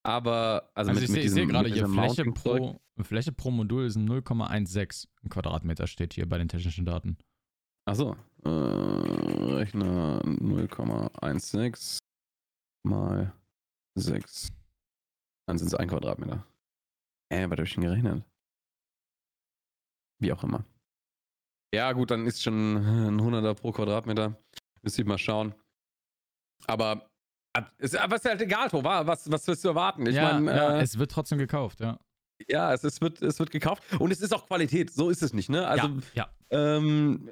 Aber, 0.06 0.70
also, 0.74 0.90
Also 0.90 0.92
mit, 0.92 1.02
ich 1.02 1.08
mit 1.08 1.14
sehe 1.14 1.22
diesem, 1.22 1.34
seh 1.34 1.46
gerade 1.46 1.68
hier, 1.68 1.88
Fläche 1.88 2.24
pro, 2.30 2.80
Fläche 3.02 3.32
pro 3.32 3.50
Modul 3.50 3.86
ist 3.86 3.96
0,16 3.96 5.06
Quadratmeter, 5.28 5.88
steht 5.88 6.14
hier 6.14 6.28
bei 6.28 6.38
den 6.38 6.48
technischen 6.48 6.84
Daten. 6.84 7.18
Achso. 7.88 8.16
Äh, 8.44 8.48
Rechner 8.48 10.20
0,16 10.24 11.98
mal 12.84 13.32
6. 13.96 14.48
Dann 15.48 15.58
sind 15.58 15.68
es 15.68 15.74
ein 15.74 15.88
Quadratmeter. 15.88 16.46
Äh, 17.32 17.46
was 17.50 17.52
habe 17.58 17.64
ich 17.64 17.74
denn 17.74 17.82
gerechnet? 17.82 18.24
Wie 20.20 20.32
auch 20.32 20.42
immer. 20.44 20.64
Ja, 21.74 21.92
gut, 21.92 22.12
dann 22.12 22.26
ist 22.26 22.42
schon 22.42 22.76
ein 22.76 23.20
100er 23.20 23.54
pro 23.54 23.72
Quadratmeter. 23.72 24.40
Müsste 24.82 25.02
ich 25.02 25.08
mal 25.08 25.18
schauen. 25.18 25.52
Aber, 26.66 26.90
ab- 26.90 27.10
ist, 27.78 27.96
aber 27.96 28.16
ist 28.16 28.24
halt 28.24 28.40
egal, 28.40 28.68
Tro, 28.68 28.82
wa? 28.84 29.06
was, 29.06 29.30
was 29.30 29.46
willst 29.46 29.64
du 29.64 29.68
erwarten? 29.68 30.06
Ich 30.06 30.14
ja, 30.14 30.32
meine, 30.32 30.56
ja, 30.56 30.78
äh, 30.78 30.82
es 30.82 30.98
wird 30.98 31.10
trotzdem 31.10 31.38
gekauft, 31.38 31.80
ja. 31.80 31.98
ja, 32.48 32.72
es, 32.72 32.84
es, 32.84 33.00
wird, 33.00 33.22
es 33.22 33.38
wird 33.38 33.50
gekauft 33.50 33.82
und 33.98 34.10
es 34.10 34.20
ist 34.20 34.34
auch 34.34 34.46
Qualität. 34.46 34.90
So 34.90 35.10
ist 35.10 35.22
es 35.22 35.32
nicht, 35.32 35.48
ne? 35.48 35.66
Also, 35.66 35.88
ja, 36.14 36.28
ähm, 36.50 37.30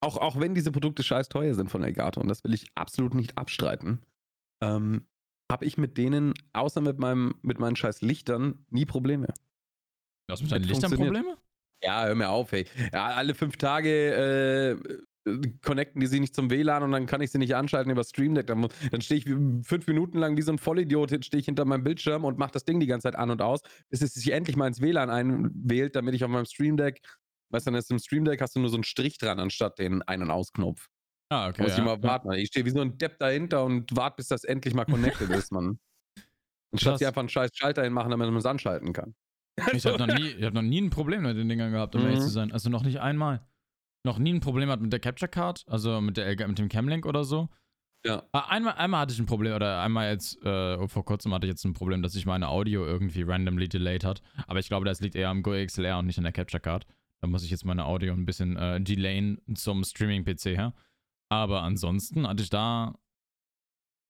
auch, 0.00 0.18
auch 0.18 0.38
wenn 0.38 0.54
diese 0.54 0.70
Produkte 0.70 1.02
scheiß 1.02 1.28
teuer 1.28 1.54
sind 1.54 1.70
von 1.70 1.82
Elgato, 1.82 2.20
und 2.20 2.28
das 2.28 2.44
will 2.44 2.54
ich 2.54 2.66
absolut 2.74 3.14
nicht 3.14 3.38
abstreiten, 3.38 4.02
ähm, 4.62 5.06
habe 5.50 5.64
ich 5.64 5.78
mit 5.78 5.98
denen, 5.98 6.34
außer 6.52 6.80
mit, 6.80 6.98
meinem, 6.98 7.34
mit 7.42 7.58
meinen 7.58 7.76
scheiß 7.76 8.02
Lichtern, 8.02 8.64
nie 8.70 8.86
Probleme. 8.86 9.28
Du 10.26 10.32
hast 10.32 10.42
mit 10.42 10.52
deinen 10.52 10.64
Lichtern. 10.64 10.90
Probleme? 10.90 11.36
Ja, 11.82 12.06
hör 12.06 12.14
mir 12.14 12.30
auf, 12.30 12.52
ey. 12.52 12.66
Ja, 12.92 13.08
alle 13.08 13.34
fünf 13.34 13.56
Tage 13.56 14.78
äh, 14.80 14.98
connecten 15.62 16.00
die 16.00 16.06
sich 16.06 16.20
nicht 16.20 16.34
zum 16.34 16.50
WLAN 16.50 16.82
und 16.82 16.92
dann 16.92 17.06
kann 17.06 17.20
ich 17.20 17.30
sie 17.30 17.38
nicht 17.38 17.54
anschalten 17.56 17.90
über 17.90 18.04
Stream 18.04 18.34
Deck. 18.34 18.46
Dann, 18.46 18.66
dann 18.90 19.00
stehe 19.00 19.18
ich 19.18 19.24
fünf 19.66 19.86
Minuten 19.86 20.18
lang 20.18 20.36
wie 20.36 20.42
so 20.42 20.52
ein 20.52 20.58
Vollidiot, 20.58 21.10
stehe 21.24 21.40
ich 21.40 21.46
hinter 21.46 21.64
meinem 21.64 21.84
Bildschirm 21.84 22.24
und 22.24 22.38
mache 22.38 22.52
das 22.52 22.64
Ding 22.64 22.80
die 22.80 22.86
ganze 22.86 23.04
Zeit 23.08 23.16
an 23.16 23.30
und 23.30 23.40
aus, 23.42 23.60
bis 23.88 24.02
es 24.02 24.14
sich 24.14 24.30
endlich 24.32 24.56
mal 24.56 24.66
ins 24.68 24.80
WLAN 24.80 25.10
einwählt, 25.10 25.96
damit 25.96 26.14
ich 26.14 26.24
auf 26.24 26.30
meinem 26.30 26.44
Stream 26.44 26.76
Deck, 26.76 27.00
weißt 27.50 27.66
du, 27.66 27.70
dann 27.70 27.78
ist 27.78 27.90
im 27.90 27.98
Stream 27.98 28.24
Deck 28.24 28.40
hast 28.40 28.54
du 28.56 28.60
nur 28.60 28.68
so 28.68 28.76
einen 28.76 28.84
Strich 28.84 29.18
dran, 29.18 29.38
anstatt 29.40 29.78
den 29.78 30.02
Ein- 30.02 30.22
und 30.22 30.30
Ausknopf. 30.30 30.88
Ah, 31.30 31.48
okay. 31.48 31.62
Muss 31.62 31.72
ich 31.72 31.78
ja, 31.78 31.84
mal 31.84 32.02
warten. 32.02 32.30
Ich 32.32 32.48
stehe 32.48 32.66
wie 32.66 32.70
so 32.70 32.80
ein 32.80 32.98
Depp 32.98 33.18
dahinter 33.18 33.64
und 33.64 33.96
warte, 33.96 34.16
bis 34.18 34.28
das 34.28 34.44
endlich 34.44 34.74
mal 34.74 34.84
connected 34.84 35.30
ist, 35.30 35.50
Mann. 35.52 35.78
Anstatt 36.72 36.98
sie 36.98 37.06
einfach 37.06 37.20
einen 37.20 37.28
scheiß 37.28 37.50
Schalter 37.54 37.82
hinmachen, 37.82 38.10
damit 38.10 38.26
man 38.28 38.36
es 38.36 38.46
anschalten 38.46 38.92
kann. 38.92 39.14
Ich 39.72 39.86
habe 39.86 39.98
noch, 39.98 40.14
nie- 40.18 40.30
ich 40.36 40.42
hab 40.44 40.52
noch 40.52 40.62
nie 40.62 40.80
ein 40.80 40.90
Problem 40.90 41.22
mit 41.22 41.36
den 41.36 41.48
Dingern 41.48 41.70
gehabt, 41.72 41.94
um 41.94 42.02
Mhm. 42.02 42.08
ehrlich 42.08 42.20
zu 42.20 42.28
sein. 42.30 42.52
Also 42.52 42.68
noch 42.70 42.82
nicht 42.82 43.00
einmal. 43.00 43.40
Noch 44.04 44.18
nie 44.18 44.34
ein 44.34 44.40
Problem 44.40 44.68
hat 44.68 44.80
mit 44.80 44.92
der 44.92 45.00
Capture 45.00 45.30
Card, 45.30 45.64
also 45.66 46.00
mit, 46.00 46.16
der, 46.16 46.46
mit 46.46 46.58
dem 46.58 46.68
Camlink 46.68 47.06
oder 47.06 47.24
so. 47.24 47.48
Ja. 48.04 48.22
Ah, 48.32 48.48
Einmal, 48.50 48.74
einmal 48.74 49.00
hatte 49.00 49.14
ich 49.14 49.18
ein 49.18 49.24
Problem, 49.24 49.54
oder 49.54 49.80
einmal 49.80 50.10
jetzt, 50.10 50.42
äh, 50.44 50.86
vor 50.88 51.06
kurzem 51.06 51.32
hatte 51.32 51.46
ich 51.46 51.52
jetzt 51.52 51.64
ein 51.64 51.72
Problem, 51.72 52.02
dass 52.02 52.12
sich 52.12 52.26
meine 52.26 52.48
Audio 52.48 52.84
irgendwie 52.84 53.22
randomly 53.22 53.66
delayed 53.66 54.04
hat. 54.04 54.20
Aber 54.46 54.58
ich 54.58 54.68
glaube, 54.68 54.84
das 54.84 55.00
liegt 55.00 55.14
eher 55.14 55.30
am 55.30 55.42
Go 55.42 55.52
XLR 55.52 55.98
und 55.98 56.06
nicht 56.06 56.18
an 56.18 56.24
der 56.24 56.32
Capture 56.34 56.60
Card. 56.60 56.86
Da 57.22 57.28
muss 57.28 57.44
ich 57.44 57.50
jetzt 57.50 57.64
meine 57.64 57.86
Audio 57.86 58.12
ein 58.12 58.26
bisschen 58.26 58.58
äh, 58.58 58.78
delayen 58.78 59.40
zum 59.54 59.82
Streaming-PC 59.82 60.44
her. 60.56 60.74
Aber 61.30 61.62
ansonsten 61.62 62.28
hatte 62.28 62.42
ich 62.42 62.50
da. 62.50 62.98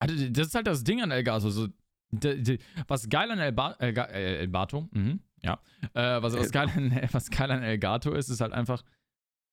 Hatte, 0.02 0.32
das 0.32 0.48
ist 0.48 0.54
halt 0.56 0.66
das 0.66 0.82
Ding 0.82 1.00
an 1.00 1.12
Elgato. 1.12 1.48
So, 1.50 1.68
de, 2.10 2.42
de, 2.42 2.58
was 2.88 3.08
geil 3.08 3.30
an 3.30 3.38
Elba, 3.38 3.76
Elga, 3.78 4.06
äh, 4.06 4.38
Elbato, 4.38 4.88
mhm, 4.90 5.20
ja. 5.42 5.60
Äh, 5.94 6.20
was, 6.20 6.36
was, 6.36 6.50
geil 6.50 6.68
an, 6.74 7.00
was 7.12 7.30
geil 7.30 7.52
an 7.52 7.62
Elgato 7.62 8.12
ist, 8.12 8.28
ist 8.28 8.40
halt 8.40 8.52
einfach, 8.52 8.82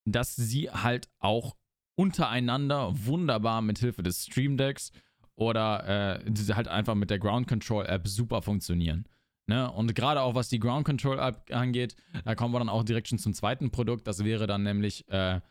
dass 0.05 0.35
sie 0.35 0.69
halt 0.69 1.09
auch 1.19 1.55
untereinander 1.95 2.93
wunderbar 3.05 3.61
mit 3.61 3.79
Hilfe 3.79 4.03
des 4.03 4.25
Stream 4.25 4.57
Decks 4.57 4.91
oder 5.35 6.19
äh, 6.23 6.53
halt 6.53 6.67
einfach 6.67 6.95
mit 6.95 7.09
der 7.09 7.19
Ground 7.19 7.47
Control 7.47 7.85
App 7.85 8.07
super 8.07 8.41
funktionieren. 8.41 9.05
Ne? 9.47 9.71
Und 9.71 9.93
gerade 9.95 10.21
auch 10.21 10.35
was 10.35 10.49
die 10.49 10.59
Ground 10.59 10.85
Control 10.85 11.19
App 11.19 11.43
angeht, 11.51 11.95
da 12.23 12.35
kommen 12.35 12.53
wir 12.53 12.59
dann 12.59 12.69
auch 12.69 12.83
direkt 12.83 13.07
schon 13.07 13.19
zum 13.19 13.33
zweiten 13.33 13.71
Produkt. 13.71 14.07
Das 14.07 14.23
wäre 14.23 14.47
dann 14.47 14.63
nämlich 14.63 15.07
äh, 15.09 15.41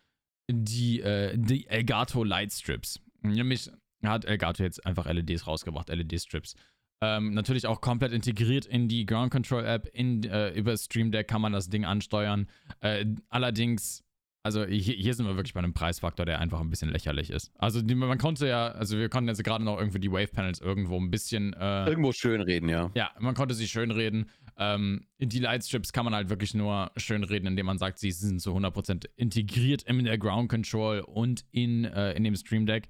die, 0.51 1.01
äh, 1.01 1.37
die 1.37 1.67
Elgato 1.67 2.25
Light 2.25 2.53
Strips. 2.53 3.01
Nämlich 3.23 3.71
hat 4.03 4.25
Elgato 4.25 4.63
jetzt 4.63 4.85
einfach 4.87 5.07
LEDs 5.07 5.47
rausgebracht, 5.47 5.89
LED-Strips. 5.89 6.55
Ähm, 7.03 7.33
natürlich 7.33 7.67
auch 7.67 7.81
komplett 7.81 8.13
integriert 8.13 8.67
in 8.67 8.89
die 8.89 9.07
Ground 9.07 9.33
Control 9.33 9.65
App. 9.65 9.89
In, 9.93 10.23
äh, 10.25 10.51
über 10.51 10.77
Stream 10.77 11.11
Deck 11.11 11.29
kann 11.29 11.41
man 11.41 11.53
das 11.53 11.69
Ding 11.69 11.85
ansteuern. 11.85 12.47
Äh, 12.81 13.07
allerdings, 13.29 14.05
also 14.43 14.65
hier, 14.65 14.95
hier 14.95 15.15
sind 15.15 15.27
wir 15.27 15.37
wirklich 15.37 15.53
bei 15.53 15.61
einem 15.61 15.75
Preisfaktor, 15.75 16.25
der 16.25 16.39
einfach 16.39 16.61
ein 16.61 16.71
bisschen 16.71 16.91
lächerlich 16.91 17.31
ist. 17.31 17.53
Also 17.59 17.83
die, 17.83 17.95
man 17.95 18.17
konnte 18.17 18.49
ja, 18.49 18.69
also 18.69 18.97
wir 18.97 19.09
konnten 19.11 19.29
jetzt 19.29 19.45
gerade 19.45 19.63
noch 19.63 19.79
irgendwie 19.79 20.01
die 20.01 20.11
Wave 20.11 20.29
Panels 20.29 20.61
irgendwo 20.61 20.99
ein 20.99 21.11
bisschen. 21.11 21.53
Äh, 21.53 21.87
Irgendwo 21.87 22.13
schön 22.13 22.41
reden, 22.41 22.69
ja. 22.69 22.91
ja, 22.95 23.11
man 23.19 23.35
konnte 23.35 23.55
sie 23.55 23.69
schönreden. 23.69 24.31
Ähm, 24.57 25.07
die 25.19 25.39
Lightstrips 25.41 25.93
kann 25.93 26.05
man 26.05 26.15
halt 26.15 26.31
wirklich 26.31 26.55
nur 26.55 26.91
schönreden, 26.97 27.49
indem 27.49 27.67
man 27.67 27.79
sagt, 27.79 27.99
sie 27.99 28.13
sind 28.13 28.41
zu 28.41 28.57
100% 28.57 29.07
integriert 29.17 29.83
in 29.83 30.05
der 30.05 30.19
Ground 30.19 30.49
Control 30.49 31.01
und 31.01 31.45
in, 31.51 31.85
äh, 31.85 32.13
in 32.13 32.25
dem 32.25 32.35
Stream 32.35 32.65
Deck. 32.65 32.89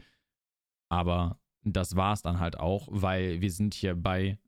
Aber 0.89 1.41
das 1.65 1.97
war 1.97 2.13
es 2.13 2.23
dann 2.23 2.39
halt 2.39 2.59
auch, 2.59 2.89
weil 2.91 3.41
wir 3.41 3.51
sind 3.51 3.75
hier 3.75 3.95
bei 3.95 4.39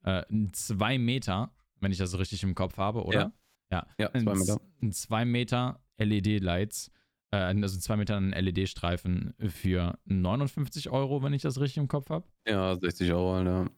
2 0.53 0.99
Meter, 0.99 1.53
wenn 1.81 1.93
ich 1.93 1.99
das 1.99 2.19
richtig 2.19 2.43
im 2.43 2.55
Kopf 2.55 2.79
habe, 2.79 3.05
oder? 3.05 3.33
Ja. 3.71 3.87
Ja, 3.99 4.11
zwei 4.11 4.35
Meter. 4.35 4.61
2 4.91 5.25
Meter 5.25 5.81
LED-Lights, 5.99 6.91
äh, 7.33 7.37
also 7.37 7.79
2 7.79 7.97
Meter 7.97 8.17
ein 8.17 8.31
LED-Streifen 8.31 9.35
für 9.49 9.99
59 10.05 10.91
Euro, 10.91 11.23
wenn 11.23 11.33
ich 11.33 11.43
das 11.43 11.61
richtig 11.61 11.79
im 11.79 11.89
Kopf 11.89 12.11
habe. 12.11 12.27
Ja, 12.47 12.77
60 12.77 13.13
Euro, 13.13 13.37
Alter. 13.37 13.71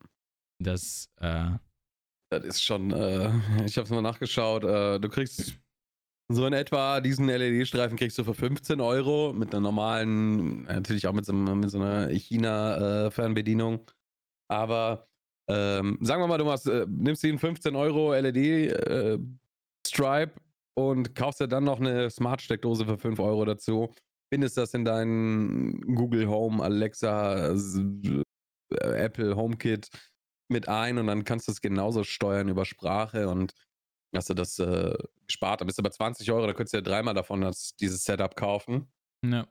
Das, 0.62 1.10
äh, 1.20 1.50
Das 2.30 2.44
ist 2.44 2.62
schon, 2.62 2.90
äh, 2.92 3.30
ich 3.66 3.76
habe 3.76 3.84
es 3.84 3.90
mal 3.90 4.02
nachgeschaut. 4.02 4.64
Äh, 4.64 4.98
du 5.00 5.08
kriegst 5.08 5.54
so 6.32 6.46
in 6.46 6.54
etwa 6.54 7.00
diesen 7.00 7.26
LED-Streifen 7.28 7.98
kriegst 7.98 8.16
du 8.18 8.24
für 8.24 8.32
15 8.34 8.80
Euro 8.80 9.32
mit 9.34 9.52
einer 9.52 9.60
normalen, 9.60 10.62
natürlich 10.62 11.06
auch 11.06 11.12
mit 11.12 11.26
so, 11.26 11.34
mit 11.34 11.70
so 11.70 11.78
einer 11.78 12.08
China-Fernbedienung. 12.08 13.80
Aber 14.48 15.06
ähm, 15.48 15.98
sagen 16.00 16.22
wir 16.22 16.26
mal, 16.26 16.38
du 16.38 16.46
machst, 16.46 16.66
äh, 16.66 16.86
nimmst 16.88 17.22
den 17.22 17.38
15 17.38 17.76
Euro 17.76 18.14
LED-Stripe 18.14 19.30
und 20.74 21.14
kaufst 21.14 21.40
dir 21.40 21.48
dann 21.48 21.64
noch 21.64 21.80
eine 21.80 22.10
Smart-Steckdose 22.10 22.84
für 22.84 22.98
5 22.98 23.18
Euro 23.20 23.44
dazu. 23.44 23.92
Bindest 24.30 24.56
das 24.56 24.74
in 24.74 24.84
deinen 24.84 25.80
Google 25.94 26.28
Home, 26.28 26.62
Alexa, 26.62 27.54
äh, 27.54 28.22
Apple 28.70 29.36
HomeKit 29.36 29.88
mit 30.48 30.68
ein 30.68 30.98
und 30.98 31.06
dann 31.06 31.24
kannst 31.24 31.48
du 31.48 31.52
es 31.52 31.60
genauso 31.60 32.04
steuern 32.04 32.48
über 32.48 32.64
Sprache 32.64 33.28
und 33.28 33.54
hast 34.14 34.30
du 34.30 34.34
das 34.34 34.58
äh, 34.58 34.96
gespart. 35.26 35.60
Da 35.60 35.64
bist 35.64 35.78
du 35.78 35.82
bei 35.82 35.90
20 35.90 36.30
Euro, 36.32 36.46
da 36.46 36.52
könntest 36.52 36.74
du 36.74 36.78
ja 36.78 36.82
dreimal 36.82 37.14
davon 37.14 37.40
das, 37.40 37.76
dieses 37.76 38.04
Setup 38.04 38.34
kaufen. 38.36 38.92
ja. 39.24 39.46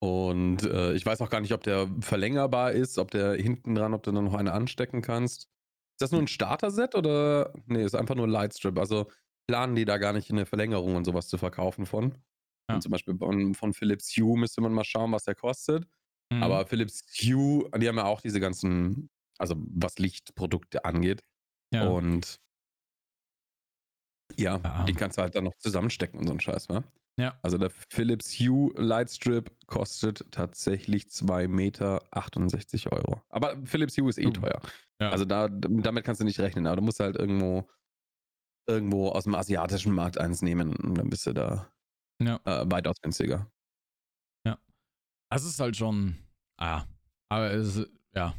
Und 0.00 0.62
äh, 0.62 0.92
ich 0.92 1.04
weiß 1.04 1.20
auch 1.22 1.30
gar 1.30 1.40
nicht, 1.40 1.52
ob 1.52 1.64
der 1.64 1.88
verlängerbar 2.00 2.72
ist, 2.72 2.98
ob 2.98 3.10
der 3.10 3.34
hinten 3.34 3.74
dran, 3.74 3.94
ob 3.94 4.04
du 4.04 4.12
dann 4.12 4.24
noch 4.24 4.34
eine 4.34 4.52
anstecken 4.52 5.02
kannst. 5.02 5.48
Ist 5.94 6.02
das 6.02 6.12
nur 6.12 6.20
ein 6.20 6.28
Starter-Set 6.28 6.94
oder? 6.94 7.52
Nee, 7.66 7.82
ist 7.82 7.96
einfach 7.96 8.14
nur 8.14 8.28
ein 8.28 8.30
Lightstrip. 8.30 8.78
Also 8.78 9.08
planen 9.48 9.74
die 9.74 9.84
da 9.84 9.98
gar 9.98 10.12
nicht 10.12 10.30
eine 10.30 10.46
Verlängerung 10.46 10.94
und 10.94 11.04
sowas 11.04 11.28
zu 11.28 11.38
verkaufen 11.38 11.86
von. 11.86 12.14
Ja. 12.70 12.80
Zum 12.80 12.92
Beispiel 12.92 13.16
von, 13.16 13.54
von 13.54 13.72
Philips 13.72 14.14
Hue 14.16 14.38
müsste 14.38 14.60
man 14.60 14.72
mal 14.72 14.84
schauen, 14.84 15.10
was 15.12 15.24
der 15.24 15.34
kostet. 15.34 15.88
Mhm. 16.32 16.42
Aber 16.42 16.66
Philips 16.66 17.02
Hue, 17.22 17.68
die 17.78 17.88
haben 17.88 17.96
ja 17.96 18.04
auch 18.04 18.20
diese 18.20 18.40
ganzen, 18.40 19.08
also 19.38 19.54
was 19.56 19.98
Lichtprodukte 19.98 20.84
angeht. 20.84 21.22
ja. 21.72 21.88
Und 21.88 22.36
ja, 24.36 24.60
Ja. 24.62 24.84
die 24.84 24.92
kannst 24.92 25.16
du 25.18 25.22
halt 25.22 25.34
dann 25.34 25.44
noch 25.44 25.56
zusammenstecken 25.58 26.20
und 26.20 26.26
so 26.26 26.32
ein 26.34 26.40
Scheiß, 26.40 26.68
wa? 26.68 26.84
Ja. 27.18 27.38
Also 27.42 27.56
der 27.58 27.70
Philips 27.90 28.38
Hue 28.38 28.70
Lightstrip 28.76 29.50
kostet 29.66 30.24
tatsächlich 30.30 31.06
2,68 31.06 31.48
Meter 31.48 32.02
Euro. 32.92 33.22
Aber 33.30 33.56
Philips 33.64 33.96
Hue 33.96 34.08
ist 34.10 34.18
eh 34.18 34.26
Oh. 34.26 34.30
teuer. 34.30 34.60
Ja. 35.00 35.10
Also 35.10 35.24
da, 35.24 35.48
damit 35.48 36.04
kannst 36.04 36.20
du 36.20 36.24
nicht 36.24 36.38
rechnen, 36.38 36.66
aber 36.66 36.76
du 36.76 36.82
musst 36.82 37.00
halt 37.00 37.16
irgendwo, 37.16 37.68
irgendwo 38.68 39.08
aus 39.08 39.24
dem 39.24 39.34
asiatischen 39.34 39.92
Markt 39.92 40.18
eins 40.18 40.42
nehmen 40.42 40.76
und 40.76 40.94
dann 40.96 41.10
bist 41.10 41.26
du 41.26 41.32
da 41.32 41.70
Ja. 42.20 42.40
äh, 42.44 42.70
weitaus 42.70 43.00
günstiger. 43.02 43.50
Das 45.30 45.44
ist 45.44 45.60
halt 45.60 45.76
schon. 45.76 46.16
Ah. 46.56 46.86
Aber 47.28 47.50
es 47.52 47.76
ist, 47.76 47.90
ja. 48.14 48.34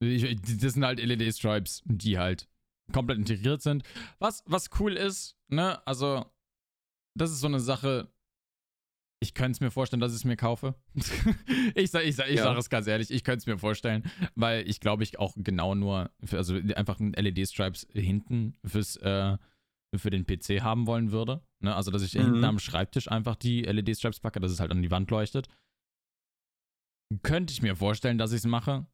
Ich, 0.00 0.38
das 0.42 0.74
sind 0.74 0.84
halt 0.84 1.00
LED-Stripes, 1.00 1.82
die 1.86 2.18
halt 2.18 2.46
komplett 2.92 3.16
integriert 3.16 3.62
sind. 3.62 3.84
Was, 4.18 4.44
was 4.46 4.68
cool 4.78 4.92
ist, 4.98 5.34
ne? 5.48 5.80
Also, 5.86 6.26
das 7.16 7.30
ist 7.30 7.40
so 7.40 7.46
eine 7.46 7.58
Sache. 7.60 8.12
Ich 9.22 9.32
könnte 9.32 9.52
es 9.52 9.60
mir 9.60 9.70
vorstellen, 9.70 10.00
dass 10.00 10.12
ich 10.12 10.18
es 10.18 10.24
mir 10.26 10.36
kaufe. 10.36 10.74
ich 11.74 11.90
sage 11.90 12.04
ich 12.04 12.16
sag, 12.16 12.28
ich 12.28 12.36
Ja. 12.36 12.42
sag 12.44 12.58
es 12.58 12.68
ganz 12.68 12.86
ehrlich, 12.86 13.10
ich 13.10 13.24
könnte 13.24 13.38
es 13.38 13.46
mir 13.46 13.56
vorstellen, 13.56 14.04
weil 14.34 14.68
ich 14.68 14.80
glaube, 14.80 15.04
ich 15.04 15.18
auch 15.18 15.32
genau 15.38 15.74
nur, 15.74 16.10
für, 16.22 16.36
also 16.36 16.54
einfach 16.74 17.00
ein 17.00 17.14
LED-Stripes 17.14 17.86
hinten 17.92 18.58
fürs, 18.62 18.96
äh, 18.96 19.38
für 19.98 20.10
den 20.10 20.26
PC 20.26 20.62
haben 20.62 20.86
wollen 20.86 21.12
würde. 21.12 21.42
Ne? 21.60 21.74
Also, 21.74 21.90
dass 21.90 22.02
ich 22.02 22.14
Mhm. 22.14 22.20
hinten 22.22 22.44
am 22.44 22.58
Schreibtisch 22.58 23.10
einfach 23.10 23.36
die 23.36 23.62
LED-Straps 23.62 24.20
packe, 24.20 24.40
dass 24.40 24.50
es 24.52 24.60
halt 24.60 24.70
an 24.70 24.82
die 24.82 24.90
Wand 24.90 25.10
leuchtet. 25.10 25.48
Könnte 27.22 27.52
ich 27.52 27.62
mir 27.62 27.76
vorstellen, 27.76 28.18
dass 28.18 28.32
ich 28.32 28.38
es 28.38 28.46
mache, 28.46 28.86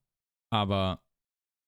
aber 0.53 1.03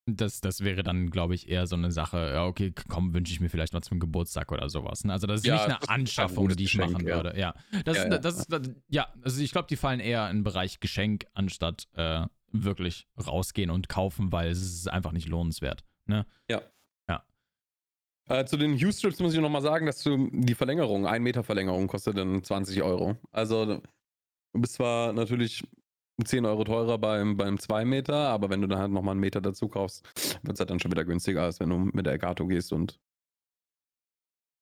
das, 0.06 0.42
das 0.42 0.60
wäre 0.62 0.82
dann, 0.82 1.08
glaube 1.08 1.34
ich, 1.34 1.48
eher 1.48 1.66
so 1.66 1.76
eine 1.76 1.90
Sache, 1.90 2.18
ja, 2.34 2.44
okay, 2.44 2.74
komm, 2.88 3.14
wünsche 3.14 3.32
ich 3.32 3.40
mir 3.40 3.48
vielleicht 3.48 3.72
mal 3.72 3.80
zum 3.80 3.98
Geburtstag 3.98 4.52
oder 4.52 4.68
sowas. 4.68 5.04
Ne? 5.04 5.12
Also, 5.14 5.26
das 5.26 5.40
ist 5.40 5.46
Ja, 5.46 5.54
nicht 5.54 5.68
das 5.68 5.88
eine 5.88 5.88
ein 5.88 6.00
Anschaffung, 6.00 6.36
gutes 6.44 6.56
die 6.58 6.64
ich 6.64 6.72
Geschenk, 6.72 6.92
machen 6.92 7.06
ja. 7.08 7.16
würde. 7.16 7.38
Ja, 7.40 7.54
das, 7.86 7.96
Ja, 7.96 8.02
ist, 8.04 8.12
ja. 8.12 8.18
das 8.18 8.38
ist, 8.38 8.72
ja, 8.88 9.08
also 9.22 9.40
ich 9.40 9.50
glaube, 9.52 9.68
die 9.68 9.76
fallen 9.76 10.00
eher 10.00 10.28
in 10.28 10.38
den 10.38 10.44
Bereich 10.44 10.80
Geschenk, 10.80 11.24
anstatt 11.32 11.88
äh, 11.94 12.26
wirklich 12.52 13.08
rausgehen 13.16 13.70
und 13.70 13.88
kaufen, 13.88 14.30
weil 14.30 14.50
es 14.50 14.60
ist 14.62 14.88
einfach 14.88 15.12
nicht 15.12 15.28
lohnenswert. 15.28 15.82
Ne? 16.06 16.26
Äh, 18.28 18.44
zu 18.46 18.56
den 18.56 18.74
Hue-Strips 18.74 19.20
muss 19.20 19.34
ich 19.34 19.40
noch 19.40 19.50
mal 19.50 19.60
sagen, 19.60 19.86
dass 19.86 20.02
du 20.02 20.28
die 20.32 20.54
Verlängerung, 20.54 21.06
1 21.06 21.22
Meter 21.22 21.44
Verlängerung 21.44 21.86
kostet 21.88 22.16
dann 22.16 22.42
20 22.42 22.82
Euro. 22.82 23.16
Also 23.32 23.66
du 23.66 24.60
bist 24.60 24.74
zwar 24.74 25.12
natürlich 25.12 25.62
10 26.24 26.46
Euro 26.46 26.64
teurer 26.64 26.98
beim, 26.98 27.36
beim 27.36 27.58
2 27.58 27.84
Meter, 27.84 28.14
aber 28.14 28.48
wenn 28.50 28.62
du 28.62 28.68
dann 28.68 28.78
halt 28.78 28.92
nochmal 28.92 29.12
einen 29.12 29.20
Meter 29.20 29.40
dazu 29.40 29.68
kaufst, 29.68 30.06
wird 30.42 30.54
es 30.54 30.60
halt 30.60 30.70
dann 30.70 30.80
schon 30.80 30.90
wieder 30.90 31.04
günstiger, 31.04 31.42
als 31.42 31.60
wenn 31.60 31.70
du 31.70 31.78
mit 31.78 32.06
der 32.06 32.14
Elgato 32.14 32.46
gehst 32.46 32.72
und 32.72 32.98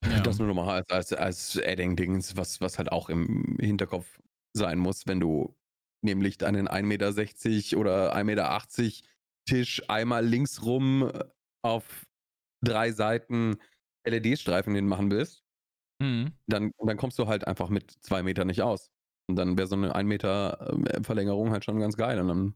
Ja. 0.04 0.20
das 0.22 0.38
nur 0.38 0.48
nochmal 0.48 0.82
als, 0.88 0.90
als, 0.90 1.12
als 1.12 1.58
Adding-Dings, 1.62 2.36
was, 2.36 2.60
was 2.60 2.78
halt 2.78 2.90
auch 2.90 3.08
im 3.08 3.56
Hinterkopf 3.60 4.20
sein 4.52 4.78
muss, 4.78 5.06
wenn 5.06 5.20
du 5.20 5.54
nämlich 6.04 6.38
deinen 6.38 6.68
1,60 6.68 6.82
Meter 6.82 7.78
oder 7.80 8.16
1,80 8.16 8.24
Meter 8.24 9.06
Tisch 9.48 9.82
einmal 9.88 10.24
links 10.24 10.62
rum 10.64 11.10
äh, 11.12 11.24
auf 11.64 12.06
drei 12.62 12.92
Seiten 12.92 13.56
LED-Streifen 14.04 14.74
hinmachen 14.74 15.10
willst, 15.10 15.44
Mhm. 16.00 16.32
dann, 16.46 16.72
dann 16.78 16.96
kommst 16.96 17.18
du 17.18 17.28
halt 17.28 17.46
einfach 17.46 17.68
mit 17.68 17.92
zwei 18.00 18.22
Meter 18.22 18.44
nicht 18.44 18.62
aus. 18.62 18.90
Und 19.28 19.36
dann 19.36 19.56
wäre 19.56 19.68
so 19.68 19.76
eine 19.76 19.94
1 19.94 20.08
Meter 20.08 20.72
ähm, 20.72 21.04
Verlängerung 21.04 21.50
halt 21.52 21.64
schon 21.64 21.78
ganz 21.78 21.96
geil. 21.96 22.18
Und 22.20 22.26
dann 22.28 22.54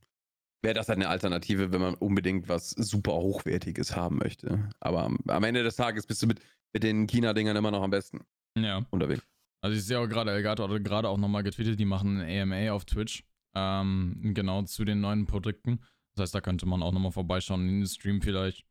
wäre 0.62 0.74
das 0.74 0.88
halt 0.88 0.98
eine 0.98 1.08
Alternative, 1.08 1.70
wenn 1.70 1.80
man 1.80 1.94
unbedingt 1.94 2.48
was 2.48 2.70
super 2.70 3.12
Hochwertiges 3.12 3.94
haben 3.94 4.18
möchte. 4.18 4.68
Aber 4.80 5.04
am, 5.04 5.18
am 5.28 5.44
Ende 5.44 5.62
des 5.62 5.76
Tages 5.76 6.06
bist 6.06 6.22
du 6.22 6.26
mit, 6.26 6.40
mit 6.72 6.82
den 6.82 7.06
China-Dingern 7.06 7.56
immer 7.56 7.70
noch 7.70 7.82
am 7.82 7.90
besten 7.90 8.22
Ja. 8.58 8.84
unterwegs. 8.90 9.22
Also 9.62 9.76
ich 9.76 9.84
sehe 9.84 10.00
auch 10.00 10.08
gerade, 10.08 10.32
Elgato 10.32 10.68
hat 10.68 10.84
gerade 10.84 11.08
auch 11.08 11.18
nochmal 11.18 11.44
getweetet, 11.44 11.78
die 11.78 11.84
machen 11.84 12.20
ein 12.20 12.50
AMA 12.52 12.72
auf 12.72 12.84
Twitch. 12.84 13.24
Ähm, 13.54 14.32
genau 14.34 14.62
zu 14.62 14.84
den 14.84 15.00
neuen 15.00 15.26
Produkten. 15.26 15.80
Das 16.14 16.22
heißt, 16.24 16.34
da 16.34 16.40
könnte 16.40 16.66
man 16.66 16.82
auch 16.82 16.92
nochmal 16.92 17.12
vorbeischauen 17.12 17.68
in 17.68 17.80
den 17.80 17.86
Stream 17.86 18.20
vielleicht. 18.20 18.66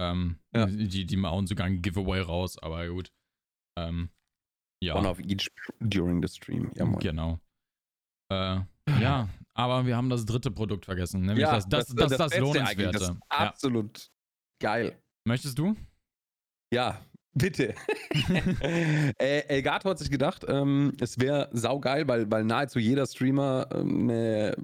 Ähm, 0.00 0.38
Ja. 0.54 0.66
die, 0.66 1.06
die 1.06 1.22
hauen 1.22 1.46
sogar 1.46 1.66
ein 1.66 1.82
Giveaway 1.82 2.20
raus, 2.20 2.58
aber 2.58 2.86
gut. 2.88 3.12
Ähm, 3.78 4.10
ja. 4.82 4.94
One 4.94 5.08
of 5.08 5.18
each 5.20 5.50
during 5.80 6.22
the 6.22 6.28
stream. 6.28 6.70
Ja, 6.76 6.84
moin. 6.84 7.00
Genau. 7.00 7.40
Äh, 8.30 8.60
ja, 9.00 9.28
aber 9.54 9.86
wir 9.86 9.96
haben 9.96 10.08
das 10.10 10.24
dritte 10.24 10.50
Produkt 10.50 10.84
vergessen, 10.84 11.22
nämlich 11.22 11.44
das, 11.44 11.68
das, 11.68 11.88
das, 11.88 12.10
das, 12.10 12.18
Beste 12.18 12.40
Lohnenswerte. 12.40 12.70
eigentlich, 12.70 12.92
Das 12.92 13.02
ist 13.02 13.08
ja. 13.08 13.18
absolut 13.28 14.10
geil. 14.60 14.96
Möchtest 15.26 15.58
du? 15.58 15.74
Ja, 16.72 17.04
bitte. 17.34 17.74
äh, 19.18 19.40
Elgato 19.48 19.90
hat 19.90 19.98
sich 19.98 20.10
gedacht, 20.10 20.44
ähm, 20.48 20.92
es 21.00 21.18
wäre 21.18 21.48
saugeil, 21.52 22.06
weil, 22.06 22.30
weil 22.30 22.44
nahezu 22.44 22.78
jeder 22.78 23.06
Streamer 23.06 23.66
ähm, 23.72 24.02
eine 24.10 24.56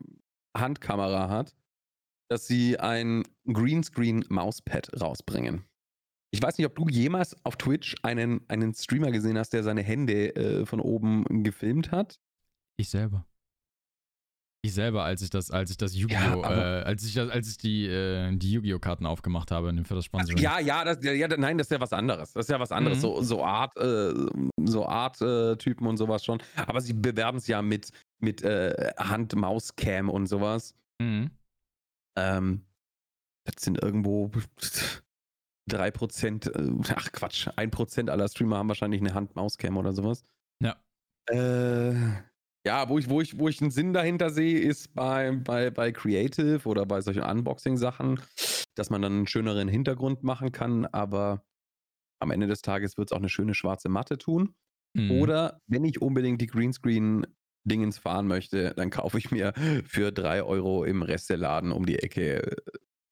Handkamera 0.57 1.29
hat, 1.29 1.55
dass 2.35 2.49
sie 2.49 2.81
ein 2.81 3.23
Greenscreen-Mauspad 3.47 5.01
rausbringen. 5.01 5.65
Ich 6.33 6.43
weiß 6.43 6.59
nicht, 6.59 6.67
ob 6.67 6.75
du 6.75 6.89
jemals 6.89 7.37
auf 7.45 7.57
Twitch 7.57 7.95
einen, 8.03 8.41
einen 8.49 8.75
Streamer 8.75 9.13
gesehen 9.13 9.39
hast, 9.39 9.53
der 9.53 9.63
seine 9.63 9.83
Hände 9.83 10.35
äh, 10.35 10.67
von 10.67 10.81
oben 10.81 11.45
gefilmt 11.45 11.93
hat. 11.93 12.19
Ich 12.77 12.89
selber. 12.89 13.25
Ich 14.63 14.75
selber, 14.75 15.05
als 15.05 15.23
ich 15.23 15.31
das, 15.31 15.53
als 15.53 15.71
ich 15.71 15.77
das 15.77 15.95
Ja, 15.95 16.01
Yu-Gi-Oh! 16.01 16.43
aber- 16.43 16.57
äh, 16.57 16.83
als 16.83 17.05
ich 17.05 17.15
das, 17.15 17.31
als 17.31 17.49
ich 17.51 17.59
die, 17.59 17.87
äh, 17.87 18.35
die 18.37 18.51
Yu-Gi-Oh! 18.55 18.81
Karten 18.81 19.07
aufgemacht 19.07 19.53
habe 19.53 19.73
für 19.85 19.95
das 19.95 20.07
Sponsoring. 20.07 20.43
Ja, 20.43 20.59
ja, 20.59 20.83
das, 20.85 20.99
ja, 21.05 21.13
ja, 21.13 21.29
nein, 21.29 21.57
das 21.57 21.67
ist 21.69 21.71
ja 21.71 21.81
was 21.81 21.93
anderes. 21.93 22.33
Das 22.33 22.47
ist 22.47 22.51
ja 22.51 22.59
was 22.59 22.73
anderes. 22.73 22.99
Mhm. 22.99 23.03
So, 23.03 23.23
so 23.23 23.45
Art, 23.45 23.77
äh, 23.77 24.13
so 24.65 24.87
Art-Typen 24.87 25.87
und 25.87 25.99
sowas 25.99 26.25
schon. 26.25 26.43
Aber 26.57 26.81
sie 26.81 26.95
bewerben 26.95 27.39
es 27.39 27.47
ja 27.47 27.63
mit, 27.63 27.91
mit 28.19 28.43
äh, 28.43 28.91
Hand-Maus-Cam 28.99 30.09
und 30.09 30.27
sowas. 30.27 30.75
Mhm. 31.01 31.31
Ähm, 32.17 32.65
das 33.45 33.63
sind 33.63 33.83
irgendwo 33.83 34.31
3%, 35.71 36.51
äh, 36.51 36.95
ach 36.95 37.13
Quatsch, 37.13 37.49
1% 37.49 38.11
aller 38.11 38.29
Streamer 38.29 38.59
haben 38.59 38.69
wahrscheinlich 38.69 39.01
eine 39.01 39.15
Hand-Maus-Cam 39.15 39.77
oder 39.77 39.93
sowas. 39.93 40.25
Ja. 40.61 40.77
Äh, 41.31 41.95
ja, 42.67 42.89
wo 42.89 42.99
ich, 42.99 43.09
wo, 43.09 43.21
ich, 43.21 43.39
wo 43.39 43.49
ich 43.49 43.61
einen 43.61 43.71
Sinn 43.71 43.93
dahinter 43.93 44.31
sehe, 44.31 44.59
ist 44.59 44.95
bei, 44.95 45.33
bei, 45.33 45.71
bei 45.71 45.93
Creative 45.93 46.67
oder 46.67 46.87
bei 46.87 47.01
solchen 47.03 47.23
Unboxing-Sachen, 47.23 48.21
dass 48.75 48.91
man 48.91 49.03
dann 49.03 49.13
einen 49.13 49.27
schöneren 49.27 49.69
Hintergrund 49.69 50.23
machen 50.23 50.51
kann, 50.53 50.87
aber 50.87 51.45
am 52.21 52.31
Ende 52.31 52.47
des 52.47 52.63
Tages 52.63 52.97
wird 52.97 53.09
es 53.09 53.13
auch 53.13 53.19
eine 53.19 53.29
schöne 53.29 53.55
schwarze 53.55 53.89
Matte 53.89 54.17
tun. 54.17 54.55
Mhm. 54.97 55.11
Oder 55.11 55.61
wenn 55.67 55.85
ich 55.85 56.01
unbedingt 56.01 56.41
die 56.41 56.47
Greenscreen-Dingens 57.65 57.99
fahren 57.99 58.27
möchte, 58.27 58.75
dann 58.75 58.91
kaufe 58.91 59.19
ich 59.19 59.31
mir 59.31 59.53
für 59.87 60.13
3 60.13 60.43
Euro 60.43 60.85
im 60.85 61.03
Resteladen 61.03 61.73
um 61.73 61.87
die 61.87 61.99
Ecke 61.99 62.43
äh, 62.43 62.57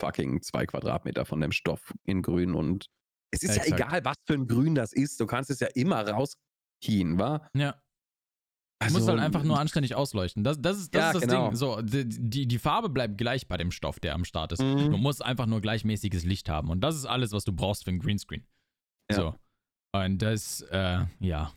fucking 0.00 0.42
zwei 0.42 0.66
Quadratmeter 0.66 1.24
von 1.24 1.40
dem 1.40 1.52
Stoff 1.52 1.94
in 2.04 2.22
grün 2.22 2.54
und 2.54 2.86
es 3.30 3.42
ist 3.42 3.56
ja 3.56 3.62
Exakt. 3.62 3.80
egal, 3.80 4.04
was 4.04 4.16
für 4.26 4.34
ein 4.34 4.46
Grün 4.46 4.74
das 4.74 4.92
ist. 4.92 5.18
Du 5.18 5.26
kannst 5.26 5.48
es 5.48 5.60
ja 5.60 5.68
immer 5.68 6.06
rauskien, 6.06 7.18
wa? 7.18 7.48
Ja. 7.54 7.80
Du 8.86 8.92
musst 8.92 9.08
halt 9.08 9.20
einfach 9.20 9.42
nur 9.42 9.58
anständig 9.58 9.94
ausleuchten. 9.94 10.44
Das, 10.44 10.60
das 10.60 10.76
ist 10.76 10.94
das, 10.94 11.00
Ja, 11.00 11.08
ist 11.08 11.14
das 11.14 11.22
genau. 11.22 11.46
Ding. 11.46 11.56
So, 11.56 11.80
die, 11.80 12.06
die, 12.06 12.46
die 12.46 12.58
Farbe 12.58 12.90
bleibt 12.90 13.16
gleich 13.16 13.48
bei 13.48 13.56
dem 13.56 13.70
Stoff, 13.70 14.00
der 14.00 14.14
am 14.14 14.26
Start 14.26 14.52
ist. 14.52 14.60
Mhm. 14.60 14.90
Du 14.90 14.98
musst 14.98 15.24
einfach 15.24 15.46
nur 15.46 15.62
gleichmäßiges 15.62 16.24
Licht 16.24 16.50
haben. 16.50 16.68
Und 16.68 16.80
das 16.80 16.96
ist 16.96 17.06
alles, 17.06 17.32
was 17.32 17.44
du 17.44 17.52
brauchst 17.54 17.84
für 17.84 17.90
ein 17.90 18.00
Greenscreen. 18.00 18.44
Ja. 19.10 19.16
So. 19.16 19.34
Und 19.94 20.20
das, 20.20 20.60
äh, 20.70 21.06
ja. 21.20 21.52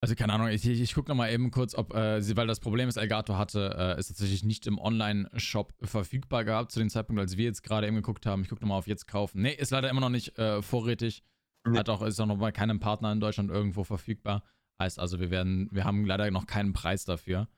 Also 0.00 0.14
keine 0.14 0.32
Ahnung, 0.32 0.48
ich, 0.48 0.64
ich, 0.64 0.80
ich 0.80 0.94
gucke 0.94 1.08
nochmal 1.08 1.32
eben 1.32 1.50
kurz, 1.50 1.74
ob, 1.74 1.92
äh, 1.92 2.20
sie, 2.20 2.36
weil 2.36 2.46
das 2.46 2.60
Problem 2.60 2.88
ist, 2.88 2.96
Elgato 2.96 3.36
hatte, 3.36 3.74
äh, 3.76 3.98
ist 3.98 4.08
tatsächlich 4.08 4.44
nicht 4.44 4.66
im 4.68 4.78
Online-Shop 4.78 5.74
verfügbar 5.82 6.44
gehabt 6.44 6.70
zu 6.70 6.78
dem 6.78 6.88
Zeitpunkt, 6.88 7.20
als 7.20 7.36
wir 7.36 7.44
jetzt 7.44 7.64
gerade 7.64 7.88
eben 7.88 7.96
geguckt 7.96 8.24
haben. 8.24 8.42
Ich 8.42 8.48
gucke 8.48 8.62
nochmal 8.62 8.78
auf 8.78 8.86
jetzt 8.86 9.08
kaufen. 9.08 9.42
Nee, 9.42 9.54
ist 9.54 9.70
leider 9.70 9.90
immer 9.90 10.00
noch 10.00 10.08
nicht 10.08 10.38
äh, 10.38 10.62
vorrätig. 10.62 11.24
Nee. 11.66 11.78
Hat 11.78 11.88
auch, 11.88 12.02
ist 12.02 12.20
auch 12.20 12.26
noch 12.26 12.38
bei 12.38 12.52
keinem 12.52 12.78
Partner 12.78 13.10
in 13.10 13.18
Deutschland 13.18 13.50
irgendwo 13.50 13.82
verfügbar. 13.82 14.44
Heißt 14.80 15.00
also, 15.00 15.18
wir 15.18 15.30
werden, 15.30 15.68
wir 15.72 15.84
haben 15.84 16.06
leider 16.06 16.30
noch 16.30 16.46
keinen 16.46 16.72
Preis 16.72 17.04
dafür. 17.04 17.48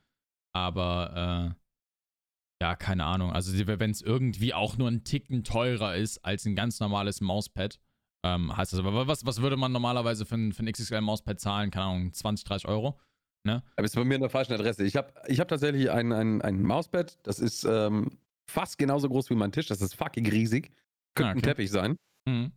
Aber, 0.55 1.53
äh, 1.53 2.65
ja, 2.65 2.75
keine 2.75 3.05
Ahnung. 3.05 3.33
Also, 3.33 3.53
wenn 3.67 3.91
es 3.91 4.01
irgendwie 4.01 4.55
auch 4.55 4.79
nur 4.79 4.89
ein 4.89 5.05
Ticken 5.05 5.45
teurer 5.45 5.95
ist 5.97 6.25
als 6.25 6.47
ein 6.47 6.57
ganz 6.57 6.81
normales 6.81 7.21
Mauspad, 7.21 7.79
ähm, 8.23 8.57
heißt 8.57 8.73
das 8.73 8.81
aber, 8.81 9.07
was, 9.07 9.25
was 9.25 9.41
würde 9.41 9.57
man 9.57 9.73
normalerweise 9.73 10.27
für 10.27 10.35
ein, 10.35 10.53
für 10.53 10.63
ein 10.63 10.73
XXL-Mauspad 10.73 11.41
zahlen? 11.41 11.71
Keine 11.71 11.87
Ahnung, 11.87 12.13
20, 12.13 12.45
30 12.45 12.69
Euro? 12.69 12.99
Da 13.45 13.63
bist 13.79 13.97
du 13.97 14.01
bei 14.01 14.05
mir 14.05 14.17
in 14.17 14.21
der 14.21 14.31
falschen 14.31 14.53
Adresse. 14.53 14.85
Ich 14.85 14.97
habe 14.97 15.13
ich 15.27 15.41
hab 15.41 15.49
tatsächlich 15.49 15.91
ein, 15.91 16.13
ein, 16.13 16.43
ein 16.43 16.63
Mauspad, 16.63 17.19
das 17.23 17.39
ist 17.39 17.65
ähm, 17.65 18.19
fast 18.51 18.77
genauso 18.79 19.09
groß 19.09 19.31
wie 19.31 19.35
mein 19.35 19.53
Tisch. 19.53 19.67
Das 19.69 19.81
ist 19.81 19.95
fucking 19.95 20.27
riesig. 20.27 20.71
Könnte 21.15 21.29
Ah, 21.29 21.33
ein 21.33 21.39
okay. 21.39 21.47
Teppich 21.47 21.71
sein. 21.71 21.97
Mhm. 22.29 22.53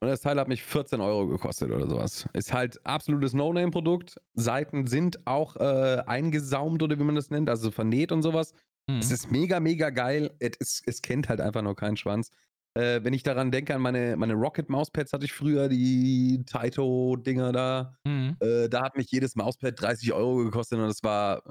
Und 0.00 0.08
das 0.08 0.20
Teil 0.20 0.38
hat 0.38 0.48
mich 0.48 0.62
14 0.62 1.00
Euro 1.00 1.26
gekostet 1.26 1.70
oder 1.70 1.88
sowas. 1.88 2.28
Ist 2.32 2.52
halt 2.52 2.84
absolutes 2.86 3.32
No-Name-Produkt. 3.32 4.20
Seiten 4.34 4.86
sind 4.86 5.26
auch 5.26 5.56
äh, 5.56 6.02
eingesaumt 6.06 6.82
oder 6.82 6.98
wie 6.98 7.04
man 7.04 7.14
das 7.14 7.30
nennt, 7.30 7.48
also 7.48 7.70
vernäht 7.70 8.12
und 8.12 8.22
sowas. 8.22 8.52
Mhm. 8.88 8.98
Es 8.98 9.10
ist 9.10 9.30
mega, 9.30 9.58
mega 9.60 9.90
geil. 9.90 10.34
Es, 10.38 10.56
ist, 10.58 10.82
es 10.86 11.02
kennt 11.02 11.28
halt 11.28 11.40
einfach 11.40 11.62
nur 11.62 11.76
keinen 11.76 11.96
Schwanz. 11.96 12.30
Äh, 12.76 13.02
wenn 13.02 13.14
ich 13.14 13.22
daran 13.22 13.50
denke, 13.50 13.74
an 13.74 13.80
meine, 13.80 14.16
meine 14.18 14.34
Rocket-Mauspads 14.34 15.14
hatte 15.14 15.24
ich 15.24 15.32
früher, 15.32 15.68
die 15.68 16.44
Taito-Dinger 16.44 17.50
da. 17.52 17.96
Mhm. 18.04 18.36
Äh, 18.40 18.68
da 18.68 18.82
hat 18.82 18.98
mich 18.98 19.10
jedes 19.10 19.34
Mauspad 19.34 19.80
30 19.80 20.12
Euro 20.12 20.44
gekostet 20.44 20.78
und 20.78 20.86
das 20.86 21.02
war, 21.02 21.42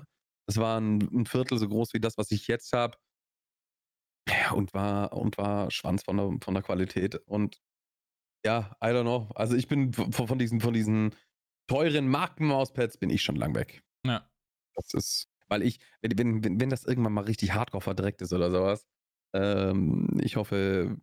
das 0.46 0.58
war 0.58 0.80
ein, 0.80 1.02
ein 1.02 1.26
Viertel 1.26 1.58
so 1.58 1.68
groß 1.68 1.96
wie 1.96 2.00
das, 2.00 2.20
was 2.20 2.30
ich 2.30 2.48
jetzt 2.48 2.74
habe. 2.74 2.96
Ja, 4.30 4.52
und 4.52 4.76
war, 4.76 5.14
und 5.14 5.40
war 5.40 5.72
Schwanz 5.72 6.04
von 6.04 6.18
der, 6.18 6.32
von 6.44 6.54
der 6.54 6.62
Qualität. 6.62 7.16
Und 7.26 7.60
ja, 8.46 8.76
I 8.84 8.90
don't 8.90 9.02
know. 9.02 9.28
Also 9.34 9.56
ich 9.56 9.68
bin 9.68 9.94
von, 9.94 10.28
von 10.28 10.38
diesen, 10.38 10.62
von 10.62 10.76
diesen 10.76 11.16
teuren 11.68 12.08
Markenmauspads 12.08 12.98
bin 12.98 13.10
ich 13.10 13.24
schon 13.24 13.36
lang 13.36 13.56
weg. 13.56 13.82
Ja. 14.06 14.30
Das 14.76 14.94
ist, 14.94 15.28
weil 15.48 15.64
ich, 15.64 15.80
wenn, 16.02 16.20
wenn, 16.20 16.44
wenn, 16.44 16.62
wenn 16.62 16.70
das 16.70 16.84
irgendwann 16.84 17.14
mal 17.14 17.24
richtig 17.24 17.54
hardcore 17.54 17.82
verdreckt 17.82 18.22
ist 18.22 18.32
oder 18.32 18.52
sowas, 18.52 18.86
ähm, 19.34 20.20
ich 20.22 20.36
hoffe, 20.36 20.98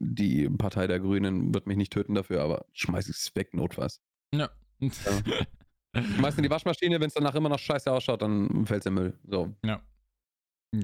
die 0.00 0.48
Partei 0.48 0.86
der 0.86 1.00
Grünen 1.00 1.52
wird 1.54 1.66
mich 1.66 1.76
nicht 1.76 1.92
töten 1.92 2.14
dafür, 2.14 2.42
aber 2.42 2.66
schmeiß 2.72 3.08
ich 3.08 3.16
es 3.16 3.34
weg, 3.34 3.54
notfalls. 3.54 4.00
Ja. 4.34 4.50
Schmeiß 5.94 6.36
in 6.36 6.42
die 6.44 6.50
Waschmaschine, 6.50 7.00
wenn 7.00 7.08
es 7.08 7.14
danach 7.14 7.34
immer 7.34 7.48
noch 7.48 7.58
scheiße 7.58 7.90
ausschaut, 7.90 8.22
dann 8.22 8.66
fällt 8.66 8.80
es 8.82 8.86
im 8.86 8.94
Müll. 8.94 9.18
So. 9.26 9.54
ja. 9.64 9.82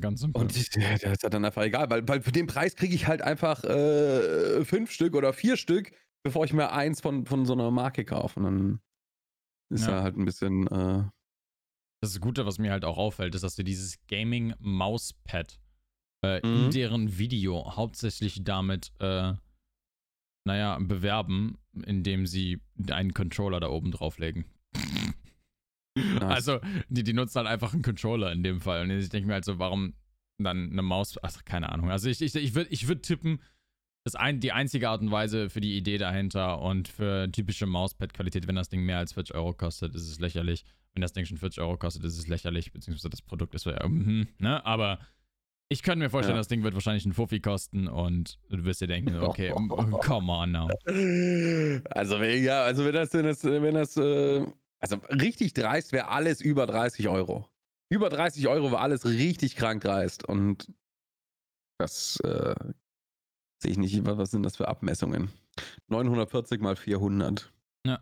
Ganz 0.00 0.20
simpel. 0.22 0.40
Und 0.40 0.50
das 0.50 0.56
ist 1.12 1.22
ja 1.22 1.28
dann 1.28 1.44
einfach 1.44 1.62
egal, 1.62 1.90
weil, 1.90 2.08
weil 2.08 2.22
für 2.22 2.32
den 2.32 2.46
Preis 2.46 2.74
kriege 2.74 2.94
ich 2.94 3.06
halt 3.06 3.20
einfach 3.20 3.62
äh, 3.64 4.64
fünf 4.64 4.90
Stück 4.90 5.14
oder 5.14 5.32
vier 5.34 5.56
Stück 5.58 5.92
bevor 6.24 6.46
ich 6.46 6.54
mir 6.54 6.72
eins 6.72 7.02
von, 7.02 7.26
von 7.26 7.44
so 7.44 7.52
einer 7.52 7.70
Marke 7.70 8.04
kaufe. 8.04 8.40
Und 8.40 8.44
dann 8.46 8.80
ist 9.70 9.86
Ja. 9.86 9.96
er 9.98 10.02
halt 10.02 10.16
ein 10.16 10.24
bisschen, 10.24 10.66
äh, 10.68 11.04
Das 12.02 12.18
Gute, 12.20 12.46
was 12.46 12.58
mir 12.58 12.72
halt 12.72 12.84
auch 12.84 12.96
auffällt, 12.96 13.34
ist, 13.34 13.42
dass 13.44 13.58
wir 13.58 13.64
dieses 13.64 13.98
Gaming-Mauspad 14.08 15.60
äh, 16.24 16.38
in 16.40 16.66
Mhm. 16.66 16.70
deren 16.70 17.18
Video 17.18 17.76
hauptsächlich 17.76 18.42
damit, 18.44 18.92
äh, 19.00 19.34
naja, 20.46 20.78
bewerben, 20.80 21.56
indem 21.86 22.26
sie 22.26 22.60
einen 22.90 23.14
Controller 23.14 23.60
da 23.60 23.68
oben 23.68 23.90
drauflegen. 23.92 24.44
Also, 26.20 26.58
die, 26.88 27.04
die 27.04 27.12
nutzen 27.12 27.36
halt 27.38 27.46
einfach 27.46 27.72
einen 27.72 27.82
Controller 27.82 28.32
in 28.32 28.42
dem 28.42 28.60
Fall. 28.60 28.82
Und 28.82 28.90
ich 28.90 29.08
denke 29.10 29.28
mir 29.28 29.34
halt 29.34 29.44
so, 29.44 29.60
warum 29.60 29.94
dann 30.38 30.72
eine 30.72 30.82
Maus? 30.82 31.16
Ach, 31.22 31.44
keine 31.44 31.70
Ahnung. 31.70 31.90
Also, 31.90 32.08
ich, 32.08 32.20
ich, 32.20 32.34
ich 32.34 32.54
würde 32.56 32.70
ich 32.70 32.88
würd 32.88 33.04
tippen, 33.04 33.40
das 34.04 34.16
ein, 34.16 34.40
die 34.40 34.50
einzige 34.52 34.88
Art 34.90 35.00
und 35.02 35.12
Weise 35.12 35.48
für 35.50 35.60
die 35.60 35.76
Idee 35.76 35.96
dahinter 35.98 36.60
und 36.60 36.88
für 36.88 37.30
typische 37.30 37.66
Mauspad-Qualität, 37.66 38.48
wenn 38.48 38.56
das 38.56 38.68
Ding 38.68 38.82
mehr 38.84 38.98
als 38.98 39.12
40 39.12 39.36
Euro 39.36 39.52
kostet, 39.54 39.94
ist 39.94 40.08
es 40.08 40.18
lächerlich. 40.18 40.64
Wenn 40.94 41.00
das 41.00 41.12
Ding 41.12 41.24
schon 41.26 41.38
40 41.38 41.60
Euro 41.62 41.76
kostet, 41.76 42.02
ist 42.04 42.18
es 42.18 42.26
lächerlich, 42.26 42.72
beziehungsweise 42.72 43.10
das 43.10 43.22
Produkt 43.22 43.54
ist 43.54 43.62
so, 43.62 43.70
ja, 43.70 43.86
mhm, 43.86 44.26
ne? 44.38 44.64
Aber 44.66 44.98
ich 45.68 45.82
könnte 45.82 46.04
mir 46.04 46.10
vorstellen, 46.10 46.36
Ja. 46.36 46.40
das 46.40 46.48
Ding 46.48 46.62
wird 46.62 46.74
wahrscheinlich 46.74 47.04
einen 47.04 47.14
Fuffi 47.14 47.40
kosten 47.40 47.88
und 47.88 48.38
du 48.48 48.64
wirst 48.64 48.80
dir 48.80 48.86
denken, 48.86 49.16
okay, 49.18 49.50
come 50.04 50.32
on 50.32 50.52
now. 50.52 50.68
Also, 51.90 52.20
wenn- 52.20 52.42
ja, 52.44 52.62
also 52.64 52.84
wenn 52.84 52.92
das, 52.94 53.12
wenn 53.12 53.24
das, 53.24 53.44
wenn 53.44 53.74
das 53.74 53.96
äh, 53.96 54.46
also 54.80 54.96
richtig 55.08 55.54
dreist 55.54 55.92
wäre 55.92 56.08
alles 56.08 56.40
über 56.40 56.66
30 56.66 57.08
Euro. 57.08 57.48
Über 57.90 58.08
30 58.10 58.48
Euro 58.48 58.70
war 58.72 58.80
alles 58.80 59.04
richtig 59.06 59.56
krank 59.56 59.82
dreist. 59.82 60.24
Und 60.24 60.70
das 61.78 62.18
äh, 62.20 62.54
sehe 63.62 63.72
ich 63.72 63.78
nicht, 63.78 64.04
was 64.04 64.30
sind 64.30 64.42
das 64.42 64.56
für 64.56 64.68
Abmessungen? 64.68 65.30
940 65.88 66.60
mal 66.60 66.76
400. 66.76 67.52
Ja. 67.86 68.00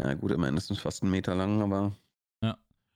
Ja, 0.00 0.14
gut, 0.14 0.30
immerhin 0.32 0.56
ist 0.56 0.70
es 0.70 0.78
fast 0.80 1.02
einen 1.02 1.10
Meter 1.12 1.34
lang, 1.34 1.60
aber. 1.62 1.96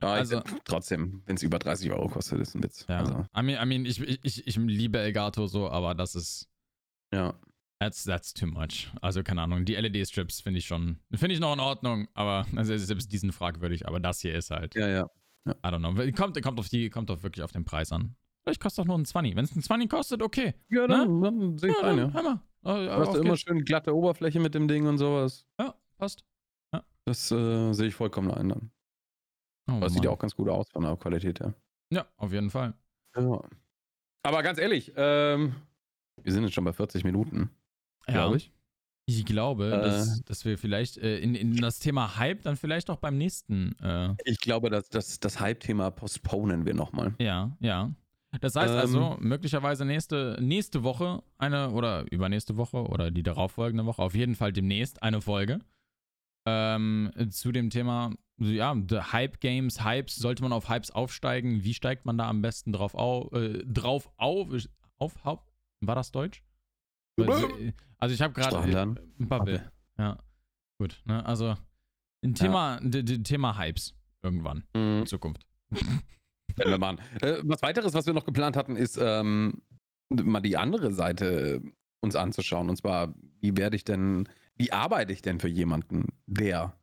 Ja. 0.05 0.15
Ja, 0.15 0.21
Also- 0.21 0.39
ich, 0.39 0.53
trotzdem, 0.65 1.23
wenn 1.27 1.37
es 1.37 1.43
über 1.43 1.59
30 1.59 1.91
Euro 1.93 2.09
kostet, 2.09 2.41
ist 2.41 2.55
ein 2.55 2.63
Witz. 2.63 2.87
Ja. 2.89 2.99
Also, 2.99 3.27
I 3.37 3.43
mean, 3.43 3.63
I 3.63 3.67
mean 3.67 3.85
ich, 3.87 4.01
ich, 4.01 4.47
ich 4.47 4.57
liebe 4.57 4.99
Elgato 4.99 5.47
so, 5.47 5.69
aber 5.71 5.95
das 5.95 6.15
ist. 6.15 6.49
ja. 7.13 7.35
That's, 7.81 8.05
that's 8.05 8.33
too 8.33 8.47
much. 8.47 8.89
Also, 9.03 9.23
keine 9.23 9.43
Ahnung. 9.43 9.65
Die 9.67 9.75
LED-Strips 9.75 10.41
finde 10.41 10.59
ich 10.61 10.67
schon. 10.67 11.01
Finde 11.13 11.35
ich 11.35 11.41
noch 11.41 11.53
in 11.53 11.61
Ordnung, 11.61 12.09
aber 12.15 12.47
also 12.57 12.75
selbst 12.79 13.13
diesen 13.13 13.31
fragwürdig. 13.33 13.87
Aber 13.89 14.01
das 14.01 14.21
hier 14.21 14.35
ist 14.35 14.51
halt. 14.51 14.75
Ja, 14.75 14.89
ja. 14.89 15.11
I 15.47 15.51
don't 15.65 15.79
know. 15.81 15.93
Kommt, 16.13 16.41
kommt, 16.41 16.59
auf 16.61 16.69
die, 16.71 16.89
kommt 16.89 17.11
auf 17.11 17.23
wirklich 17.25 17.43
auf 17.43 17.53
den 17.53 17.65
Preis 17.65 17.93
an. 17.93 18.15
Vielleicht 18.43 18.61
kostet 18.63 18.85
doch 18.85 18.87
nur 18.87 18.97
ein 18.97 19.05
20. 19.05 19.37
Wenn 19.37 19.45
es 19.45 19.55
ein 19.55 19.61
20 19.63 19.91
kostet, 19.91 20.23
okay. 20.23 20.55
Ja, 20.71 20.87
dann- 20.87 21.21
dann 21.21 21.59
sehe 21.59 21.71
ich 21.73 21.77
Ja, 21.77 21.89
ein, 21.89 21.99
ja. 21.99 22.13
hör 22.13 22.23
mal. 22.23 22.41
Äh, 22.65 22.87
Du 22.87 22.93
hast 23.07 23.17
immer 23.17 23.37
schön 23.37 23.65
glatte 23.65 23.95
Oberfläche 23.95 24.41
mit 24.41 24.55
dem 24.55 24.67
Ding 24.69 24.87
und 24.87 24.97
sowas. 24.97 25.45
Ja, 25.59 25.75
passt. 25.99 26.25
Das 27.07 27.31
äh, 27.33 27.73
sehe 27.75 27.89
ich 27.89 27.95
vollkommen 27.95 28.31
ein 28.31 28.49
dann. 28.49 28.71
Oh, 29.67 29.73
Aber 29.73 29.87
es 29.87 29.95
sieht 29.95 30.05
ja 30.05 30.11
auch 30.11 30.19
ganz 30.19 30.35
gut 30.35 30.49
aus 30.49 30.69
von 30.71 30.83
der 30.83 30.97
Qualität 30.97 31.41
her. 31.41 31.55
Ja, 31.91 32.07
auf 32.17 32.33
jeden 32.33 32.51
Fall. 32.51 32.75
Ja. 33.17 33.41
Aber 34.23 34.43
ganz 34.43 34.59
ehrlich, 34.59 34.93
ähm, 34.97 35.55
wir 36.23 36.33
sind 36.33 36.45
jetzt 36.45 36.55
schon 36.55 36.65
bei 36.65 36.73
40 36.73 37.05
Minuten, 37.05 37.51
glaube 38.07 38.37
ich. 38.37 38.53
Ich 39.07 39.25
glaube, 39.27 39.67
Äh. 39.67 39.71
dass, 39.83 40.23
dass 40.23 40.45
wir 40.47 40.57
vielleicht 40.57 40.97
äh, 40.97 41.19
in, 41.19 41.35
in 41.35 41.57
das 41.59 41.79
Thema 41.79 42.17
Hype 42.17 42.43
dann 42.43 42.57
vielleicht 42.57 42.89
auch 42.89 42.97
beim 42.97 43.19
nächsten. 43.19 43.79
Äh, 43.81 44.15
Ich 44.25 44.39
glaube, 44.41 44.71
dass 44.71 44.89
das, 44.89 45.21
das 45.21 45.41
Hype-Thema 45.41 45.91
postponen 45.91 46.65
wir 46.65 46.75
nochmal. 46.75 47.15
ja, 47.19 47.55
ja. 47.61 47.91
Das 48.41 48.57
heißt 48.57 48.73
Ähm. 48.73 48.79
also, 48.81 49.17
möglicherweise 49.21 49.85
nächste, 49.85 50.37
nächste 50.41 50.83
Woche 50.83 51.23
eine 51.39 51.71
oder 51.71 52.11
übernächste 52.11 52.57
Woche 52.57 52.79
oder 52.89 53.11
die 53.13 53.23
darauffolgende 53.23 53.85
Woche, 53.87 54.03
auf 54.03 54.15
jeden 54.15 54.35
Fall 54.35 54.53
demnächst 54.53 55.03
eine 55.05 55.21
Folge 55.21 55.61
ähm, 56.47 57.11
zu 57.31 57.53
dem 57.53 57.71
Thema, 57.71 58.13
ja, 58.39 58.75
the 58.89 58.99
Hype 59.13 59.41
Games, 59.41 59.85
Hypes, 59.85 60.17
sollte 60.17 60.43
man 60.43 60.53
auf 60.53 60.69
Hypes 60.69 60.91
aufsteigen? 60.91 61.65
Wie 61.65 61.75
steigt 61.75 62.05
man 62.05 62.19
da 62.19 62.29
am 62.29 62.43
besten 62.43 62.73
drauf 62.73 62.95
auf? 62.95 63.33
Äh, 63.33 63.65
drauf 63.65 64.11
auf, 64.17 64.49
auf, 64.99 65.25
auf? 65.25 65.41
War 65.81 65.95
das 65.95 66.11
Deutsch? 66.13 66.43
Also, 67.21 67.49
äh, 67.59 67.73
also 67.99 68.15
ich 68.15 68.21
habe 68.21 68.35
gerade 68.35 68.57
äh, 69.19 69.25
Bubble. 69.25 69.71
Ja, 69.99 70.19
gut. 70.79 71.01
Ne? 71.05 71.25
Also 71.25 71.55
ein 72.25 72.35
Thema, 72.35 72.81
d- 72.83 73.03
Thema 73.23 73.57
Hypes 73.59 73.95
irgendwann 74.23 74.65
Mhm. 74.75 75.01
in 75.01 75.07
Zukunft. 75.07 75.47
Werden 76.57 76.71
wir 76.71 76.79
machen. 76.79 76.99
Äh, 77.21 77.39
was 77.45 77.63
weiteres, 77.63 77.95
was 77.95 78.07
wir 78.07 78.15
noch 78.15 78.25
geplant 78.25 78.57
hatten, 78.57 78.77
ist 78.77 78.99
ähm, 79.01 79.63
mal 80.11 80.41
die 80.41 80.57
andere 80.57 80.93
Seite 80.93 81.63
uns 82.01 82.17
anzuschauen. 82.17 82.69
Und 82.69 82.77
zwar, 82.77 83.15
wie 83.41 83.57
werde 83.57 83.77
ich 83.77 83.85
denn, 83.85 84.29
wie 84.57 84.73
arbeite 84.73 85.13
ich 85.13 85.23
denn 85.23 85.41
für 85.41 85.49
jemanden, 85.49 86.09
der 86.27 86.77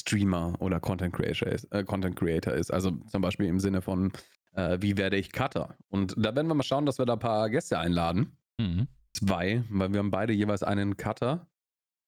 Streamer 0.00 0.54
oder 0.60 0.80
Content 0.80 1.14
Creator 1.14 1.48
ist? 1.48 1.64
Äh, 1.72 1.84
Content 1.84 2.16
Creator 2.16 2.52
ist. 2.54 2.70
Also 2.72 2.90
zum 2.90 3.22
Beispiel 3.22 3.46
im 3.46 3.58
Sinne 3.60 3.82
von, 3.82 4.12
äh, 4.52 4.78
wie 4.80 4.96
werde 4.96 5.16
ich 5.16 5.32
Cutter? 5.32 5.76
Und 5.88 6.14
da 6.16 6.34
werden 6.34 6.46
wir 6.48 6.54
mal 6.54 6.62
schauen, 6.62 6.86
dass 6.86 6.98
wir 6.98 7.06
da 7.06 7.14
ein 7.14 7.18
paar 7.18 7.48
Gäste 7.50 7.78
einladen. 7.78 8.36
Mhm. 8.60 8.88
Zwei, 9.12 9.64
weil 9.70 9.92
wir 9.92 9.98
haben 9.98 10.10
beide 10.10 10.32
jeweils 10.32 10.62
einen 10.62 10.96
Cutter. 10.96 11.48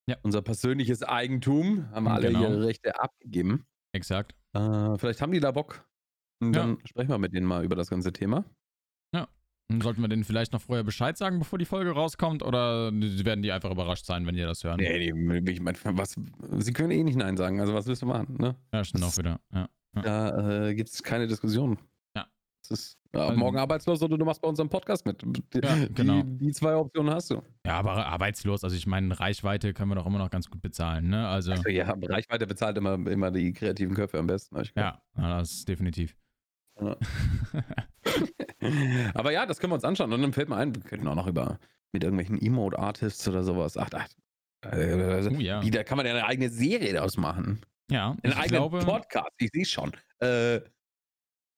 Ja. 0.09 0.17
Unser 0.23 0.43
persönliches 0.43 1.03
Eigentum, 1.03 1.91
haben 1.91 2.09
alle 2.09 2.29
Genau. 2.29 2.43
ihre 2.43 2.67
Rechte 2.67 2.99
abgegeben. 3.01 3.67
Exakt. 3.93 4.35
Äh, 4.55 4.97
vielleicht 4.99 5.21
haben 5.21 5.33
die 5.33 5.41
da 5.41 5.51
Bock. 5.51 5.87
Und 6.41 6.55
Ja. 6.55 6.63
dann 6.63 6.79
sprechen 6.87 7.11
wir 7.11 7.19
mit 7.19 7.35
denen 7.35 7.47
mal 7.47 7.65
über 7.65 7.77
das 7.77 7.91
ganze 7.91 8.13
Thema. 8.13 8.45
Und 9.71 9.83
sollten 9.83 10.01
wir 10.01 10.09
denen 10.09 10.25
vielleicht 10.25 10.55
noch 10.55 10.63
vorher 10.63 10.83
Bescheid 10.83 11.19
sagen, 11.19 11.39
bevor 11.41 11.59
die 11.59 11.67
Folge 11.67 11.91
rauskommt? 11.91 12.43
Oder 12.43 12.91
werden 12.93 13.43
die 13.43 13.53
einfach 13.53 13.71
überrascht 13.71 14.07
sein, 14.07 14.27
wenn 14.27 14.35
die 14.35 14.41
das 14.41 14.65
hören? 14.65 14.79
Nee, 14.81 15.13
die, 15.13 15.51
ich 15.53 15.61
mein, 15.61 15.77
was, 15.85 16.17
sie 16.59 16.73
können 16.73 16.91
eh 16.91 17.05
nicht 17.05 17.17
Nein 17.19 17.37
sagen. 17.37 17.61
Also 17.61 17.75
was 17.75 17.87
willst 17.87 18.01
du 18.01 18.07
machen? 18.07 18.37
Ne? 18.39 18.55
Ja, 18.73 18.83
stimmt 18.85 19.05
Das- 19.05 19.15
auch 19.15 19.19
wieder. 19.19 19.41
Ja. 19.53 19.69
Da 20.03 20.69
äh, 20.69 20.75
gibt 20.75 20.89
es 20.91 21.03
keine 21.03 21.27
Diskussion. 21.27 21.77
Ja. 22.17 22.27
Das 22.63 22.79
ist 22.79 22.99
ja, 23.15 23.27
Also- 23.27 23.39
morgen 23.39 23.59
arbeitslos 23.59 24.01
oder 24.03 24.17
du 24.17 24.25
machst 24.25 24.41
bei 24.41 24.49
unserem 24.49 24.69
Podcast 24.71 25.05
mit. 25.05 25.21
Die, 25.23 25.61
Ja, 25.63 25.77
genau. 25.95 26.23
die, 26.23 26.39
die 26.47 26.53
zwei 26.53 26.75
Optionen 26.77 27.13
hast 27.13 27.31
du. 27.31 27.43
ja, 27.67 27.79
aber 27.79 28.07
arbeitslos, 28.07 28.65
also 28.65 28.75
ich 28.77 28.87
meine, 28.87 29.19
Reichweite 29.21 29.75
können 29.75 29.91
wir 29.91 29.97
doch 29.97 30.07
immer 30.07 30.19
noch 30.19 30.31
ganz 30.31 30.49
gut 30.49 30.63
bezahlen, 30.63 31.09
ne? 31.09 31.27
Also, 31.29 31.53
Also, 31.53 31.69
ja, 31.69 31.91
Reichweite 31.91 32.47
bezahlt 32.47 32.77
immer, 32.79 32.95
immer 33.11 33.31
die 33.31 33.53
kreativen 33.53 33.95
Köpfe 33.95 34.19
am 34.19 34.27
besten. 34.29 34.59
ich 34.61 34.73
ja, 34.77 35.01
das 35.17 35.51
ist 35.53 35.69
definitiv. 35.69 36.17
Ja. 36.81 36.97
Aber 39.15 39.33
ja, 39.33 39.47
das 39.47 39.59
können 39.59 39.73
wir 39.73 39.77
uns 39.77 39.85
anschauen. 39.85 40.13
Und 40.13 40.23
dann 40.23 40.33
fällt 40.33 40.49
mir 40.49 40.57
ein, 40.57 40.75
wir 40.75 40.83
könnten 40.83 41.09
auch 41.09 41.15
noch 41.15 41.27
über 41.27 41.59
mit 41.93 42.05
irgendwelchen 42.05 42.41
Emote-Artists 42.41 43.27
oder 43.29 43.43
sowas. 43.43 43.77
Ach, 43.77 43.89
ach 43.93 44.09
äh, 44.73 45.29
Oh 45.29 45.41
ja. 45.41 45.63
wie, 45.63 45.71
da 45.71 45.85
kann 45.85 45.97
man 45.97 46.07
ja 46.07 46.13
eine 46.13 46.27
eigene 46.27 46.51
Serie 46.51 46.93
daraus 46.93 47.17
machen. 47.17 47.61
Ja, 47.91 48.17
Einen 48.23 48.35
eigenen 48.35 48.49
glaube, 48.49 48.81
Podcast, 48.81 49.31
ich 49.39 49.51
sehe 49.53 49.65
schon. 49.65 49.93
Äh, 50.19 50.61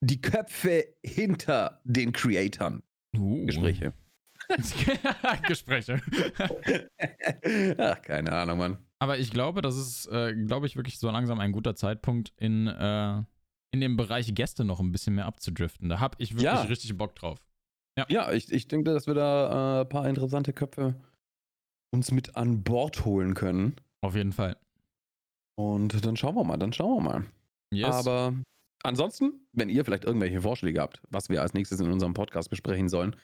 die 0.03 0.20
Köpfe 0.20 0.84
hinter 1.05 1.80
den 1.84 2.12
Creatoren. 2.12 2.82
Uh. 3.16 3.46
Gespräche. 3.46 3.92
Gespräche. 5.48 6.01
Ach, 7.78 8.03
keine 8.03 8.32
Ahnung, 8.32 8.59
Mann. 8.59 8.78
Aber 8.98 9.18
ich 9.18 9.30
glaube, 9.30 9.62
das 9.62 9.76
ist, 9.76 10.07
äh, 10.07 10.34
glaube 10.34 10.66
ich, 10.66 10.76
wirklich 10.76 10.98
so 10.98 11.11
langsam 11.11 11.40
ein 11.40 11.53
guter 11.53 11.74
Zeitpunkt, 11.74 12.32
in, 12.36 12.66
äh, 12.66 13.22
in 13.72 13.80
dem 13.80 13.96
Bereich 13.96 14.34
Gäste 14.34 14.64
noch 14.64 14.80
ein 14.80 14.92
bisschen 14.92 15.14
mehr 15.14 15.26
abzudriften. 15.26 15.88
Da 15.88 16.00
habe 16.00 16.16
ich 16.18 16.30
wirklich 16.32 16.44
Ja. 16.44 16.62
richtig 16.62 16.96
Bock 16.96 17.14
drauf. 17.14 17.38
Ja, 18.08 18.32
ich, 18.32 18.50
ich 18.50 18.66
denke, 18.66 18.92
dass 18.94 19.06
wir 19.06 19.14
da 19.14 19.80
äh, 19.80 19.82
ein 19.82 19.88
paar 19.88 20.08
interessante 20.08 20.52
Köpfe 20.54 20.94
uns 21.92 22.10
mit 22.12 22.36
an 22.36 22.62
Bord 22.62 23.04
holen 23.04 23.34
können. 23.34 23.76
Auf 24.00 24.14
jeden 24.14 24.32
Fall. 24.32 24.56
Und 25.58 26.04
dann 26.06 26.16
schauen 26.16 26.34
wir 26.34 26.44
mal, 26.44 26.56
dann 26.56 26.72
schauen 26.72 26.96
wir 27.04 27.10
mal. 27.10 27.26
Yes. 27.74 28.06
Aber 28.06 28.32
ansonsten, 28.82 29.46
wenn 29.52 29.68
ihr 29.68 29.84
vielleicht 29.84 30.04
irgendwelche 30.04 30.40
Vorschläge 30.40 30.80
habt, 30.80 31.02
was 31.10 31.28
wir 31.28 31.42
als 31.42 31.52
nächstes 31.52 31.80
in 31.80 31.90
unserem 31.90 32.14
Podcast 32.14 32.48
besprechen 32.48 32.88
sollen, 32.88 33.16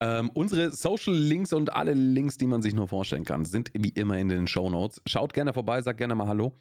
ähm, 0.00 0.30
unsere 0.34 0.70
Social 0.72 1.14
Links 1.14 1.52
und 1.52 1.72
alle 1.72 1.94
Links, 1.94 2.36
die 2.36 2.46
man 2.46 2.62
sich 2.62 2.74
nur 2.74 2.86
vorstellen 2.88 3.24
kann, 3.24 3.44
sind 3.44 3.70
wie 3.74 3.88
immer 3.90 4.18
in 4.18 4.28
den 4.28 4.46
Show 4.46 4.68
Notes. 4.70 5.00
Schaut 5.06 5.32
gerne 5.32 5.52
vorbei, 5.52 5.80
sagt 5.82 5.98
gerne 5.98 6.14
mal 6.14 6.28
Hallo. 6.28 6.52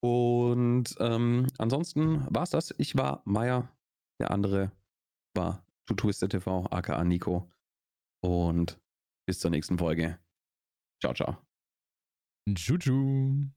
Und 0.00 0.94
ähm, 1.00 1.46
ansonsten 1.58 2.26
war's 2.30 2.50
das. 2.50 2.74
Ich 2.78 2.96
war 2.96 3.22
Maya, 3.24 3.68
der 4.20 4.30
andere 4.30 4.72
war 5.34 5.64
To 5.86 5.94
Twisted 5.94 6.30
TV, 6.30 6.66
aka 6.70 7.02
Nico. 7.04 7.50
Und 8.22 8.80
bis 9.26 9.40
zur 9.40 9.50
nächsten 9.50 9.78
Folge. 9.78 10.18
Ciao, 11.00 11.14
ciao. 11.14 11.38
Juju. 12.48 13.50